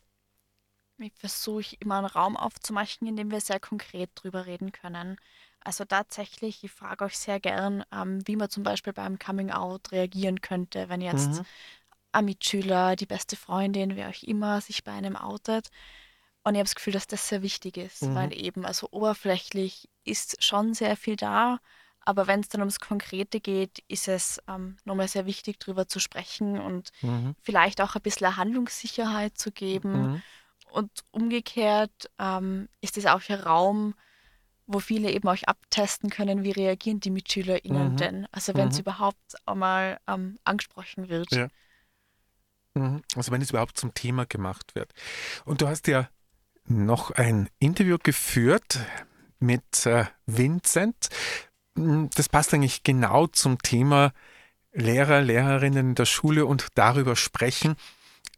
Ich 0.99 1.13
versuche 1.17 1.77
immer 1.81 1.99
einen 1.99 2.07
Raum 2.07 2.37
aufzumachen, 2.37 3.09
in 3.09 3.17
dem 3.17 3.31
wir 3.31 3.41
sehr 3.41 3.59
konkret 3.59 4.11
drüber 4.15 4.47
reden 4.47 4.71
können. 4.73 5.17
Also 5.61 5.85
tatsächlich, 5.85 6.63
ich 6.63 6.71
frage 6.71 7.05
euch 7.05 7.19
sehr 7.19 7.41
gern, 7.41 7.85
ähm, 7.93 8.21
wie 8.27 8.37
man 8.37 8.49
zum 8.51 8.63
Beispiel 8.63 8.93
beim 8.93 9.19
Coming 9.19 9.51
Out 9.51 9.91
reagieren 9.93 10.41
könnte, 10.41 10.89
wenn 10.89 11.01
jetzt 11.01 11.41
Mhm. 11.41 11.47
ein 12.13 12.27
Mitschüler, 12.27 12.97
die 12.97 13.07
beste 13.07 13.37
Freundin, 13.37 13.97
wer 13.97 14.11
auch 14.11 14.23
immer, 14.23 14.61
sich 14.61 14.85
bei 14.85 14.93
einem 14.93 15.17
outet. 15.17 15.71
Und 16.45 16.55
ich 16.55 16.59
habe 16.59 16.67
das 16.67 16.75
Gefühl, 16.75 16.93
dass 16.93 17.07
das 17.07 17.29
sehr 17.29 17.43
wichtig 17.43 17.77
ist, 17.79 18.03
Mhm. 18.03 18.15
weil 18.15 18.37
eben, 18.39 18.65
also 18.67 18.89
oberflächlich 18.91 19.89
ist 20.05 20.43
schon 20.45 20.75
sehr 20.75 20.97
viel 20.97 21.17
da, 21.17 21.59
aber 22.01 22.27
wenn 22.27 22.41
es 22.41 22.49
dann 22.49 22.61
ums 22.61 22.81
Konkrete 22.81 23.41
geht, 23.41 23.79
ist 23.89 24.09
es 24.09 24.41
ähm, 24.49 24.77
nochmal 24.85 25.09
sehr 25.09 25.25
wichtig, 25.27 25.59
drüber 25.59 25.89
zu 25.89 26.01
sprechen 26.01 26.61
und 26.61 26.91
Mhm. 27.03 27.35
vielleicht 27.41 27.81
auch 27.81 27.95
ein 27.97 28.03
bisschen 28.03 28.37
Handlungssicherheit 28.37 29.39
zu 29.39 29.53
geben. 29.53 30.11
Und 30.75 30.91
umgekehrt 31.13 32.11
ähm, 32.19 32.69
ist 32.81 32.99
es 32.99 33.07
auch 33.07 33.23
ein 33.29 33.39
Raum, 33.41 33.95
wo 34.67 34.81
viele 34.81 35.11
eben 35.13 35.29
auch 35.29 35.43
abtesten 35.45 36.11
können, 36.11 36.43
wie 36.43 36.51
reagieren 36.51 36.99
die 37.01 37.11
MitschülerInnen 37.11 37.93
Mhm. 37.93 37.97
denn. 37.97 38.27
Also 38.33 38.55
wenn 38.55 38.69
es 38.69 38.75
Mhm. 38.77 38.81
überhaupt 38.81 39.35
einmal 39.47 39.99
ähm, 40.09 40.39
angesprochen 40.45 41.09
wird. 41.09 41.31
Ja. 41.33 41.49
Mhm. 42.75 43.03
Also 43.15 43.31
wenn 43.31 43.43
es 43.43 43.51
überhaupt 43.51 43.79
zum 43.79 43.95
Thema 43.95 44.27
gemacht 44.27 44.75
wird. 44.75 44.93
Und 45.45 45.61
du 45.61 45.69
hast 45.69 45.87
ja 45.87 46.09
noch 46.67 47.11
ein 47.13 47.49
Interview 47.59 47.99
geführt 48.03 48.81
mit 49.39 49.87
äh, 49.87 50.07
Vincent. 50.27 51.09
Mm, 51.75 52.07
Das 52.15 52.29
passt 52.29 52.55
eigentlich 52.55 52.83
genau 52.83 53.27
zum 53.27 53.59
Thema 53.59 54.13
Lehrer, 54.73 55.21
Lehrerinnen 55.21 55.91
in 55.91 55.95
der 55.95 56.07
Schule 56.07 56.47
und 56.47 56.69
darüber 56.75 57.15
sprechen. 57.17 57.77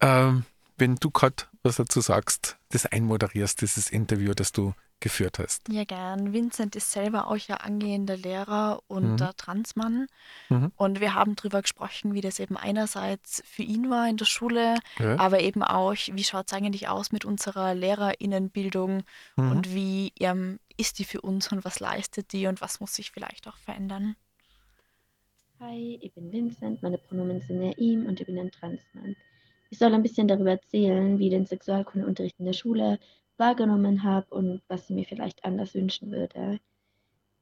Ähm, 0.01 0.45
wenn 0.76 0.97
du 0.97 1.11
gerade 1.11 1.45
was 1.66 1.76
dazu 1.76 2.00
sagst, 2.00 2.56
das 2.70 2.86
einmoderierst, 2.86 3.60
dieses 3.60 3.90
Interview, 3.90 4.32
das 4.34 4.52
du 4.52 4.72
geführt 5.00 5.38
hast. 5.38 5.68
Ja, 5.68 5.84
gern. 5.84 6.32
Vincent 6.32 6.74
ist 6.74 6.90
selber 6.90 7.28
auch 7.28 7.36
ja 7.36 7.56
angehender 7.56 8.16
Lehrer 8.16 8.80
und 8.88 9.20
Mhm. 9.20 9.30
Transmann. 9.36 10.06
Mhm. 10.48 10.72
Und 10.76 11.00
wir 11.00 11.12
haben 11.14 11.36
darüber 11.36 11.60
gesprochen, 11.60 12.14
wie 12.14 12.22
das 12.22 12.38
eben 12.40 12.56
einerseits 12.56 13.42
für 13.46 13.62
ihn 13.62 13.90
war 13.90 14.08
in 14.08 14.16
der 14.16 14.24
Schule, 14.24 14.76
Ja. 14.98 15.18
aber 15.18 15.40
eben 15.40 15.62
auch, 15.62 15.94
wie 15.94 16.24
schaut 16.24 16.46
es 16.46 16.54
eigentlich 16.54 16.88
aus 16.88 17.12
mit 17.12 17.26
unserer 17.26 17.74
LehrerInnenbildung 17.74 19.02
Mhm. 19.36 19.50
und 19.50 19.74
wie 19.74 20.12
ähm, 20.20 20.58
ist 20.78 20.98
die 20.98 21.04
für 21.04 21.20
uns 21.20 21.52
und 21.52 21.64
was 21.66 21.78
leistet 21.78 22.32
die 22.32 22.46
und 22.46 22.62
was 22.62 22.80
muss 22.80 22.94
sich 22.94 23.10
vielleicht 23.10 23.48
auch 23.48 23.56
verändern. 23.58 24.16
Hi, 25.60 25.98
ich 26.02 26.12
bin 26.14 26.32
Vincent, 26.32 26.82
meine 26.82 26.98
Pronomen 26.98 27.40
sind 27.42 27.62
er, 27.62 27.76
ihm 27.78 28.06
und 28.06 28.20
ich 28.20 28.26
bin 28.26 28.38
ein 28.38 28.50
Transmann. 28.50 29.16
Ich 29.70 29.78
soll 29.78 29.92
ein 29.94 30.02
bisschen 30.02 30.28
darüber 30.28 30.50
erzählen, 30.50 31.18
wie 31.18 31.26
ich 31.26 31.32
den 31.32 31.46
Sexualkundeunterricht 31.46 32.38
in 32.38 32.46
der 32.46 32.52
Schule 32.52 32.98
wahrgenommen 33.36 34.02
habe 34.02 34.26
und 34.34 34.62
was 34.68 34.88
ich 34.88 34.96
mir 34.96 35.04
vielleicht 35.04 35.44
anders 35.44 35.74
wünschen 35.74 36.10
würde. 36.10 36.60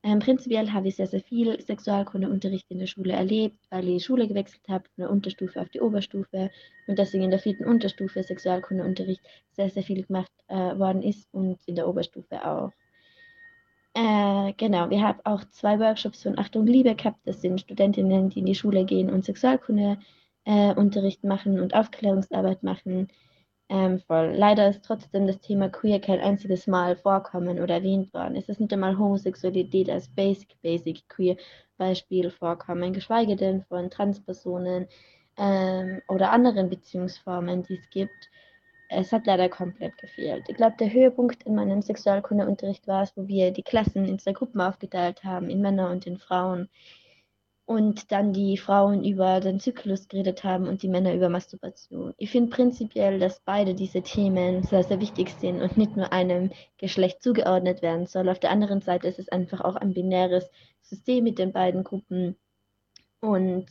Ähm, 0.02 0.18
prinzipiell 0.18 0.70
habe 0.70 0.88
ich 0.88 0.96
sehr, 0.96 1.06
sehr 1.06 1.22
viel 1.22 1.58
Sexualkundeunterricht 1.60 2.66
in 2.68 2.78
der 2.78 2.86
Schule 2.86 3.14
erlebt, 3.14 3.56
weil 3.70 3.88
ich 3.88 4.04
Schule 4.04 4.28
gewechselt 4.28 4.60
habe 4.68 4.84
von 4.84 5.02
der 5.02 5.10
Unterstufe 5.10 5.58
auf 5.60 5.70
die 5.70 5.80
Oberstufe 5.80 6.50
und 6.86 6.98
deswegen 6.98 7.24
in 7.24 7.30
der 7.30 7.38
vierten 7.38 7.64
Unterstufe 7.64 8.22
Sexualkundeunterricht 8.22 9.22
sehr, 9.52 9.70
sehr 9.70 9.82
viel 9.82 10.04
gemacht 10.04 10.30
äh, 10.48 10.78
worden 10.78 11.02
ist 11.02 11.26
und 11.32 11.58
in 11.64 11.76
der 11.76 11.88
Oberstufe 11.88 12.46
auch. 12.46 12.70
Äh, 13.94 14.52
genau, 14.58 14.90
wir 14.90 15.00
haben 15.00 15.20
auch 15.24 15.42
zwei 15.50 15.78
Workshops 15.78 16.22
von 16.24 16.38
Achtung 16.38 16.66
Liebe 16.66 16.94
gehabt. 16.94 17.20
Das 17.24 17.40
sind 17.40 17.60
Studentinnen, 17.60 18.28
die 18.28 18.40
in 18.40 18.46
die 18.46 18.54
Schule 18.54 18.84
gehen 18.84 19.08
und 19.08 19.24
Sexualkunde 19.24 19.98
äh, 20.44 20.74
Unterricht 20.74 21.24
machen 21.24 21.60
und 21.60 21.74
Aufklärungsarbeit 21.74 22.62
machen. 22.62 23.08
Ähm, 23.70 23.98
voll. 24.00 24.34
Leider 24.36 24.68
ist 24.68 24.84
trotzdem 24.84 25.26
das 25.26 25.40
Thema 25.40 25.70
Queer 25.70 25.98
kein 26.00 26.20
einziges 26.20 26.66
Mal 26.66 26.96
vorkommen 26.96 27.60
oder 27.60 27.74
erwähnt 27.76 28.12
worden. 28.12 28.36
Es 28.36 28.48
ist 28.48 28.60
nicht 28.60 28.72
einmal 28.72 28.98
Homosexualität 28.98 29.88
als 29.88 30.08
Basic, 30.08 30.60
Basic 30.62 31.08
Queer 31.08 31.36
Beispiel 31.78 32.30
vorkommen, 32.30 32.92
geschweige 32.92 33.36
denn 33.36 33.62
von 33.64 33.90
Transpersonen 33.90 34.86
ähm, 35.38 36.02
oder 36.08 36.30
anderen 36.30 36.68
Beziehungsformen, 36.68 37.62
die 37.62 37.74
es 37.76 37.90
gibt. 37.90 38.30
Es 38.90 39.12
hat 39.12 39.26
leider 39.26 39.48
komplett 39.48 39.96
gefehlt. 39.98 40.44
Ich 40.48 40.56
glaube, 40.56 40.76
der 40.78 40.92
Höhepunkt 40.92 41.42
in 41.44 41.54
meinem 41.54 41.80
Sexualkundeunterricht 41.80 42.86
war 42.86 43.02
es, 43.02 43.16
wo 43.16 43.26
wir 43.26 43.50
die 43.50 43.62
Klassen 43.62 44.04
in 44.04 44.18
zwei 44.18 44.32
Gruppen 44.32 44.60
aufgeteilt 44.60 45.24
haben, 45.24 45.48
in 45.48 45.62
Männer 45.62 45.90
und 45.90 46.06
in 46.06 46.18
Frauen. 46.18 46.68
Und 47.66 48.12
dann 48.12 48.34
die 48.34 48.58
Frauen 48.58 49.04
über 49.04 49.40
den 49.40 49.58
Zyklus 49.58 50.08
geredet 50.08 50.44
haben 50.44 50.68
und 50.68 50.82
die 50.82 50.88
Männer 50.88 51.14
über 51.14 51.30
Masturbation. 51.30 52.12
Ich 52.18 52.30
finde 52.30 52.50
prinzipiell, 52.50 53.18
dass 53.18 53.40
beide 53.40 53.74
diese 53.74 54.02
Themen 54.02 54.62
sehr, 54.64 54.82
sehr 54.82 55.00
wichtig 55.00 55.30
sind 55.30 55.62
und 55.62 55.78
nicht 55.78 55.96
nur 55.96 56.12
einem 56.12 56.50
Geschlecht 56.76 57.22
zugeordnet 57.22 57.80
werden 57.80 58.06
soll. 58.06 58.28
Auf 58.28 58.38
der 58.38 58.50
anderen 58.50 58.82
Seite 58.82 59.08
ist 59.08 59.18
es 59.18 59.30
einfach 59.30 59.62
auch 59.62 59.76
ein 59.76 59.94
binäres 59.94 60.50
System 60.82 61.24
mit 61.24 61.38
den 61.38 61.52
beiden 61.52 61.84
Gruppen. 61.84 62.36
Und 63.20 63.64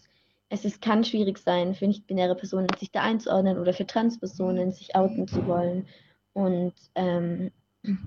es 0.50 0.66
ist, 0.66 0.82
kann 0.82 1.04
schwierig 1.04 1.38
sein, 1.38 1.76
für 1.76 1.88
nicht-binäre 1.88 2.36
Personen 2.36 2.68
sich 2.80 2.92
da 2.92 3.02
einzuordnen 3.02 3.60
oder 3.60 3.74
für 3.74 3.86
Transpersonen 3.86 4.72
sich 4.72 4.96
outen 4.96 5.28
zu 5.28 5.46
wollen. 5.46 5.88
Und 6.34 6.74
ähm, 6.96 7.52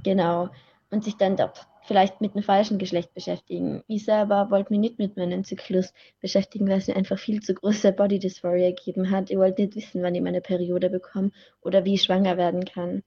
genau, 0.03 0.49
und 0.91 1.05
sich 1.05 1.17
dann 1.17 1.37
dort 1.37 1.67
vielleicht 1.87 2.21
mit 2.21 2.35
einem 2.35 2.43
falschen 2.43 2.79
Geschlecht 2.79 3.15
beschäftigen. 3.15 3.83
Ich 3.87 4.05
selber 4.05 4.51
wollte 4.51 4.73
mich 4.73 4.81
nicht 4.81 4.99
mit 4.99 5.17
meinem 5.17 5.45
Zyklus 5.45 5.93
beschäftigen, 6.21 6.69
weil 6.69 6.79
es 6.79 6.89
mir 6.89 6.97
einfach 6.97 7.19
viel 7.19 7.41
zu 7.41 7.55
große 7.55 7.93
Body 7.93 8.19
Dysphoria 8.19 8.71
gegeben 8.71 9.11
hat. 9.11 9.31
Ich 9.31 9.37
wollte 9.37 9.63
nicht 9.63 9.77
wissen, 9.77 10.03
wann 10.03 10.15
ich 10.15 10.23
meine 10.23 10.41
Periode 10.41 10.91
bekomme 10.91 11.31
oder 11.63 11.85
wie 11.85 11.95
ich 11.95 12.03
schwanger 12.03 12.37
werden 12.37 12.65
kann. 12.65 13.03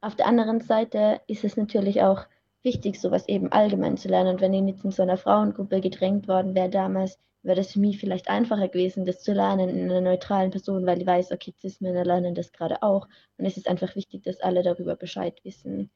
Auf 0.00 0.16
der 0.16 0.26
anderen 0.26 0.60
Seite 0.60 1.20
ist 1.26 1.44
es 1.44 1.56
natürlich 1.56 2.02
auch 2.02 2.26
wichtig, 2.62 3.00
sowas 3.00 3.28
eben 3.28 3.52
allgemein 3.52 3.96
zu 3.96 4.08
lernen. 4.08 4.34
Und 4.34 4.40
wenn 4.40 4.54
ich 4.54 4.62
nicht 4.62 4.84
in 4.84 4.90
so 4.90 5.02
einer 5.02 5.16
Frauengruppe 5.16 5.80
gedrängt 5.80 6.28
worden 6.28 6.54
wäre 6.54 6.70
damals, 6.70 7.18
wäre 7.42 7.56
das 7.56 7.72
für 7.72 7.80
mich 7.80 7.98
vielleicht 7.98 8.28
einfacher 8.28 8.68
gewesen, 8.68 9.06
das 9.06 9.22
zu 9.22 9.32
lernen 9.32 9.68
in 9.68 9.90
einer 9.90 10.00
neutralen 10.00 10.50
Person, 10.50 10.86
weil 10.86 11.00
ich 11.00 11.06
weiß, 11.06 11.32
okay, 11.32 11.54
Cis-Männer 11.58 12.04
lernen 12.04 12.34
das 12.34 12.52
gerade 12.52 12.82
auch. 12.82 13.08
Und 13.38 13.46
es 13.46 13.56
ist 13.56 13.68
einfach 13.68 13.94
wichtig, 13.94 14.22
dass 14.24 14.40
alle 14.40 14.62
darüber 14.62 14.96
Bescheid 14.96 15.40
wissen. 15.44 15.90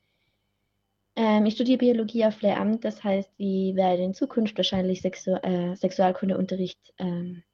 Ähm, 1.17 1.47
ich 1.47 1.55
studiere 1.55 1.79
Biologie 1.79 2.25
auf 2.25 2.41
Lehramt, 2.43 2.85
das 2.85 3.05
heißt, 3.05 3.31
ich 3.37 3.77
werde 3.77 4.03
in 4.03 4.15
Zukunft 4.15 4.57
wahrscheinlich 4.57 5.01
Sexu 5.01 5.35
äh, 5.43 5.77
Sexualkundeunterricht 5.77 6.93
ähm, 6.99 7.45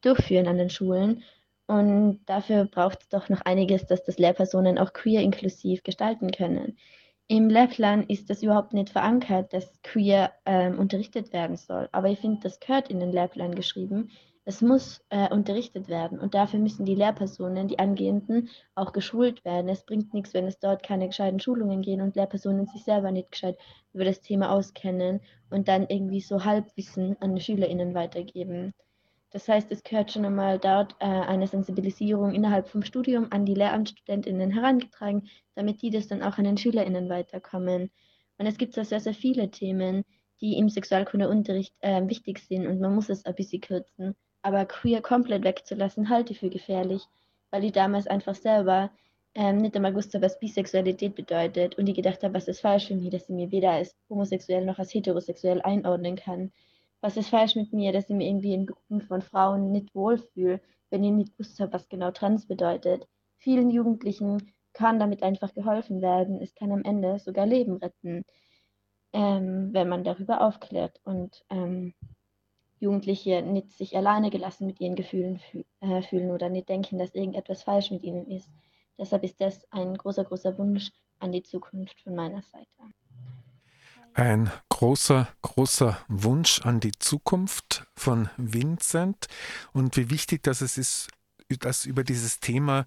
durchführen 0.00 0.48
an 0.48 0.58
den 0.58 0.70
Schulen. 0.70 1.22
Und 1.66 2.20
dafür 2.26 2.64
braucht 2.64 3.02
es 3.02 3.08
doch 3.08 3.28
noch 3.28 3.40
einiges, 3.42 3.86
dass 3.86 4.04
das 4.04 4.18
Lehrpersonen 4.18 4.78
auch 4.78 4.92
queer 4.92 5.22
inklusiv 5.22 5.82
gestalten 5.82 6.30
können. 6.30 6.78
Im 7.28 7.48
Lehrplan 7.48 8.04
ist 8.04 8.30
das 8.30 8.42
überhaupt 8.44 8.72
nicht 8.72 8.90
verankert, 8.90 9.52
dass 9.52 9.82
queer 9.82 10.32
ähm, 10.44 10.78
unterrichtet 10.78 11.32
werden 11.32 11.56
soll. 11.56 11.88
Aber 11.90 12.08
ich 12.08 12.20
finde, 12.20 12.40
das 12.42 12.60
gehört 12.60 12.88
in 12.88 13.00
den 13.00 13.10
Lehrplan 13.10 13.56
geschrieben. 13.56 14.10
Es 14.48 14.62
muss 14.62 15.04
äh, 15.10 15.28
unterrichtet 15.34 15.88
werden 15.88 16.20
und 16.20 16.34
dafür 16.34 16.60
müssen 16.60 16.86
die 16.86 16.94
Lehrpersonen, 16.94 17.66
die 17.66 17.80
Angehenden, 17.80 18.48
auch 18.76 18.92
geschult 18.92 19.44
werden. 19.44 19.68
Es 19.68 19.84
bringt 19.84 20.14
nichts, 20.14 20.34
wenn 20.34 20.46
es 20.46 20.60
dort 20.60 20.84
keine 20.84 21.08
gescheiten 21.08 21.40
Schulungen 21.40 21.82
gehen 21.82 22.00
und 22.00 22.14
Lehrpersonen 22.14 22.66
sich 22.66 22.84
selber 22.84 23.10
nicht 23.10 23.32
gescheit 23.32 23.58
über 23.92 24.04
das 24.04 24.20
Thema 24.20 24.52
auskennen 24.52 25.20
und 25.50 25.66
dann 25.66 25.88
irgendwie 25.88 26.20
so 26.20 26.44
Halbwissen 26.44 27.16
an 27.20 27.34
die 27.34 27.42
SchülerInnen 27.42 27.92
weitergeben. 27.94 28.72
Das 29.32 29.48
heißt, 29.48 29.72
es 29.72 29.82
gehört 29.82 30.12
schon 30.12 30.24
einmal 30.24 30.60
dort 30.60 30.94
äh, 31.00 31.06
eine 31.06 31.48
Sensibilisierung 31.48 32.32
innerhalb 32.32 32.68
vom 32.68 32.84
Studium 32.84 33.26
an 33.30 33.46
die 33.46 33.54
LehramtsstudentInnen 33.54 34.52
herangetragen, 34.52 35.28
damit 35.56 35.82
die 35.82 35.90
das 35.90 36.06
dann 36.06 36.22
auch 36.22 36.38
an 36.38 36.44
den 36.44 36.56
SchülerInnen 36.56 37.08
weiterkommen. 37.08 37.90
Und 38.38 38.46
es 38.46 38.58
gibt 38.58 38.76
da 38.76 38.84
sehr, 38.84 39.00
sehr 39.00 39.14
viele 39.14 39.50
Themen, 39.50 40.04
die 40.40 40.56
im 40.56 40.68
Sexualkundeunterricht 40.68 41.74
äh, 41.80 42.06
wichtig 42.08 42.38
sind 42.38 42.68
und 42.68 42.80
man 42.80 42.94
muss 42.94 43.08
es 43.08 43.24
ein 43.24 43.34
bisschen 43.34 43.60
kürzen. 43.60 44.14
Aber 44.46 44.64
queer 44.64 45.02
komplett 45.02 45.42
wegzulassen, 45.42 46.08
halte 46.08 46.32
ich 46.32 46.38
für 46.38 46.50
gefährlich, 46.50 47.02
weil 47.50 47.64
ich 47.64 47.72
damals 47.72 48.06
einfach 48.06 48.36
selber 48.36 48.92
ähm, 49.34 49.56
nicht 49.56 49.74
einmal 49.74 49.96
wusste, 49.96 50.22
was 50.22 50.38
Bisexualität 50.38 51.16
bedeutet 51.16 51.76
und 51.76 51.88
ich 51.88 51.96
gedacht 51.96 52.22
habe, 52.22 52.34
was 52.34 52.46
ist 52.46 52.60
falsch 52.60 52.88
mit 52.90 53.02
mir, 53.02 53.10
dass 53.10 53.24
ich 53.24 53.34
mir 53.34 53.50
weder 53.50 53.72
als 53.72 53.96
homosexuell 54.08 54.64
noch 54.64 54.78
als 54.78 54.94
heterosexuell 54.94 55.62
einordnen 55.62 56.14
kann. 56.14 56.52
Was 57.00 57.16
ist 57.16 57.30
falsch 57.30 57.56
mit 57.56 57.72
mir, 57.72 57.92
dass 57.92 58.08
ich 58.08 58.14
mir 58.14 58.28
irgendwie 58.28 58.54
in 58.54 58.66
Gruppen 58.66 59.00
von 59.00 59.20
Frauen 59.20 59.72
nicht 59.72 59.92
wohlfühle, 59.96 60.60
wenn 60.90 61.02
ich 61.02 61.10
nicht 61.10 61.36
wusste, 61.40 61.72
was 61.72 61.88
genau 61.88 62.12
trans 62.12 62.46
bedeutet. 62.46 63.08
Vielen 63.38 63.68
Jugendlichen 63.70 64.52
kann 64.74 65.00
damit 65.00 65.24
einfach 65.24 65.54
geholfen 65.54 66.02
werden. 66.02 66.40
Es 66.40 66.54
kann 66.54 66.70
am 66.70 66.84
Ende 66.84 67.18
sogar 67.18 67.46
Leben 67.46 67.78
retten, 67.78 68.24
ähm, 69.12 69.70
wenn 69.72 69.88
man 69.88 70.04
darüber 70.04 70.42
aufklärt 70.42 71.00
und 71.02 71.44
ähm, 71.50 71.94
Jugendliche 72.78 73.42
nicht 73.42 73.72
sich 73.72 73.96
alleine 73.96 74.30
gelassen 74.30 74.66
mit 74.66 74.80
ihren 74.80 74.96
Gefühlen 74.96 75.38
füh 75.38 75.64
äh, 75.80 76.02
fühlen 76.02 76.30
oder 76.30 76.48
nicht 76.48 76.68
denken, 76.68 76.98
dass 76.98 77.14
irgendetwas 77.14 77.62
falsch 77.62 77.90
mit 77.90 78.02
ihnen 78.02 78.26
ist. 78.30 78.50
Deshalb 78.98 79.24
ist 79.24 79.40
das 79.40 79.70
ein 79.72 79.96
großer, 79.96 80.24
großer 80.24 80.56
Wunsch 80.58 80.90
an 81.18 81.32
die 81.32 81.42
Zukunft 81.42 82.00
von 82.02 82.14
meiner 82.14 82.42
Seite. 82.42 82.66
Ein 84.14 84.50
großer, 84.70 85.28
großer 85.42 85.98
Wunsch 86.08 86.62
an 86.62 86.80
die 86.80 86.92
Zukunft 86.98 87.86
von 87.94 88.30
Vincent 88.36 89.26
und 89.72 89.96
wie 89.96 90.10
wichtig 90.10 90.42
dass 90.42 90.62
es 90.62 90.78
ist, 90.78 91.08
dass 91.60 91.84
über 91.84 92.02
dieses 92.02 92.40
Thema 92.40 92.86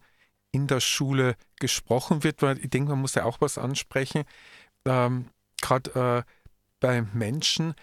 in 0.52 0.68
der 0.68 0.80
Schule 0.80 1.36
gesprochen 1.60 2.24
wird, 2.24 2.42
weil 2.42 2.58
ich 2.58 2.70
denke, 2.70 2.92
man 2.92 3.02
muss 3.02 3.16
ja 3.16 3.26
auch 3.26 3.42
was 3.42 3.58
ansprechen. 3.58 4.24
Ähm, 4.86 5.30
Gerade 5.62 6.26
äh, 6.26 6.32
bei 6.80 7.02
Menschen, 7.14 7.76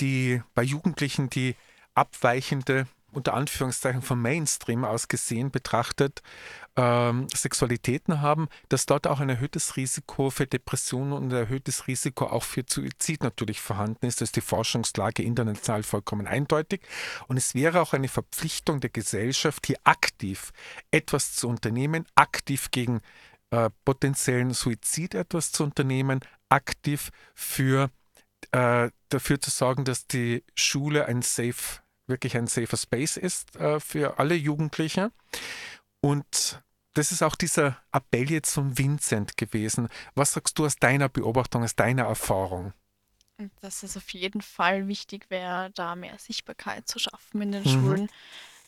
die, 0.00 0.42
bei 0.54 0.62
Jugendlichen, 0.62 1.30
die 1.30 1.56
abweichende 1.94 2.86
unter 3.10 3.34
Anführungszeichen 3.34 4.02
vom 4.02 4.20
Mainstream 4.20 4.84
aus 4.84 5.08
gesehen 5.08 5.50
betrachtet, 5.50 6.22
ähm, 6.76 7.26
Sexualitäten 7.34 8.20
haben, 8.20 8.48
dass 8.68 8.86
dort 8.86 9.06
auch 9.06 9.20
ein 9.20 9.30
erhöhtes 9.30 9.76
Risiko 9.76 10.30
für 10.30 10.46
Depressionen 10.46 11.12
und 11.12 11.32
ein 11.32 11.38
erhöhtes 11.38 11.86
Risiko 11.86 12.26
auch 12.26 12.44
für 12.44 12.64
Suizid 12.68 13.22
natürlich 13.22 13.60
vorhanden 13.60 14.06
ist. 14.06 14.20
Das 14.20 14.28
ist 14.28 14.36
die 14.36 14.42
Forschungslage 14.42 15.22
international 15.22 15.82
vollkommen 15.82 16.26
eindeutig. 16.26 16.82
Und 17.28 17.38
es 17.38 17.54
wäre 17.54 17.80
auch 17.80 17.94
eine 17.94 18.08
Verpflichtung 18.08 18.80
der 18.80 18.90
Gesellschaft, 18.90 19.66
hier 19.66 19.78
aktiv 19.84 20.52
etwas 20.90 21.32
zu 21.32 21.48
unternehmen, 21.48 22.06
aktiv 22.14 22.70
gegen 22.70 23.00
äh, 23.50 23.70
potenziellen 23.84 24.52
Suizid 24.52 25.14
etwas 25.14 25.50
zu 25.50 25.64
unternehmen, 25.64 26.20
aktiv 26.50 27.10
für 27.34 27.90
äh, 28.52 28.90
dafür 29.08 29.40
zu 29.40 29.50
sorgen, 29.50 29.84
dass 29.84 30.06
die 30.06 30.44
Schule 30.54 31.06
ein 31.06 31.22
safe 31.22 31.80
wirklich 32.06 32.36
ein 32.36 32.46
safer 32.46 32.78
Space 32.78 33.16
ist 33.18 33.56
äh, 33.56 33.80
für 33.80 34.18
alle 34.18 34.34
Jugendliche. 34.34 35.12
Und 36.00 36.62
das 36.94 37.12
ist 37.12 37.22
auch 37.22 37.36
dieser 37.36 37.76
Appell 37.92 38.30
jetzt 38.30 38.54
von 38.54 38.78
Vincent 38.78 39.36
gewesen. 39.36 39.88
Was 40.14 40.32
sagst 40.32 40.58
du 40.58 40.64
aus 40.64 40.76
deiner 40.76 41.08
Beobachtung, 41.08 41.62
aus 41.64 41.76
deiner 41.76 42.04
Erfahrung? 42.04 42.72
Dass 43.60 43.82
es 43.82 43.96
auf 43.96 44.08
jeden 44.10 44.40
Fall 44.40 44.88
wichtig 44.88 45.30
wäre, 45.30 45.70
da 45.74 45.94
mehr 45.94 46.18
Sichtbarkeit 46.18 46.88
zu 46.88 46.98
schaffen 46.98 47.42
in 47.42 47.52
den 47.52 47.62
Mhm. 47.62 47.68
Schulen. 47.68 48.08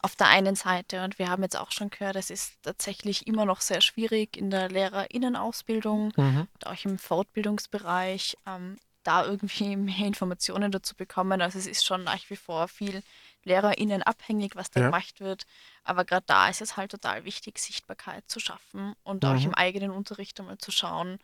Auf 0.02 0.16
der 0.16 0.28
einen 0.28 0.54
Seite, 0.54 1.02
und 1.04 1.18
wir 1.18 1.28
haben 1.28 1.42
jetzt 1.42 1.56
auch 1.58 1.72
schon 1.72 1.90
gehört, 1.90 2.16
es 2.16 2.30
ist 2.30 2.54
tatsächlich 2.62 3.26
immer 3.26 3.44
noch 3.46 3.60
sehr 3.62 3.80
schwierig 3.80 4.36
in 4.36 4.50
der 4.50 4.68
LehrerInnenausbildung 4.70 6.12
Mhm. 6.16 6.46
und 6.54 6.66
auch 6.66 6.84
im 6.84 6.98
Fortbildungsbereich, 6.98 8.36
ähm, 8.46 8.78
da 9.10 9.24
irgendwie 9.26 9.76
mehr 9.76 10.06
Informationen 10.06 10.70
dazu 10.72 10.94
bekommen. 10.96 11.40
Also 11.42 11.58
es 11.58 11.66
ist 11.66 11.84
schon 11.86 12.04
nach 12.04 12.28
wie 12.30 12.36
vor 12.36 12.68
viel 12.68 13.02
LehrerInnen 13.44 14.02
abhängig, 14.02 14.56
was 14.56 14.70
da 14.70 14.80
Ja. 14.80 14.86
gemacht 14.86 15.20
wird. 15.20 15.44
Aber 15.84 16.04
gerade 16.04 16.26
da 16.26 16.48
ist 16.48 16.60
es 16.62 16.76
halt 16.76 16.90
total 16.92 17.24
wichtig, 17.24 17.58
Sichtbarkeit 17.58 18.24
zu 18.28 18.40
schaffen 18.40 18.94
und 19.02 19.24
auch 19.24 19.36
Mhm. 19.36 19.46
im 19.46 19.54
eigenen 19.54 19.90
Unterricht 19.90 20.38
einmal 20.40 20.58
zu 20.58 20.70
schauen, 20.70 21.18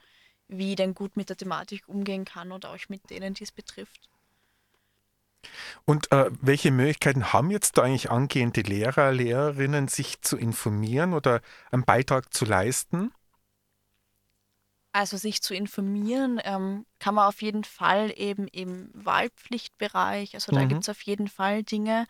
wie 0.49 0.71
ich 0.71 0.77
denn 0.77 0.95
gut 0.95 1.17
mit 1.17 1.29
der 1.31 1.37
Thematik 1.37 1.89
umgehen 1.89 2.25
kann 2.25 2.53
und 2.53 2.67
auch 2.67 2.79
mit 2.89 3.09
denen, 3.11 3.35
die 3.35 3.45
es 3.45 3.53
betrifft. 3.53 4.09
Und 5.85 6.11
äh, 6.13 6.31
welche 6.41 6.71
Möglichkeiten 6.71 7.33
haben 7.33 7.51
jetzt 7.51 7.79
da 7.79 7.83
eigentlich 7.83 8.11
angehende 8.11 8.61
Lehrer, 8.63 9.13
Lehrerinnen, 9.13 9.89
sich 9.89 10.21
zu 10.23 10.37
informieren 10.37 11.13
oder 11.15 11.41
einen 11.71 11.85
Beitrag 11.85 12.33
zu 12.35 12.45
leisten? 12.45 13.13
Also 14.97 15.19
sich 15.19 15.43
zu 15.43 15.55
informieren, 15.55 16.41
ähm, 16.43 16.87
kann 17.01 17.15
man 17.17 17.29
auf 17.29 17.43
jeden 17.43 17.65
Fall 17.65 18.13
eben 18.17 18.49
im 18.49 18.91
Wahlpflichtbereich. 18.95 20.35
Also 20.35 20.53
da 20.53 20.65
Mhm. 20.65 20.65
gibt 20.65 20.85
es 20.85 20.89
auf 20.89 21.03
jeden 21.03 21.29
Fall 21.29 21.63
Dinge. 21.65 22.07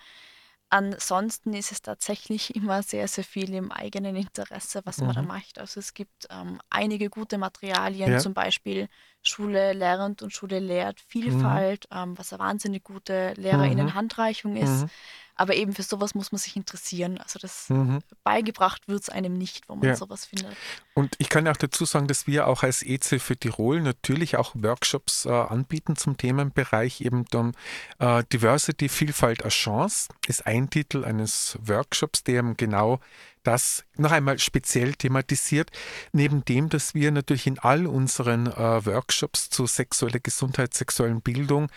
Ansonsten 0.70 1.52
ist 1.54 1.72
es 1.72 1.82
tatsächlich 1.82 2.54
immer 2.56 2.82
sehr, 2.84 3.08
sehr 3.08 3.24
viel 3.24 3.54
im 3.54 3.72
eigenen 3.72 4.16
Interesse, 4.16 4.82
was 4.84 5.02
man 5.04 5.14
da 5.14 5.22
Mhm. 5.22 5.26
macht. 5.26 5.58
Also 5.58 5.80
es 5.80 5.94
gibt 5.94 6.26
ähm, 6.30 6.60
einige 6.70 7.10
gute 7.10 7.38
Materialien, 7.38 8.16
Ja. 8.16 8.18
zum 8.18 8.34
Beispiel 8.34 8.88
Schule 9.22 9.72
lernt 9.72 10.22
und 10.22 10.32
Schule 10.32 10.60
lehrt 10.60 11.00
Vielfalt, 11.00 11.86
ähm, 11.92 12.16
was 12.18 12.32
eine 12.32 12.40
wahnsinnig 12.44 12.84
gute 12.84 13.32
LehrerInnen-Handreichung 13.36 14.56
ist. 14.56 14.86
Aber 15.36 15.54
eben 15.54 15.74
für 15.74 15.82
sowas 15.82 16.14
muss 16.14 16.32
man 16.32 16.38
sich 16.38 16.56
interessieren. 16.56 17.18
Also 17.18 17.38
das 17.38 17.68
Mhm. 17.68 18.00
beigebracht 18.24 18.88
wird 18.88 19.02
es 19.02 19.08
einem 19.10 19.34
nicht, 19.34 19.68
wo 19.68 19.76
man 19.76 19.88
Ja. 19.90 19.96
sowas 19.96 20.24
findet. 20.24 20.56
Und 20.94 21.14
ich 21.18 21.28
kann 21.28 21.46
auch 21.46 21.56
dazu 21.56 21.84
sagen, 21.84 22.08
dass 22.08 22.26
wir 22.26 22.46
auch 22.46 22.62
als 22.62 22.82
EZ 22.82 23.20
für 23.22 23.36
Tirol 23.36 23.82
natürlich 23.82 24.36
auch 24.36 24.54
Workshops 24.54 25.26
äh, 25.26 25.30
anbieten 25.30 25.96
zum 25.96 26.16
Themenbereich 26.16 27.02
eben 27.02 27.26
dann 27.26 27.52
äh, 27.98 28.24
Diversity, 28.32 28.88
Vielfalt 28.88 29.44
als 29.44 29.54
Chance 29.54 30.08
ist 30.26 30.46
ein 30.46 30.70
Titel 30.70 31.04
eines 31.04 31.58
Workshops, 31.62 32.24
der 32.24 32.38
eben 32.38 32.56
genau 32.56 33.00
das 33.46 33.84
noch 33.96 34.10
einmal 34.10 34.38
speziell 34.38 34.94
thematisiert. 34.94 35.70
Neben 36.12 36.44
dem, 36.44 36.68
dass 36.68 36.94
wir 36.94 37.10
natürlich 37.12 37.46
in 37.46 37.58
all 37.58 37.86
unseren 37.86 38.46
äh, 38.46 38.84
Workshops 38.84 39.50
zu 39.50 39.66
sexueller 39.66 40.20
Gesundheit, 40.20 40.74
sexuellen 40.74 41.20
Bildung 41.20 41.68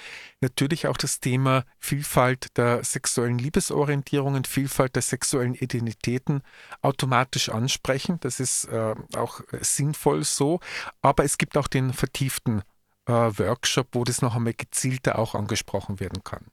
natürlich 0.41 0.87
auch 0.87 0.97
das 0.97 1.19
Thema 1.19 1.65
Vielfalt 1.77 2.57
der 2.57 2.83
sexuellen 2.83 3.37
Liebesorientierungen, 3.37 4.45
Vielfalt 4.45 4.95
der 4.95 5.03
sexuellen 5.03 5.55
Identitäten 5.55 6.41
automatisch 6.81 7.49
ansprechen. 7.49 8.19
Das 8.21 8.39
ist 8.39 8.65
äh, 8.65 8.95
auch 9.15 9.41
sinnvoll 9.61 10.23
so. 10.23 10.59
Aber 11.01 11.23
es 11.23 11.37
gibt 11.37 11.57
auch 11.57 11.67
den 11.67 11.93
vertieften 11.93 12.63
äh, 13.05 13.11
Workshop, 13.11 13.89
wo 13.93 14.03
das 14.03 14.21
noch 14.21 14.35
einmal 14.35 14.53
gezielter 14.53 15.19
auch 15.19 15.35
angesprochen 15.35 15.99
werden 15.99 16.23
kann. 16.23 16.45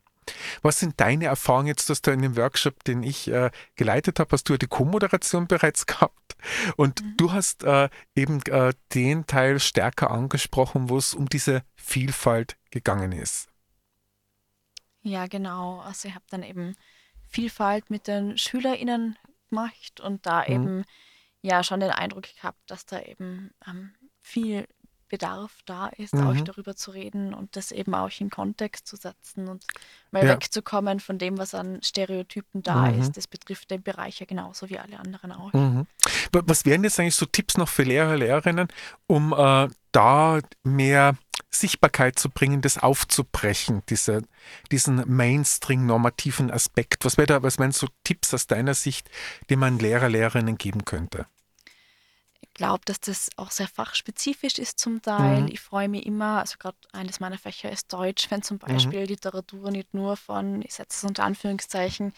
Was 0.63 0.81
sind 0.81 1.01
deine 1.01 1.27
Erfahrungen 1.27 1.69
jetzt, 1.69 1.89
dass 1.91 2.03
du 2.03 2.11
in 2.11 2.23
dem 2.23 2.37
Workshop, 2.37 2.85
den 2.85 3.03
ich 3.03 3.29
äh, 3.29 3.51
geleitet 3.77 4.19
habe, 4.21 4.31
hast 4.33 4.49
du 4.49 4.55
ja 4.55 4.59
die 4.59 4.67
Co-Moderation 4.67 5.47
bereits 5.47 5.87
gehabt 5.87 6.37
und 6.77 7.03
du 7.17 7.33
hast 7.33 7.65
äh, 7.65 7.89
eben 8.15 8.43
äh, 8.47 8.73
den 8.95 9.27
Teil 9.27 9.61
stärker 9.61 10.11
angesprochen, 10.11 10.89
wo 10.89 10.99
es 10.99 11.15
um 11.15 11.29
diese 11.29 11.63
Vielfalt 11.77 12.57
gegangen 12.71 13.13
ist. 13.13 13.49
Ja, 15.03 15.27
genau. 15.27 15.81
Also 15.81 16.09
ich 16.09 16.15
habe 16.15 16.25
dann 16.31 16.43
eben 16.43 16.77
Vielfalt 17.29 17.91
mit 17.91 18.09
den 18.09 18.37
SchülerInnen 18.39 19.17
gemacht 19.51 20.01
und 20.01 20.27
da 20.27 20.45
Mhm. 20.47 20.53
eben 20.55 20.85
ja 21.43 21.63
schon 21.63 21.81
den 21.81 21.91
Eindruck 21.91 22.25
gehabt, 22.35 22.59
dass 22.67 22.87
da 22.87 23.01
eben 23.01 23.53
ähm, 23.67 23.95
viel 24.21 24.67
Bedarf 25.09 25.53
da 25.67 25.87
ist, 25.89 26.15
auch 26.15 26.35
Mhm. 26.35 26.45
darüber 26.45 26.75
zu 26.77 26.91
reden 26.91 27.33
und 27.35 27.55
das 27.57 27.71
eben 27.73 27.95
auch 27.95 28.11
in 28.19 28.29
Kontext 28.31 28.87
zu 28.87 28.97
setzen 28.97 29.49
und 29.49 29.65
mal 30.11 30.25
Ja. 30.27 30.33
wegzukommen 30.35 31.01
von 31.01 31.19
dem, 31.19 31.39
was 31.39 31.55
an 31.55 31.81
Stereotypen 31.83 32.63
da 32.63 32.91
Mhm. 32.91 33.01
ist. 33.01 33.17
Das 33.17 33.27
betrifft 33.27 33.71
den 33.71 33.83
Bereich 33.83 34.19
ja 34.21 34.27
genauso 34.27 34.69
wie 34.69 34.79
alle 34.79 34.99
anderen 34.99 35.33
auch. 35.33 35.53
Mhm. 35.53 35.87
Wa- 36.33 36.43
Was 36.47 36.65
wären 36.65 36.83
jetzt 36.85 36.99
eigentlich 36.99 37.15
so 37.15 37.27
Tipps 37.27 37.57
noch 37.57 37.69
für 37.69 37.85
Lehrer, 37.85 38.17
Lehrerinnen, 38.17 38.69
um 39.07 39.33
äh, 39.33 39.69
da 39.93 40.41
mehr 40.65 41.17
Sichtbarkeit 41.51 42.19
zu 42.19 42.29
bringen, 42.29 42.61
das 42.61 42.77
aufzubrechen, 42.79 43.83
diese, 43.89 44.23
diesen 44.71 44.97
Mainstream-normativen 45.09 46.51
Aspekt? 46.51 47.05
Was, 47.05 47.17
wär 47.17 47.27
da, 47.27 47.43
was 47.43 47.59
wären 47.59 47.73
so 47.73 47.87
Tipps 48.05 48.35
aus 48.35 48.47
deiner 48.47 48.75
Sicht, 48.75 49.09
die 49.49 49.57
man 49.57 49.79
Lehrer, 49.79 50.09
Lehrerinnen 50.09 50.59
geben 50.59 50.85
könnte? 50.85 51.27
Ich 52.41 52.53
glaube, 52.55 52.81
dass 52.85 53.01
das 53.01 53.29
auch 53.37 53.51
sehr 53.51 53.69
fachspezifisch 53.69 54.59
ist 54.59 54.79
zum 54.79 55.03
Teil. 55.03 55.43
Mhm. 55.43 55.49
Ich 55.49 55.61
freue 55.61 55.89
mich 55.89 56.07
immer, 56.07 56.41
also 56.41 56.57
gerade 56.59 56.77
eines 56.93 57.21
meiner 57.21 57.39
Fächer 57.39 57.71
ist 57.71 57.93
Deutsch, 57.93 58.31
wenn 58.31 58.43
zum 58.43 58.59
Mhm. 58.59 58.69
Beispiel 58.69 59.01
Literatur 59.05 59.71
nicht 59.71 59.93
nur 59.95 60.17
von, 60.17 60.63
ich 60.63 60.75
setze 60.75 60.99
es 60.99 61.05
unter 61.05 61.25
Anführungszeichen, 61.25 62.13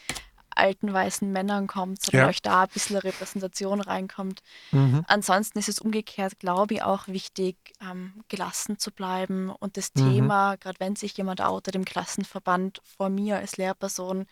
alten 0.55 0.93
weißen 0.93 1.31
Männern 1.31 1.66
kommt, 1.69 2.03
sondern 2.03 2.23
Ja. 2.23 2.29
euch 2.29 2.43
da 2.43 2.62
ein 2.62 2.69
bisschen 2.73 2.97
Repräsentation 2.97 3.81
reinkommt. 3.81 4.41
Mhm. 4.73 5.05
Ansonsten 5.07 5.59
ist 5.59 5.69
es 5.69 5.79
umgekehrt, 5.79 6.39
glaube 6.41 6.75
ich, 6.75 6.83
auch 6.83 7.07
wichtig, 7.09 7.57
ähm, 7.81 8.23
gelassen 8.29 8.79
zu 8.79 8.91
bleiben 8.93 9.51
und 9.51 9.77
das 9.77 9.93
Mhm. 9.95 10.03
Thema, 10.05 10.57
gerade 10.57 10.81
wenn 10.81 10.97
sich 10.97 11.16
jemand 11.16 11.41
outet 11.41 11.77
im 11.77 11.85
Klassenverband 11.85 12.81
vor 12.85 13.09
mir 13.09 13.37
als 13.37 13.57
Lehrperson, 13.57 14.27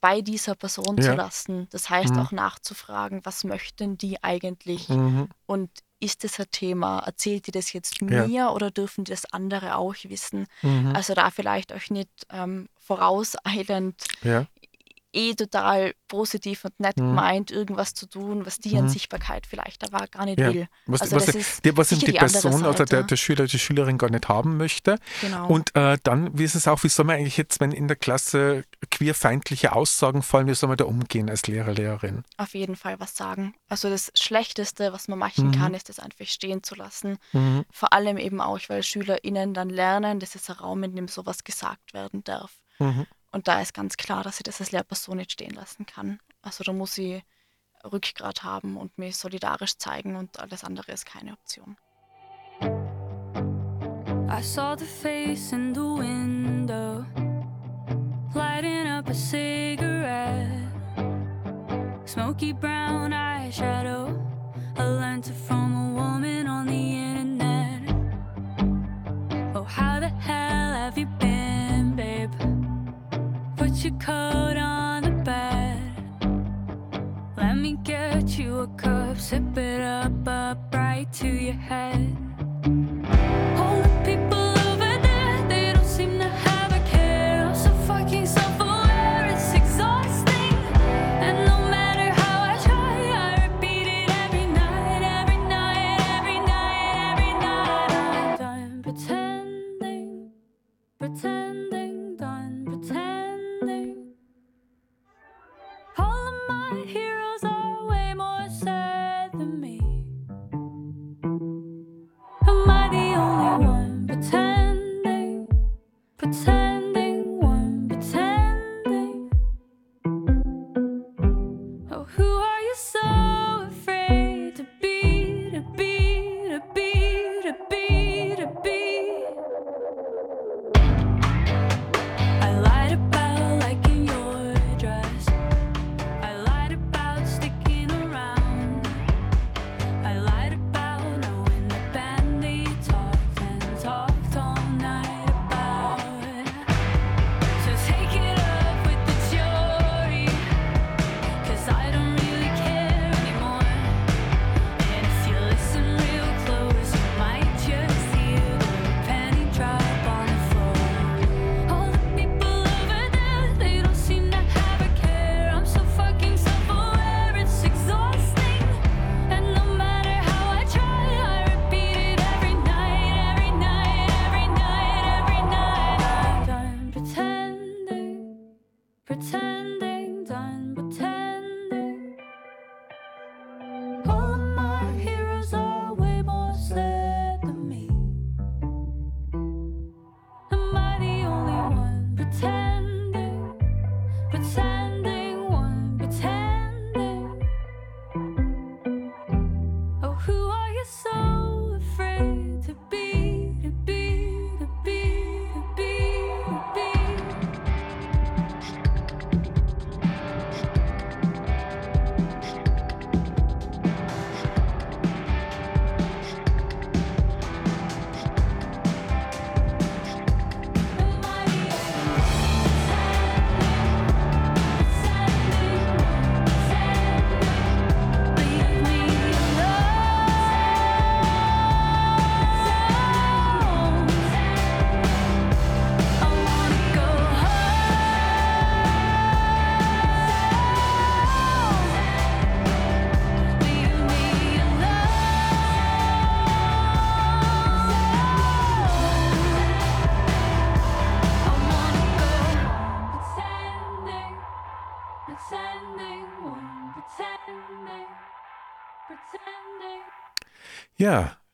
bei 0.00 0.20
dieser 0.20 0.54
Person 0.54 0.96
Ja. 0.98 1.04
zu 1.10 1.14
lassen. 1.16 1.68
Das 1.70 1.88
heißt 1.90 2.12
Mhm. 2.14 2.20
auch 2.20 2.32
nachzufragen, 2.32 3.20
was 3.24 3.44
möchten 3.44 3.96
die 3.98 4.22
eigentlich 4.22 4.88
Mhm. 4.88 5.28
und 5.46 5.70
ist 5.98 6.24
das 6.24 6.38
ein 6.38 6.46
Thema? 6.50 6.98
Erzählt 7.00 7.46
die 7.46 7.52
das 7.52 7.72
jetzt 7.72 8.00
Ja. 8.02 8.26
mir 8.26 8.50
oder 8.52 8.70
dürfen 8.70 9.04
das 9.04 9.24
andere 9.32 9.76
auch 9.76 9.94
wissen? 10.04 10.46
Mhm. 10.62 10.92
Also 10.94 11.14
da 11.14 11.30
vielleicht 11.30 11.72
euch 11.72 11.90
nicht 11.90 12.10
ähm, 12.30 12.68
vorauseilend 12.78 14.04
Ja. 14.22 14.46
Eh 15.16 15.34
total 15.34 15.94
positiv 16.08 16.64
und 16.64 16.78
nett 16.78 16.98
Mhm. 16.98 17.14
meint, 17.14 17.50
irgendwas 17.50 17.94
zu 17.94 18.06
tun, 18.06 18.46
was 18.46 18.58
die 18.58 18.76
an 18.76 18.84
Mhm. 18.84 18.88
Sichtbarkeit 18.90 19.46
vielleicht 19.46 19.82
aber 19.84 20.06
gar 20.08 20.24
nicht 20.26 20.38
Ja. 20.38 20.52
will. 20.52 20.68
Was, 20.86 21.00
also 21.02 21.16
was, 21.16 21.24
das 21.26 21.34
die- 21.34 21.40
ist 21.40 21.64
die, 21.64 21.76
was 21.76 21.88
die 21.88 21.96
die 21.96 22.12
Person 22.12 22.54
oder 22.64 22.84
der, 22.84 22.86
Seite. 22.86 23.04
der 23.04 23.16
Schüler, 23.16 23.46
die 23.46 23.58
Schülerin 23.58 23.98
gar 23.98 24.10
nicht 24.10 24.28
haben 24.28 24.56
möchte. 24.56 24.98
Genau. 25.22 25.48
Und 25.48 25.74
äh, 25.74 25.98
dann, 26.02 26.38
wie 26.38 26.44
ist 26.44 26.54
es 26.54 26.68
auch, 26.68 26.82
wie 26.84 26.88
soll 26.88 27.06
man 27.06 27.16
eigentlich 27.16 27.36
jetzt, 27.36 27.58
wenn 27.60 27.72
in 27.72 27.88
der 27.88 27.96
Klasse 27.96 28.64
queerfeindliche 28.90 29.72
Aussagen 29.74 30.22
fallen, 30.22 30.46
wie 30.46 30.54
soll 30.54 30.68
man 30.68 30.78
da 30.78 30.84
umgehen 30.84 31.28
als 31.30 31.46
Lehrer, 31.46 31.72
Lehrerin? 31.72 32.22
auf 32.36 32.54
jeden 32.54 32.76
Fall 32.76 33.00
was 33.00 33.16
sagen. 33.16 33.54
Also 33.68 33.88
das 33.90 34.12
Schlechteste, 34.18 34.92
was 34.92 35.08
man 35.08 35.18
machen 35.18 35.48
Mhm. 35.48 35.52
kann, 35.52 35.74
ist 35.74 35.88
das 35.88 35.98
einfach 35.98 36.26
stehen 36.26 36.62
zu 36.62 36.74
lassen. 36.74 37.18
Mhm. 37.32 37.64
Vor 37.70 37.92
allem 37.92 38.18
eben 38.18 38.40
auch, 38.40 38.60
weil 38.68 38.82
SchülerInnen 38.82 39.54
dann 39.54 39.70
lernen, 39.70 40.20
das 40.20 40.34
ist 40.34 40.48
ein 40.50 40.56
Raum, 40.56 40.82
in 40.82 40.94
dem 40.96 41.08
sowas 41.08 41.44
gesagt 41.44 41.94
werden 41.94 42.24
darf. 42.24 42.52
Mhm. 42.78 43.06
Und 43.36 43.48
da 43.48 43.60
ist 43.60 43.74
ganz 43.74 43.98
klar, 43.98 44.24
dass 44.24 44.38
ich 44.38 44.44
das 44.44 44.60
als 44.62 44.72
Lehrperson 44.72 45.18
nicht 45.18 45.32
stehen 45.32 45.52
lassen 45.52 45.84
kann. 45.84 46.20
Also 46.40 46.64
da 46.64 46.72
muss 46.72 46.96
ich 46.96 47.22
Rückgrat 47.84 48.44
haben 48.44 48.78
und 48.78 48.96
mich 48.96 49.18
solidarisch 49.18 49.76
zeigen 49.76 50.16
und 50.16 50.40
alles 50.40 50.64
andere 50.64 50.92
ist 50.92 51.04
keine 51.04 51.34
Option. 51.34 51.76
I 52.62 54.40
saw 54.40 54.74
the 54.74 54.86
face 54.86 55.52
in 55.52 55.74
the 55.74 55.82
window, 55.82 57.04
lighting 58.34 58.88
up 58.88 59.06
a 59.10 59.14
cigarette. 59.14 60.70
Smoky 62.06 62.54
brown 62.54 63.12
eyeshadow. 63.12 64.18
I 64.78 64.82
learned 64.82 65.26
it 65.26 65.36
from 65.46 65.74
a 65.74 65.92
woman 65.92 66.48
on 66.48 66.66
the 66.68 66.72
internet. 66.72 67.96
Oh, 69.54 69.62
how 69.62 70.00
the 70.00 70.08
hell 70.08 70.72
have 70.72 70.96
you 70.96 71.06
been? 71.18 71.35
Put 73.76 73.84
your 73.84 73.98
coat 73.98 74.56
on 74.56 75.02
the 75.02 75.10
bed. 75.10 75.78
Let 77.36 77.58
me 77.58 77.76
get 77.84 78.38
you 78.38 78.60
a 78.60 78.66
cup, 78.68 79.18
sip 79.18 79.54
it 79.58 79.82
up, 79.82 80.26
up 80.26 80.74
right 80.74 81.12
to 81.12 81.28
your 81.28 81.52
head. 81.52 82.16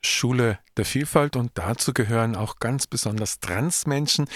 Schule 0.05 0.59
der 0.77 0.85
Vielfalt 0.85 1.37
und 1.37 1.53
dazu 1.55 1.93
gehören 1.93 2.37
auch 2.37 2.59
ganz 2.59 2.87
besonders 2.87 3.41
Transmenschen. 3.41 4.29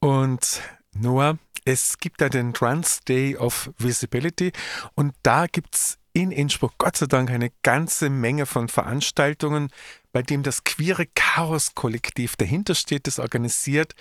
Und 0.00 0.60
Noah, 0.94 1.38
es 1.64 1.98
gibt 1.98 2.20
ja 2.20 2.28
den 2.28 2.52
Trans 2.52 3.00
Day 3.00 3.36
of 3.36 3.70
Visibility 3.78 4.52
und 4.94 5.14
da 5.22 5.46
gibt 5.46 5.74
es 5.74 5.98
in 6.12 6.30
Innsbruck 6.30 6.74
Gott 6.78 6.96
sei 6.96 7.06
Dank 7.06 7.30
eine 7.30 7.50
ganze 7.62 8.08
Menge 8.08 8.46
von 8.46 8.68
Veranstaltungen, 8.68 9.68
bei 10.12 10.22
dem 10.22 10.42
das 10.42 10.62
queere 10.62 11.06
Chaos-Kollektiv 11.06 12.36
dahinter 12.36 12.76
steht, 12.76 13.08
das 13.08 13.18
organisiert, 13.18 13.94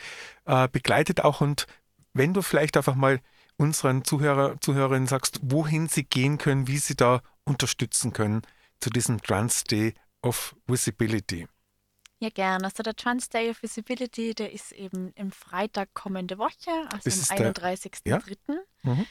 äh, 0.45 0.67
begleitet 0.67 1.21
auch 1.21 1.41
und 1.41 1.65
wenn 2.13 2.33
du 2.33 2.43
vielleicht 2.43 2.77
einfach 2.77 2.95
mal 2.95 3.19
unseren 3.57 4.03
Zuhörer, 4.03 4.59
Zuhörerinnen 4.61 5.07
sagst, 5.07 5.39
wohin 5.41 5.87
sie 5.87 6.03
gehen 6.03 6.37
können, 6.37 6.67
wie 6.67 6.77
sie 6.77 6.95
da 6.95 7.21
unterstützen 7.45 8.13
können 8.13 8.43
zu 8.79 8.89
diesem 8.89 9.21
Trans 9.21 9.63
Day 9.63 9.93
of 10.23 10.55
Visibility. 10.67 11.47
Ja, 12.19 12.29
gern. 12.29 12.63
Also 12.63 12.83
der 12.83 12.95
Trans 12.95 13.27
Day 13.29 13.49
of 13.49 13.61
Visibility, 13.61 14.33
der 14.33 14.51
ist 14.53 14.71
eben 14.71 15.11
im 15.15 15.31
Freitag 15.31 15.93
kommende 15.93 16.37
Woche, 16.37 16.71
also 16.91 17.01
Das 17.03 17.15
am 17.15 17.21
ist 17.21 17.31
der- 17.31 17.53
31.03. 17.53 18.37
ja? 18.83 18.93
Mhm. 18.93 19.05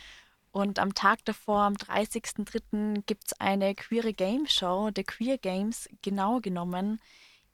Und 0.51 0.79
am 0.79 0.95
Tag 0.95 1.25
davor, 1.25 1.61
am 1.63 1.75
30.03., 1.77 3.03
gibt 3.07 3.25
es 3.27 3.33
eine 3.41 3.75
queere 3.75 4.13
Game 4.13 4.47
Show, 4.47 4.91
The 4.95 5.03
Queer 5.05 5.39
Games, 5.39 5.89
genau 6.03 6.41
genommen, 6.41 7.01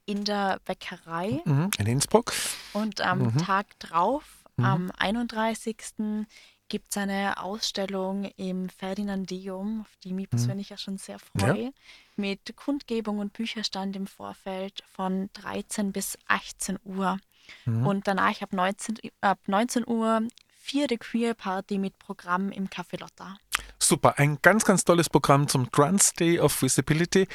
in 0.07 0.25
der 0.25 0.61
Bäckerei. 0.65 1.41
Mhm. 1.45 1.71
In 1.79 1.87
Innsbruck. 1.87 2.33
Und 2.73 3.01
am 3.01 3.37
Tag 3.39 3.79
drauf, 3.79 4.45
am 4.57 4.91
31. 4.99 6.27
gibt 6.69 6.91
es 6.91 6.97
eine 6.97 7.43
Ausstellung 7.43 8.25
im 8.37 8.69
Ferdinandeum, 8.69 9.83
auf 9.83 9.97
die 10.05 10.12
mich 10.12 10.29
persönlich 10.29 10.71
ja 10.71 10.77
schon 10.77 10.99
sehr 10.99 11.19
freue, 11.19 11.73
mit 12.16 12.57
Kundgebung 12.57 13.19
und 13.19 13.33
Bücherstand 13.33 13.97
im 13.97 14.07
Vorfeld 14.07 14.83
von 14.93 15.31
13 15.35 15.93
bis 15.93 16.19
18 16.29 16.79
Uhr. 16.85 17.19
Und 17.64 18.07
danach 18.07 18.43
ab 18.43 18.53
19, 18.53 18.99
ab 19.21 19.39
19 19.47 19.87
Uhr 19.87 20.23
vierte 20.61 20.99
Queer 20.99 21.35
Party 21.35 21.79
mit 21.79 21.99
Programm 21.99 22.53
im 22.53 22.69
Café 22.69 23.01
Lotta. 23.01 23.39
Super, 23.79 24.19
ein 24.19 24.39
ganz, 24.43 24.64
ganz 24.64 24.85
tolles 24.85 25.09
Programm 25.09 25.49
zum 25.49 25.71
Trans 25.71 26.12
Day 26.12 26.39
of 26.39 26.61
Visibility. 26.61 27.27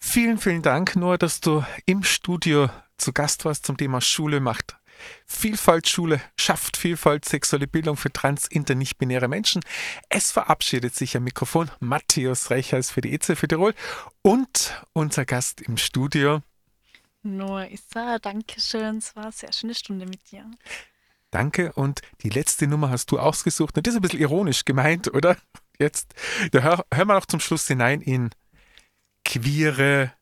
Vielen, 0.00 0.38
vielen 0.38 0.62
Dank, 0.62 0.96
Noah, 0.96 1.18
dass 1.18 1.40
du 1.40 1.64
im 1.86 2.02
Studio 2.02 2.70
zu 2.96 3.12
Gast 3.12 3.44
warst 3.44 3.66
zum 3.66 3.76
Thema 3.76 4.00
Schule 4.00 4.40
macht 4.40 4.79
Vielfalt. 5.26 5.88
Schule 5.88 6.20
schafft 6.36 6.76
Vielfalt, 6.76 7.24
sexuelle 7.24 7.66
Bildung 7.66 7.96
für 7.96 8.12
trans, 8.12 8.46
inter, 8.46 8.74
nicht-binäre 8.74 9.28
Menschen. 9.28 9.62
Es 10.08 10.32
verabschiedet 10.32 10.94
sich 10.94 11.16
am 11.16 11.24
Mikrofon 11.24 11.70
Matthäus 11.80 12.50
Reichers 12.50 12.90
für 12.90 13.00
die 13.00 13.12
EZ 13.12 13.38
für 13.38 13.48
Tirol 13.48 13.74
und 14.22 14.82
unser 14.92 15.24
Gast 15.24 15.60
im 15.60 15.76
Studio. 15.76 16.42
Noah 17.22 17.70
Issa, 17.70 18.18
danke 18.18 18.60
schön. 18.60 18.98
Es 18.98 19.14
war 19.14 19.24
eine 19.24 19.32
sehr 19.32 19.52
schöne 19.52 19.74
Stunde 19.74 20.06
mit 20.06 20.30
dir. 20.30 20.50
Danke. 21.30 21.72
Und 21.72 22.00
die 22.22 22.30
letzte 22.30 22.66
Nummer 22.66 22.90
hast 22.90 23.10
du 23.10 23.18
ausgesucht. 23.18 23.76
Und 23.76 23.86
das 23.86 23.94
ist 23.94 23.98
ein 23.98 24.02
bisschen 24.02 24.20
ironisch 24.20 24.64
gemeint, 24.64 25.12
oder? 25.12 25.36
Jetzt, 25.78 26.14
da 26.52 26.60
hör, 26.60 26.84
hören 26.92 27.08
wir 27.08 27.14
noch 27.14 27.26
zum 27.26 27.40
Schluss 27.40 27.66
hinein 27.66 28.00
in 28.00 28.30
queere 29.24 30.12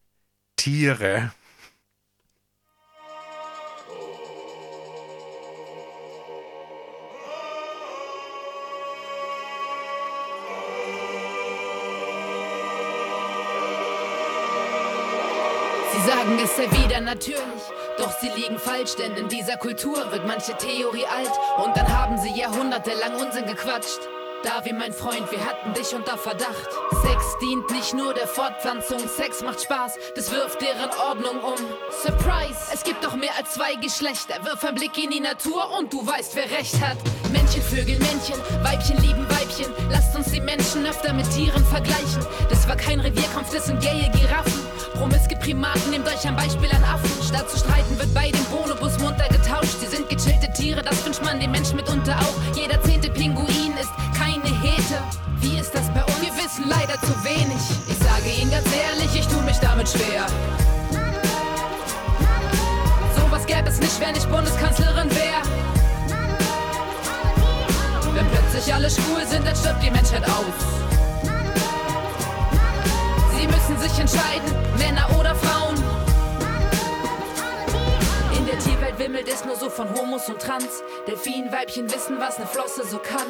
Tiere. 0.56 1.32
Es 16.48 16.56
sei 16.56 16.82
wieder 16.82 17.00
natürlich, 17.00 17.62
doch 17.98 18.10
sie 18.20 18.30
liegen 18.30 18.58
falsch, 18.58 18.96
denn 18.96 19.14
in 19.16 19.28
dieser 19.28 19.58
Kultur 19.58 20.10
wird 20.10 20.26
manche 20.26 20.56
Theorie 20.56 21.04
alt 21.04 21.30
und 21.62 21.76
dann 21.76 21.86
haben 21.86 22.16
sie 22.16 22.30
jahrhundertelang 22.38 23.16
Unsinn 23.16 23.44
gequatscht. 23.44 24.00
Da 24.42 24.64
wie 24.64 24.72
mein 24.72 24.92
Freund, 24.92 25.30
wir 25.30 25.44
hatten 25.44 25.74
dich 25.74 25.94
unter 25.94 26.16
Verdacht. 26.16 26.68
Sex 27.02 27.36
dient 27.42 27.70
nicht 27.70 27.92
nur 27.92 28.14
der 28.14 28.26
Fortpflanzung, 28.26 29.00
Sex 29.08 29.42
macht 29.42 29.60
Spaß, 29.60 29.96
das 30.14 30.30
wirft 30.30 30.62
deren 30.62 30.90
Ordnung 30.98 31.38
um. 31.40 31.58
Surprise, 31.90 32.58
es 32.72 32.82
gibt 32.82 33.04
doch 33.04 33.14
mehr 33.14 33.36
als 33.36 33.52
zwei 33.52 33.74
Geschlechter. 33.74 34.42
Wirf 34.44 34.64
ein 34.64 34.74
Blick 34.74 34.96
in 34.96 35.10
die 35.10 35.20
Natur 35.20 35.68
und 35.78 35.92
du 35.92 36.06
weißt, 36.06 36.34
wer 36.34 36.50
recht 36.50 36.80
hat. 36.80 36.96
Männchen, 37.30 37.62
Vögel, 37.62 37.98
Männchen, 37.98 38.40
Weibchen 38.62 38.96
lieben 39.02 39.28
Weibchen. 39.28 39.70
Lasst 39.90 40.16
uns 40.16 40.32
die 40.32 40.40
Menschen 40.40 40.86
öfter 40.86 41.12
mit 41.12 41.30
Tieren 41.30 41.64
vergleichen. 41.66 42.24
Das 42.48 42.66
war 42.66 42.76
kein 42.76 43.00
Revierkampf, 43.00 43.52
das 43.52 43.66
sind 43.66 43.82
gaye 43.82 44.10
Giraffen. 44.12 44.57
Primaten, 45.48 45.88
nehmt 45.88 46.06
euch 46.06 46.28
ein 46.28 46.36
Beispiel 46.36 46.70
an 46.72 46.84
Affen. 46.84 47.10
Statt 47.26 47.48
zu 47.48 47.56
streiten 47.56 47.98
wird 47.98 48.12
bei 48.12 48.30
dem 48.30 48.44
Bonobus 48.52 48.98
munter 48.98 49.26
getauscht. 49.30 49.80
Sie 49.80 49.86
sind 49.86 50.06
gechillte 50.10 50.52
Tiere, 50.52 50.82
das 50.82 51.02
wünscht 51.06 51.24
man 51.24 51.40
dem 51.40 51.52
Menschen 51.52 51.76
mitunter 51.76 52.16
auch. 52.20 52.54
Jeder 52.54 52.78
zehnte 52.82 53.08
Pinguin 53.08 53.72
ist 53.80 53.88
keine 54.12 54.44
Hete. 54.60 55.00
Wie 55.40 55.58
ist 55.58 55.74
das 55.74 55.88
bei 55.94 56.04
uns? 56.04 56.20
Wir 56.20 56.36
wissen 56.36 56.68
leider 56.68 57.00
zu 57.00 57.14
wenig. 57.24 57.62
Ich 57.88 57.96
sage 57.96 58.28
Ihnen 58.38 58.50
ganz 58.50 58.66
ehrlich, 58.76 59.08
ich 59.18 59.26
tu 59.26 59.40
mich 59.40 59.56
damit 59.56 59.88
schwer. 59.88 60.26
Sowas 63.16 63.46
gäbe 63.46 63.70
es 63.70 63.80
nicht, 63.80 63.98
wenn 64.00 64.16
ich 64.16 64.26
Bundeskanzlerin 64.26 65.10
wäre. 65.10 65.42
Wenn 68.12 68.26
plötzlich 68.28 68.74
alle 68.74 68.90
schwul 68.90 69.26
sind, 69.26 69.46
dann 69.46 69.56
stirbt 69.56 69.82
die 69.82 69.90
Menschheit 69.90 70.24
aus. 70.24 70.87
Müssen 73.68 73.82
sich 73.82 74.00
entscheiden, 74.00 74.50
Männer 74.78 75.06
oder 75.18 75.34
Frauen. 75.34 75.97
Wimmelt 78.98 79.28
es 79.28 79.44
nur 79.44 79.56
so 79.56 79.70
von 79.70 79.88
Homos 79.94 80.28
und 80.28 80.40
Trans. 80.40 80.82
Delfinweibchen 81.06 81.92
wissen, 81.92 82.18
was 82.18 82.38
ne 82.38 82.46
Flosse 82.46 82.84
so 82.84 82.98
kann. 82.98 83.26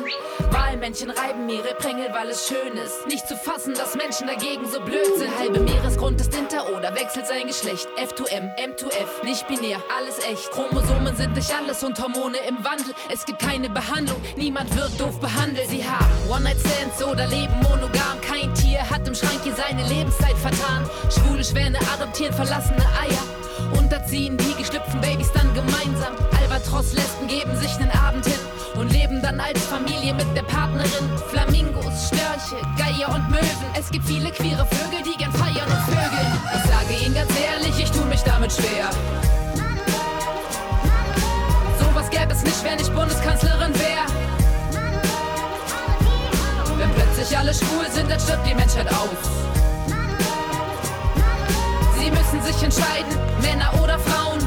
Walmännchen 0.50 1.10
reiben 1.10 1.48
ihre 1.48 1.74
Prängel, 1.74 2.08
weil 2.12 2.28
es 2.30 2.48
schön 2.48 2.76
ist. 2.76 3.06
Nicht 3.06 3.26
zu 3.28 3.36
fassen, 3.36 3.74
dass 3.74 3.94
Menschen 3.94 4.26
dagegen 4.26 4.66
so 4.66 4.80
blöd 4.80 5.16
sind. 5.16 5.36
Halbe 5.38 5.60
Meeresgrund 5.60 6.20
ist 6.20 6.34
Inter 6.34 6.74
oder 6.76 6.94
wechselt 6.94 7.26
sein 7.26 7.46
Geschlecht. 7.46 7.88
F2M, 7.96 8.56
M2F, 8.58 9.24
nicht 9.24 9.46
binär, 9.48 9.78
alles 9.96 10.18
echt. 10.20 10.50
Chromosomen 10.50 11.14
sind 11.16 11.34
nicht 11.34 11.52
alles 11.54 11.82
und 11.84 12.00
Hormone 12.00 12.38
im 12.48 12.64
Wandel. 12.64 12.94
Es 13.12 13.24
gibt 13.24 13.40
keine 13.40 13.68
Behandlung, 13.68 14.20
niemand 14.36 14.74
wird 14.76 14.98
doof 14.98 15.20
behandelt. 15.20 15.68
Sie 15.68 15.84
haben 15.84 16.06
One-Night-Stands 16.30 17.02
oder 17.04 17.26
leben 17.26 17.54
monogam. 17.62 18.20
Kein 18.26 18.52
Tier 18.54 18.88
hat 18.88 19.06
im 19.06 19.14
Schrank 19.14 19.40
hier 19.42 19.54
seine 19.54 19.86
Lebenszeit 19.88 20.36
vertan. 20.38 20.88
Schwule 21.10 21.44
Schwäne 21.44 21.78
adoptieren 21.94 22.34
verlassene 22.34 22.84
Eier. 23.00 23.47
Unterziehen 23.76 24.36
die 24.36 24.54
geschlüpften 24.54 25.00
Babys 25.00 25.30
dann 25.32 25.52
gemeinsam. 25.54 26.14
Albatros-Lesben 26.40 27.26
geben 27.28 27.56
sich 27.56 27.78
nen 27.78 27.90
Abend 27.90 28.24
hin 28.24 28.40
und 28.76 28.92
leben 28.92 29.20
dann 29.22 29.40
als 29.40 29.64
Familie 29.66 30.14
mit 30.14 30.26
der 30.36 30.42
Partnerin. 30.42 31.08
Flamingos, 31.30 32.08
Störche, 32.08 32.62
Geier 32.76 33.14
und 33.14 33.28
Möwen. 33.30 33.70
Es 33.78 33.90
gibt 33.90 34.06
viele 34.06 34.30
queere 34.30 34.66
Vögel, 34.66 35.02
die 35.04 35.16
gern 35.18 35.32
feiern 35.32 35.68
und 35.68 35.82
vögeln. 35.84 36.32
Ich 36.54 36.70
sage 36.70 37.04
Ihnen 37.04 37.14
ganz 37.14 37.30
ehrlich, 37.38 37.78
ich 37.82 37.90
tu 37.90 38.04
mich 38.06 38.22
damit 38.22 38.52
schwer. 38.52 38.90
Sowas 41.78 42.10
gäbe 42.10 42.32
es 42.32 42.42
nicht, 42.42 42.64
wenn 42.64 42.78
ich 42.78 42.90
Bundeskanzlerin 42.90 43.74
wäre. 43.74 44.06
Wenn 46.76 46.90
plötzlich 46.94 47.36
alle 47.36 47.52
schwul 47.52 47.90
sind, 47.90 48.10
dann 48.10 48.20
stirbt 48.20 48.46
die 48.46 48.54
Menschheit 48.54 48.88
aus. 48.88 49.48
Sie 52.08 52.14
müssen 52.14 52.40
sich 52.40 52.62
entscheiden, 52.62 53.18
Männer 53.42 53.70
oder 53.82 53.98
Frauen. 53.98 54.38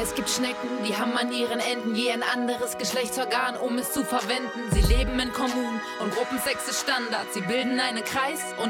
Es 0.00 0.14
gibt 0.14 0.30
Schnecken, 0.30 0.68
die 0.86 0.96
haben 0.96 1.18
an 1.18 1.32
ihren 1.32 1.58
Enden 1.58 1.96
je 1.96 2.12
ein 2.12 2.22
anderes 2.22 2.78
Geschlechtsorgan, 2.78 3.56
um 3.56 3.76
es 3.76 3.92
zu 3.92 4.04
verwenden. 4.04 4.70
Sie 4.70 4.82
leben 4.82 5.18
in 5.18 5.32
Kommunen 5.32 5.80
und 6.00 6.14
Gruppensex 6.14 6.68
ist 6.68 6.82
Standard. 6.82 7.26
Sie 7.34 7.40
bilden 7.40 7.80
einen 7.80 8.04
Kreis 8.04 8.54
und 8.56 8.64